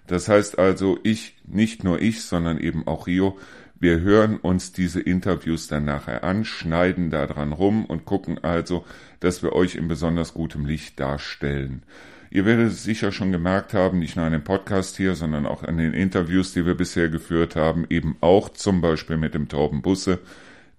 Das 0.06 0.28
heißt 0.28 0.60
also, 0.60 0.96
ich, 1.02 1.38
nicht 1.44 1.82
nur 1.82 2.00
ich, 2.00 2.22
sondern 2.22 2.58
eben 2.58 2.86
auch 2.86 3.08
Rio, 3.08 3.36
wir 3.80 3.98
hören 3.98 4.36
uns 4.36 4.70
diese 4.70 5.00
Interviews 5.00 5.66
dann 5.66 5.86
nachher 5.86 6.22
an, 6.22 6.44
schneiden 6.44 7.10
da 7.10 7.26
dran 7.26 7.52
rum 7.52 7.84
und 7.84 8.04
gucken 8.04 8.44
also, 8.44 8.84
dass 9.18 9.42
wir 9.42 9.54
euch 9.54 9.74
in 9.74 9.88
besonders 9.88 10.34
gutem 10.34 10.66
Licht 10.66 11.00
darstellen. 11.00 11.82
Ihr 12.30 12.44
werdet 12.44 12.72
es 12.72 12.82
sicher 12.82 13.12
schon 13.12 13.32
gemerkt 13.32 13.74
haben, 13.74 13.98
nicht 13.98 14.16
nur 14.16 14.24
an 14.24 14.32
dem 14.32 14.44
Podcast 14.44 14.96
hier, 14.96 15.14
sondern 15.14 15.46
auch 15.46 15.62
an 15.62 15.78
den 15.78 15.94
Interviews, 15.94 16.52
die 16.52 16.66
wir 16.66 16.74
bisher 16.74 17.08
geführt 17.08 17.56
haben, 17.56 17.86
eben 17.88 18.16
auch 18.20 18.48
zum 18.48 18.80
Beispiel 18.80 19.16
mit 19.16 19.34
dem 19.34 19.48
Tauben 19.48 19.82
Busse, 19.82 20.18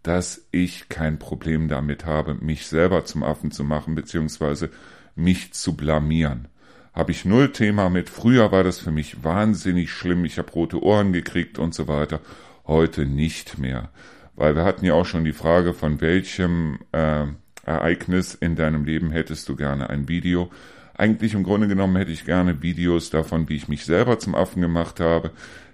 dass 0.04 0.48
ich 0.52 0.90
kein 0.90 1.20
Problem 1.20 1.68
damit 1.68 2.06
habe, 2.06 2.36
mich 2.36 2.68
selber 2.68 3.06
zum 3.06 3.24
Affen 3.24 3.52
zu 3.52 3.64
machen, 3.64 3.96
beziehungsweise 3.96 4.70
mich 5.16 5.54
zu 5.54 5.76
blamieren. 5.76 6.48
Habe 6.94 7.12
ich 7.12 7.26
null 7.26 7.52
Thema 7.52 7.90
mit. 7.90 8.10
Früher 8.10 8.52
war 8.52 8.64
das 8.64 8.80
für 8.80 8.92
mich 8.92 9.24
wahnsinnig 9.24 9.92
schlimm. 9.92 10.26
Ich 10.26 10.40
habe 10.40 10.52
rote 10.52 10.82
Ohren 10.82 11.14
gekriegt 11.14 11.60
und 11.60 11.76
so 11.76 11.88
weiter. 11.88 12.22
Heute 12.66 13.06
nicht 13.06 13.58
mehr. 13.60 13.90
Weil 14.36 14.56
wir 14.56 14.64
hatten 14.64 14.86
ja 14.86 14.94
auch 14.94 15.06
schon 15.06 15.24
die 15.24 15.34
Frage, 15.34 15.74
von 15.74 16.02
welchem 16.02 16.80
äh, 16.92 17.26
Ereignis 17.66 18.34
in 18.34 18.56
deinem 18.56 18.86
Leben 18.86 19.12
hättest 19.12 19.48
du 19.50 19.56
gerne 19.56 19.90
ein 19.90 20.08
Video. 20.08 20.50
Eigentlich 20.98 21.36
im 21.36 21.44
Grunde 21.44 21.68
genommen 21.68 21.96
hätte 21.96 22.12
ich 22.12 22.26
gerne 22.26 22.62
Videos 22.62 23.12
davon, 23.12 23.50
wie 23.50 23.56
ich 23.56 23.68
mich 23.68 23.86
selber 23.86 24.18
zum 24.18 24.36
Affen 24.36 24.62
gemacht 24.62 25.00
habe. 25.00 25.32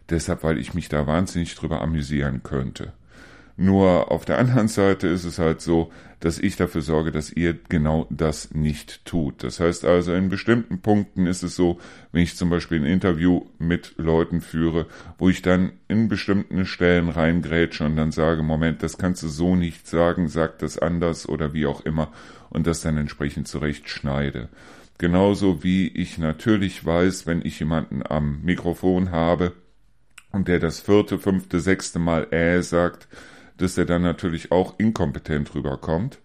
Deshalb, 0.09 0.43
weil 0.43 0.57
ich 0.57 0.73
mich 0.73 0.89
da 0.89 1.07
wahnsinnig 1.07 1.55
drüber 1.55 1.81
amüsieren 1.81 2.43
könnte. 2.43 2.91
Nur 3.55 4.11
auf 4.11 4.25
der 4.25 4.39
anderen 4.39 4.67
Seite 4.67 5.07
ist 5.07 5.25
es 5.25 5.37
halt 5.37 5.61
so, 5.61 5.91
dass 6.19 6.39
ich 6.39 6.55
dafür 6.55 6.81
sorge, 6.81 7.11
dass 7.11 7.31
ihr 7.31 7.55
genau 7.69 8.07
das 8.09 8.53
nicht 8.53 9.05
tut. 9.05 9.43
Das 9.43 9.59
heißt 9.59 9.85
also, 9.85 10.13
in 10.13 10.29
bestimmten 10.29 10.81
Punkten 10.81 11.27
ist 11.27 11.43
es 11.43 11.55
so, 11.55 11.79
wenn 12.11 12.23
ich 12.23 12.35
zum 12.35 12.49
Beispiel 12.49 12.79
ein 12.79 12.85
Interview 12.85 13.45
mit 13.59 13.93
Leuten 13.97 14.41
führe, 14.41 14.87
wo 15.17 15.29
ich 15.29 15.41
dann 15.41 15.73
in 15.87 16.07
bestimmten 16.07 16.65
Stellen 16.65 17.09
reingrätsche 17.09 17.85
und 17.85 17.95
dann 17.95 18.11
sage, 18.11 18.41
Moment, 18.41 18.81
das 18.81 18.97
kannst 18.97 19.21
du 19.21 19.27
so 19.27 19.55
nicht 19.55 19.87
sagen, 19.87 20.29
sag 20.29 20.59
das 20.59 20.79
anders 20.79 21.29
oder 21.29 21.53
wie 21.53 21.67
auch 21.67 21.81
immer 21.81 22.11
und 22.49 22.65
das 22.65 22.81
dann 22.81 22.97
entsprechend 22.97 23.47
zurechtschneide. 23.47 24.49
Genauso 24.97 25.63
wie 25.63 25.87
ich 25.87 26.17
natürlich 26.17 26.85
weiß, 26.85 27.25
wenn 27.25 27.41
ich 27.43 27.59
jemanden 27.59 28.03
am 28.07 28.41
Mikrofon 28.43 29.11
habe 29.11 29.53
und 30.31 30.47
der 30.47 30.59
das 30.59 30.79
vierte, 30.79 31.19
fünfte, 31.19 31.59
sechste 31.59 31.99
Mal 31.99 32.31
äh 32.31 32.61
sagt, 32.61 33.07
dass 33.57 33.77
er 33.77 33.85
dann 33.85 34.01
natürlich 34.01 34.51
auch 34.51 34.79
inkompetent 34.79 35.53
rüberkommt 35.55 36.19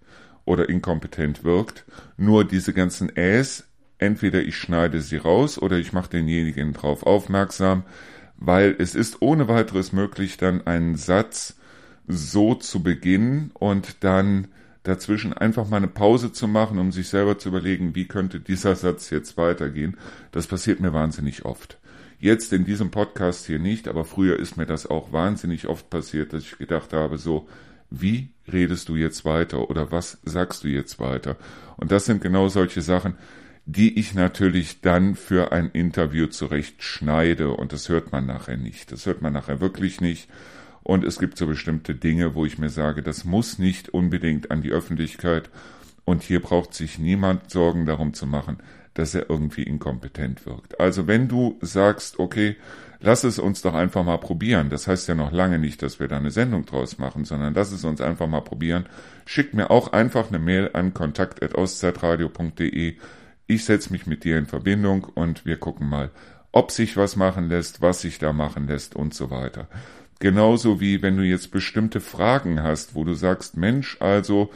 oder 0.44 0.68
inkompetent 0.68 1.44
wirkt. 1.44 1.84
Nur 2.16 2.44
diese 2.44 2.72
ganzen 2.72 3.14
Äs, 3.14 3.68
entweder 3.98 4.42
ich 4.42 4.56
schneide 4.56 5.02
sie 5.02 5.18
raus 5.18 5.58
oder 5.58 5.76
ich 5.76 5.92
mache 5.92 6.10
denjenigen 6.10 6.72
darauf 6.72 7.02
aufmerksam, 7.04 7.84
weil 8.36 8.74
es 8.78 8.94
ist 8.94 9.20
ohne 9.20 9.48
weiteres 9.48 9.92
möglich, 9.92 10.36
dann 10.36 10.66
einen 10.66 10.96
Satz 10.96 11.58
so 12.06 12.54
zu 12.54 12.82
beginnen 12.82 13.50
und 13.54 14.02
dann 14.04 14.48
dazwischen 14.82 15.32
einfach 15.32 15.68
mal 15.68 15.78
eine 15.78 15.88
Pause 15.88 16.32
zu 16.32 16.48
machen, 16.48 16.78
um 16.78 16.92
sich 16.92 17.08
selber 17.08 17.38
zu 17.38 17.48
überlegen, 17.50 17.94
wie 17.94 18.06
könnte 18.06 18.40
dieser 18.40 18.76
Satz 18.76 19.10
jetzt 19.10 19.36
weitergehen. 19.36 19.96
Das 20.32 20.46
passiert 20.46 20.80
mir 20.80 20.92
wahnsinnig 20.92 21.44
oft. 21.44 21.78
Jetzt 22.20 22.52
in 22.52 22.64
diesem 22.64 22.90
Podcast 22.90 23.46
hier 23.46 23.58
nicht, 23.58 23.86
aber 23.86 24.04
früher 24.04 24.38
ist 24.38 24.56
mir 24.56 24.66
das 24.66 24.86
auch 24.86 25.12
wahnsinnig 25.12 25.68
oft 25.68 25.88
passiert, 25.88 26.32
dass 26.32 26.42
ich 26.42 26.58
gedacht 26.58 26.92
habe, 26.92 27.16
so, 27.16 27.48
wie 27.90 28.30
redest 28.52 28.88
du 28.88 28.96
jetzt 28.96 29.24
weiter 29.24 29.70
oder 29.70 29.92
was 29.92 30.18
sagst 30.24 30.64
du 30.64 30.68
jetzt 30.68 30.98
weiter? 30.98 31.36
Und 31.76 31.92
das 31.92 32.06
sind 32.06 32.20
genau 32.20 32.48
solche 32.48 32.82
Sachen, 32.82 33.14
die 33.66 33.98
ich 33.98 34.14
natürlich 34.14 34.80
dann 34.80 35.14
für 35.14 35.52
ein 35.52 35.70
Interview 35.70 36.26
zurecht 36.26 36.82
schneide 36.82 37.50
und 37.50 37.72
das 37.72 37.88
hört 37.88 38.12
man 38.12 38.26
nachher 38.26 38.56
nicht. 38.56 38.90
Das 38.92 39.06
hört 39.06 39.20
man 39.22 39.34
nachher 39.34 39.60
wirklich 39.60 40.00
nicht. 40.00 40.28
Und 40.88 41.04
es 41.04 41.18
gibt 41.18 41.36
so 41.36 41.46
bestimmte 41.46 41.94
Dinge, 41.94 42.34
wo 42.34 42.46
ich 42.46 42.58
mir 42.58 42.70
sage, 42.70 43.02
das 43.02 43.26
muss 43.26 43.58
nicht 43.58 43.90
unbedingt 43.90 44.50
an 44.50 44.62
die 44.62 44.70
Öffentlichkeit. 44.70 45.50
Und 46.06 46.22
hier 46.22 46.40
braucht 46.40 46.72
sich 46.72 46.98
niemand 46.98 47.50
Sorgen 47.50 47.84
darum 47.84 48.14
zu 48.14 48.26
machen, 48.26 48.56
dass 48.94 49.14
er 49.14 49.28
irgendwie 49.28 49.64
inkompetent 49.64 50.46
wirkt. 50.46 50.80
Also 50.80 51.06
wenn 51.06 51.28
du 51.28 51.58
sagst, 51.60 52.18
okay, 52.18 52.56
lass 53.00 53.22
es 53.22 53.38
uns 53.38 53.60
doch 53.60 53.74
einfach 53.74 54.02
mal 54.02 54.16
probieren. 54.16 54.70
Das 54.70 54.86
heißt 54.86 55.08
ja 55.08 55.14
noch 55.14 55.30
lange 55.30 55.58
nicht, 55.58 55.82
dass 55.82 56.00
wir 56.00 56.08
da 56.08 56.16
eine 56.16 56.30
Sendung 56.30 56.64
draus 56.64 56.96
machen, 56.96 57.26
sondern 57.26 57.52
lass 57.52 57.70
es 57.70 57.84
uns 57.84 58.00
einfach 58.00 58.26
mal 58.26 58.40
probieren. 58.40 58.86
Schick 59.26 59.52
mir 59.52 59.70
auch 59.70 59.92
einfach 59.92 60.28
eine 60.28 60.38
Mail 60.38 60.70
an 60.72 60.94
kontakt.auszeitradio.de. 60.94 62.96
Ich 63.46 63.64
setze 63.66 63.92
mich 63.92 64.06
mit 64.06 64.24
dir 64.24 64.38
in 64.38 64.46
Verbindung 64.46 65.04
und 65.04 65.44
wir 65.44 65.58
gucken 65.58 65.86
mal, 65.86 66.12
ob 66.50 66.70
sich 66.70 66.96
was 66.96 67.14
machen 67.14 67.50
lässt, 67.50 67.82
was 67.82 68.00
sich 68.00 68.18
da 68.18 68.32
machen 68.32 68.68
lässt 68.68 68.96
und 68.96 69.12
so 69.12 69.30
weiter. 69.30 69.68
Genauso 70.20 70.80
wie 70.80 71.02
wenn 71.02 71.16
du 71.16 71.22
jetzt 71.22 71.52
bestimmte 71.52 72.00
Fragen 72.00 72.60
hast, 72.62 72.96
wo 72.96 73.04
du 73.04 73.14
sagst, 73.14 73.56
Mensch, 73.56 73.96
also 74.00 74.50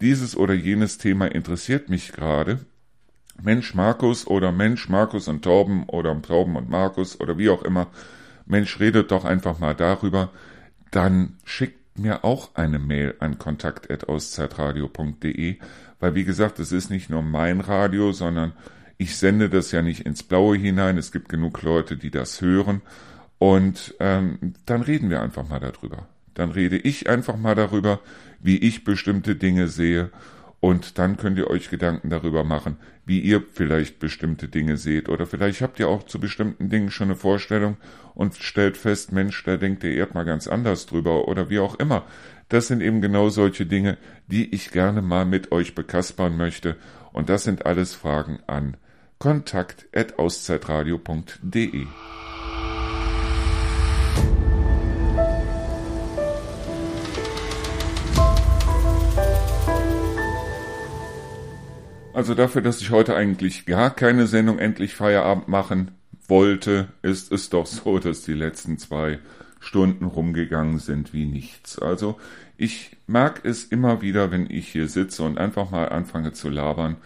dieses 0.00 0.36
oder 0.36 0.54
jenes 0.54 0.98
Thema 0.98 1.26
interessiert 1.26 1.88
mich 1.88 2.12
gerade. 2.12 2.60
Mensch 3.42 3.74
Markus 3.74 4.26
oder 4.26 4.52
Mensch 4.52 4.90
Markus 4.90 5.26
und 5.28 5.40
Torben 5.42 5.84
oder 5.84 6.20
Torben 6.20 6.56
und 6.56 6.68
Markus 6.68 7.18
oder 7.18 7.38
wie 7.38 7.48
auch 7.48 7.62
immer, 7.62 7.86
Mensch 8.44 8.78
redet 8.80 9.10
doch 9.10 9.24
einfach 9.24 9.58
mal 9.58 9.74
darüber, 9.74 10.28
dann 10.90 11.38
schickt 11.44 11.98
mir 11.98 12.22
auch 12.24 12.54
eine 12.54 12.78
Mail 12.78 13.14
an 13.20 13.38
kontakt.auszeitradio.de, 13.38 15.56
weil 15.98 16.14
wie 16.14 16.24
gesagt, 16.24 16.58
es 16.58 16.72
ist 16.72 16.90
nicht 16.90 17.08
nur 17.08 17.22
mein 17.22 17.60
Radio, 17.60 18.12
sondern 18.12 18.52
ich 18.98 19.16
sende 19.16 19.48
das 19.48 19.72
ja 19.72 19.80
nicht 19.80 20.04
ins 20.04 20.22
Blaue 20.22 20.58
hinein, 20.58 20.98
es 20.98 21.10
gibt 21.10 21.30
genug 21.30 21.62
Leute, 21.62 21.96
die 21.96 22.10
das 22.10 22.42
hören 22.42 22.82
und 23.40 23.96
ähm, 24.00 24.52
dann 24.66 24.82
reden 24.82 25.08
wir 25.08 25.22
einfach 25.22 25.48
mal 25.48 25.60
darüber. 25.60 26.06
Dann 26.34 26.50
rede 26.50 26.76
ich 26.76 27.08
einfach 27.08 27.38
mal 27.38 27.54
darüber, 27.54 28.00
wie 28.38 28.58
ich 28.58 28.84
bestimmte 28.84 29.34
Dinge 29.34 29.68
sehe 29.68 30.10
und 30.60 30.98
dann 30.98 31.16
könnt 31.16 31.38
ihr 31.38 31.48
euch 31.48 31.70
Gedanken 31.70 32.10
darüber 32.10 32.44
machen, 32.44 32.76
wie 33.06 33.18
ihr 33.18 33.42
vielleicht 33.50 33.98
bestimmte 33.98 34.48
Dinge 34.48 34.76
seht. 34.76 35.08
Oder 35.08 35.26
vielleicht 35.26 35.62
habt 35.62 35.80
ihr 35.80 35.88
auch 35.88 36.02
zu 36.02 36.20
bestimmten 36.20 36.68
Dingen 36.68 36.90
schon 36.90 37.08
eine 37.08 37.16
Vorstellung 37.16 37.78
und 38.14 38.36
stellt 38.36 38.76
fest, 38.76 39.10
Mensch, 39.10 39.42
da 39.44 39.56
denkt 39.56 39.84
der 39.84 39.94
Erd 39.94 40.14
mal 40.14 40.26
ganz 40.26 40.46
anders 40.46 40.84
drüber 40.84 41.26
oder 41.26 41.48
wie 41.48 41.60
auch 41.60 41.76
immer. 41.76 42.04
Das 42.50 42.66
sind 42.66 42.82
eben 42.82 43.00
genau 43.00 43.30
solche 43.30 43.64
Dinge, 43.64 43.96
die 44.26 44.54
ich 44.54 44.70
gerne 44.70 45.00
mal 45.00 45.24
mit 45.24 45.50
euch 45.50 45.74
bekaspern 45.74 46.36
möchte. 46.36 46.76
Und 47.14 47.30
das 47.30 47.44
sind 47.44 47.64
alles 47.64 47.94
Fragen 47.94 48.40
an 48.46 48.76
kontakt.auszeitradio.de. 49.18 51.86
Also 62.20 62.34
dafür, 62.34 62.60
dass 62.60 62.82
ich 62.82 62.90
heute 62.90 63.16
eigentlich 63.16 63.64
gar 63.64 63.88
keine 63.88 64.26
Sendung 64.26 64.58
endlich 64.58 64.94
Feierabend 64.94 65.48
machen 65.48 65.92
wollte, 66.28 66.88
ist 67.00 67.32
es 67.32 67.48
doch 67.48 67.64
so, 67.64 67.98
dass 67.98 68.24
die 68.24 68.34
letzten 68.34 68.76
zwei 68.76 69.20
Stunden 69.58 70.04
rumgegangen 70.04 70.80
sind 70.80 71.14
wie 71.14 71.24
nichts. 71.24 71.78
Also 71.78 72.20
ich 72.58 72.98
mag 73.06 73.40
es 73.44 73.64
immer 73.64 74.02
wieder, 74.02 74.30
wenn 74.30 74.50
ich 74.50 74.68
hier 74.68 74.86
sitze 74.86 75.22
und 75.22 75.38
einfach 75.38 75.70
mal 75.70 75.88
anfange 75.88 76.34
zu 76.34 76.50
labern, 76.50 76.96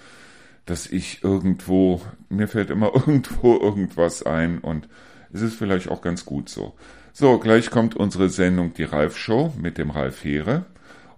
dass 0.66 0.88
ich 0.88 1.22
irgendwo, 1.22 2.02
mir 2.28 2.48
fällt 2.48 2.70
immer 2.70 2.92
irgendwo 2.94 3.56
irgendwas 3.56 4.24
ein 4.24 4.58
und 4.58 4.88
es 5.32 5.42
ist 5.42 5.54
vielleicht 5.54 5.90
auch 5.90 6.02
ganz 6.02 6.24
gut 6.24 6.48
so. 6.48 6.74
So, 7.12 7.38
gleich 7.38 7.70
kommt 7.70 7.94
unsere 7.94 8.30
Sendung 8.30 8.74
Die 8.74 8.82
Ralf 8.82 9.16
Show 9.16 9.54
mit 9.62 9.78
dem 9.78 9.90
Ralf 9.90 10.24
Heere. 10.24 10.64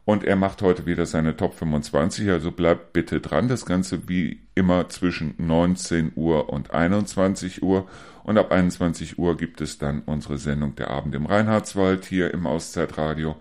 Und 0.07 0.23
er 0.23 0.37
macht 0.37 0.63
heute 0.63 0.87
wieder 0.87 1.05
seine 1.05 1.37
Top 1.37 1.55
25, 1.55 2.31
also 2.31 2.53
bleibt 2.53 2.93
bitte 2.93 3.21
dran. 3.21 3.49
Das 3.49 3.67
Ganze 3.67 4.09
wie 4.09 4.39
immer 4.55 4.89
zwischen 4.89 5.35
19 5.37 6.13
Uhr 6.15 6.49
und 6.49 6.71
21 6.71 7.65
Uhr. 7.65 7.89
Und 8.23 8.39
ab 8.39 8.53
21 8.53 9.19
Uhr 9.19 9.37
gibt 9.37 9.61
es 9.61 9.79
dann 9.79 10.03
unsere 10.07 10.39
Sendung 10.39 10.77
Der 10.77 10.93
Abend 10.93 11.17
im 11.17 11.27
Reinhardswald 11.27 12.05
hier 12.05 12.33
im 12.33 12.47
Auszeitradio. 12.47 13.35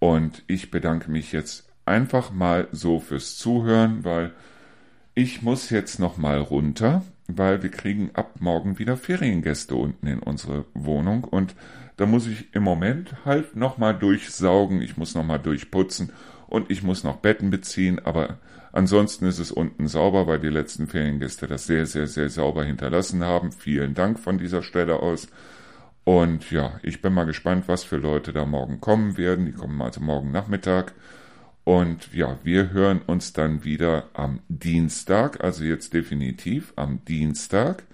Und 0.00 0.42
ich 0.48 0.72
bedanke 0.72 1.08
mich 1.08 1.30
jetzt 1.30 1.68
einfach 1.86 2.32
mal 2.32 2.66
so 2.72 2.98
fürs 2.98 3.36
Zuhören, 3.38 4.02
weil 4.02 4.32
ich 5.14 5.42
muss 5.42 5.70
jetzt 5.70 6.00
noch 6.00 6.16
mal 6.16 6.38
runter, 6.38 7.04
weil 7.28 7.62
wir 7.62 7.70
kriegen 7.70 8.10
ab 8.14 8.40
morgen 8.40 8.80
wieder 8.80 8.96
Feriengäste 8.96 9.76
unten 9.76 10.08
in 10.08 10.18
unsere 10.18 10.64
Wohnung 10.74 11.22
und 11.22 11.54
da 11.96 12.06
muss 12.06 12.26
ich 12.26 12.54
im 12.54 12.62
Moment 12.62 13.14
halt 13.24 13.56
nochmal 13.56 13.98
durchsaugen, 13.98 14.82
ich 14.82 14.96
muss 14.96 15.14
nochmal 15.14 15.38
durchputzen 15.38 16.12
und 16.48 16.70
ich 16.70 16.82
muss 16.82 17.04
noch 17.04 17.16
Betten 17.16 17.50
beziehen, 17.50 18.00
aber 18.04 18.38
ansonsten 18.72 19.26
ist 19.26 19.38
es 19.38 19.52
unten 19.52 19.88
sauber, 19.88 20.26
weil 20.26 20.40
die 20.40 20.48
letzten 20.48 20.86
Feriengäste 20.86 21.46
das 21.46 21.66
sehr, 21.66 21.86
sehr, 21.86 22.06
sehr 22.06 22.28
sauber 22.28 22.64
hinterlassen 22.64 23.24
haben. 23.24 23.52
Vielen 23.52 23.94
Dank 23.94 24.18
von 24.18 24.38
dieser 24.38 24.62
Stelle 24.62 25.00
aus. 25.00 25.28
Und 26.04 26.50
ja, 26.50 26.80
ich 26.82 27.00
bin 27.00 27.14
mal 27.14 27.24
gespannt, 27.24 27.64
was 27.68 27.84
für 27.84 27.96
Leute 27.96 28.32
da 28.32 28.44
morgen 28.44 28.80
kommen 28.80 29.16
werden. 29.16 29.46
Die 29.46 29.52
kommen 29.52 29.80
also 29.80 30.00
morgen 30.00 30.32
Nachmittag. 30.32 30.94
Und 31.64 32.12
ja, 32.12 32.38
wir 32.42 32.72
hören 32.72 33.02
uns 33.06 33.32
dann 33.32 33.62
wieder 33.62 34.08
am 34.14 34.40
Dienstag, 34.48 35.44
also 35.44 35.62
jetzt 35.62 35.94
definitiv 35.94 36.72
am 36.74 37.04
Dienstag 37.04 37.84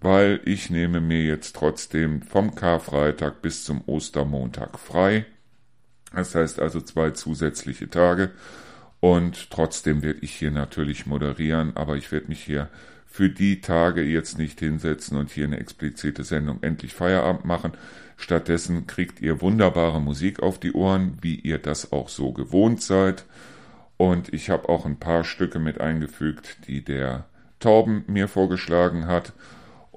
weil 0.00 0.40
ich 0.44 0.70
nehme 0.70 1.00
mir 1.00 1.24
jetzt 1.24 1.56
trotzdem 1.56 2.22
vom 2.22 2.54
Karfreitag 2.54 3.42
bis 3.42 3.64
zum 3.64 3.82
Ostermontag 3.86 4.78
frei. 4.78 5.26
Das 6.14 6.34
heißt 6.34 6.60
also 6.60 6.80
zwei 6.80 7.10
zusätzliche 7.10 7.88
Tage. 7.88 8.30
Und 9.00 9.50
trotzdem 9.50 10.02
werde 10.02 10.20
ich 10.20 10.32
hier 10.32 10.50
natürlich 10.50 11.06
moderieren, 11.06 11.76
aber 11.76 11.96
ich 11.96 12.12
werde 12.12 12.28
mich 12.28 12.42
hier 12.42 12.68
für 13.06 13.28
die 13.28 13.60
Tage 13.60 14.02
jetzt 14.02 14.38
nicht 14.38 14.60
hinsetzen 14.60 15.16
und 15.16 15.30
hier 15.30 15.44
eine 15.44 15.58
explizite 15.58 16.22
Sendung 16.22 16.62
endlich 16.62 16.94
Feierabend 16.94 17.44
machen. 17.44 17.72
Stattdessen 18.16 18.86
kriegt 18.86 19.20
ihr 19.20 19.40
wunderbare 19.40 20.00
Musik 20.00 20.42
auf 20.42 20.60
die 20.60 20.72
Ohren, 20.72 21.18
wie 21.22 21.34
ihr 21.34 21.58
das 21.58 21.92
auch 21.92 22.08
so 22.08 22.32
gewohnt 22.32 22.82
seid. 22.82 23.24
Und 23.96 24.32
ich 24.32 24.48
habe 24.50 24.68
auch 24.68 24.86
ein 24.86 24.98
paar 24.98 25.24
Stücke 25.24 25.58
mit 25.58 25.80
eingefügt, 25.80 26.68
die 26.68 26.84
der 26.84 27.24
Torben 27.58 28.04
mir 28.06 28.28
vorgeschlagen 28.28 29.06
hat. 29.06 29.32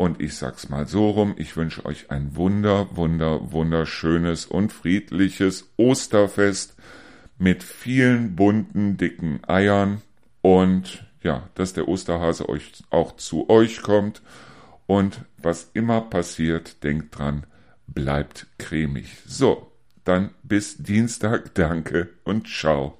Und 0.03 0.19
ich 0.21 0.35
sag's 0.35 0.67
mal 0.67 0.85
so 0.85 1.11
rum, 1.11 1.33
ich 1.37 1.55
wünsche 1.55 1.85
euch 1.85 2.11
ein 2.11 2.35
wunder, 2.35 2.89
wunder, 2.97 3.53
wunderschönes 3.53 4.45
und 4.45 4.73
friedliches 4.73 5.71
Osterfest 5.77 6.75
mit 7.37 7.63
vielen 7.63 8.35
bunten, 8.35 8.97
dicken 8.97 9.39
Eiern 9.47 10.01
und 10.41 11.05
ja, 11.21 11.47
dass 11.55 11.71
der 11.71 11.87
Osterhase 11.87 12.49
euch 12.49 12.83
auch 12.89 13.15
zu 13.15 13.49
euch 13.49 13.81
kommt 13.81 14.21
und 14.87 15.21
was 15.37 15.69
immer 15.73 16.01
passiert, 16.01 16.83
denkt 16.83 17.17
dran, 17.17 17.45
bleibt 17.87 18.47
cremig. 18.57 19.07
So, 19.25 19.71
dann 20.03 20.31
bis 20.43 20.75
Dienstag, 20.79 21.53
danke 21.53 22.09
und 22.25 22.49
ciao. 22.49 22.97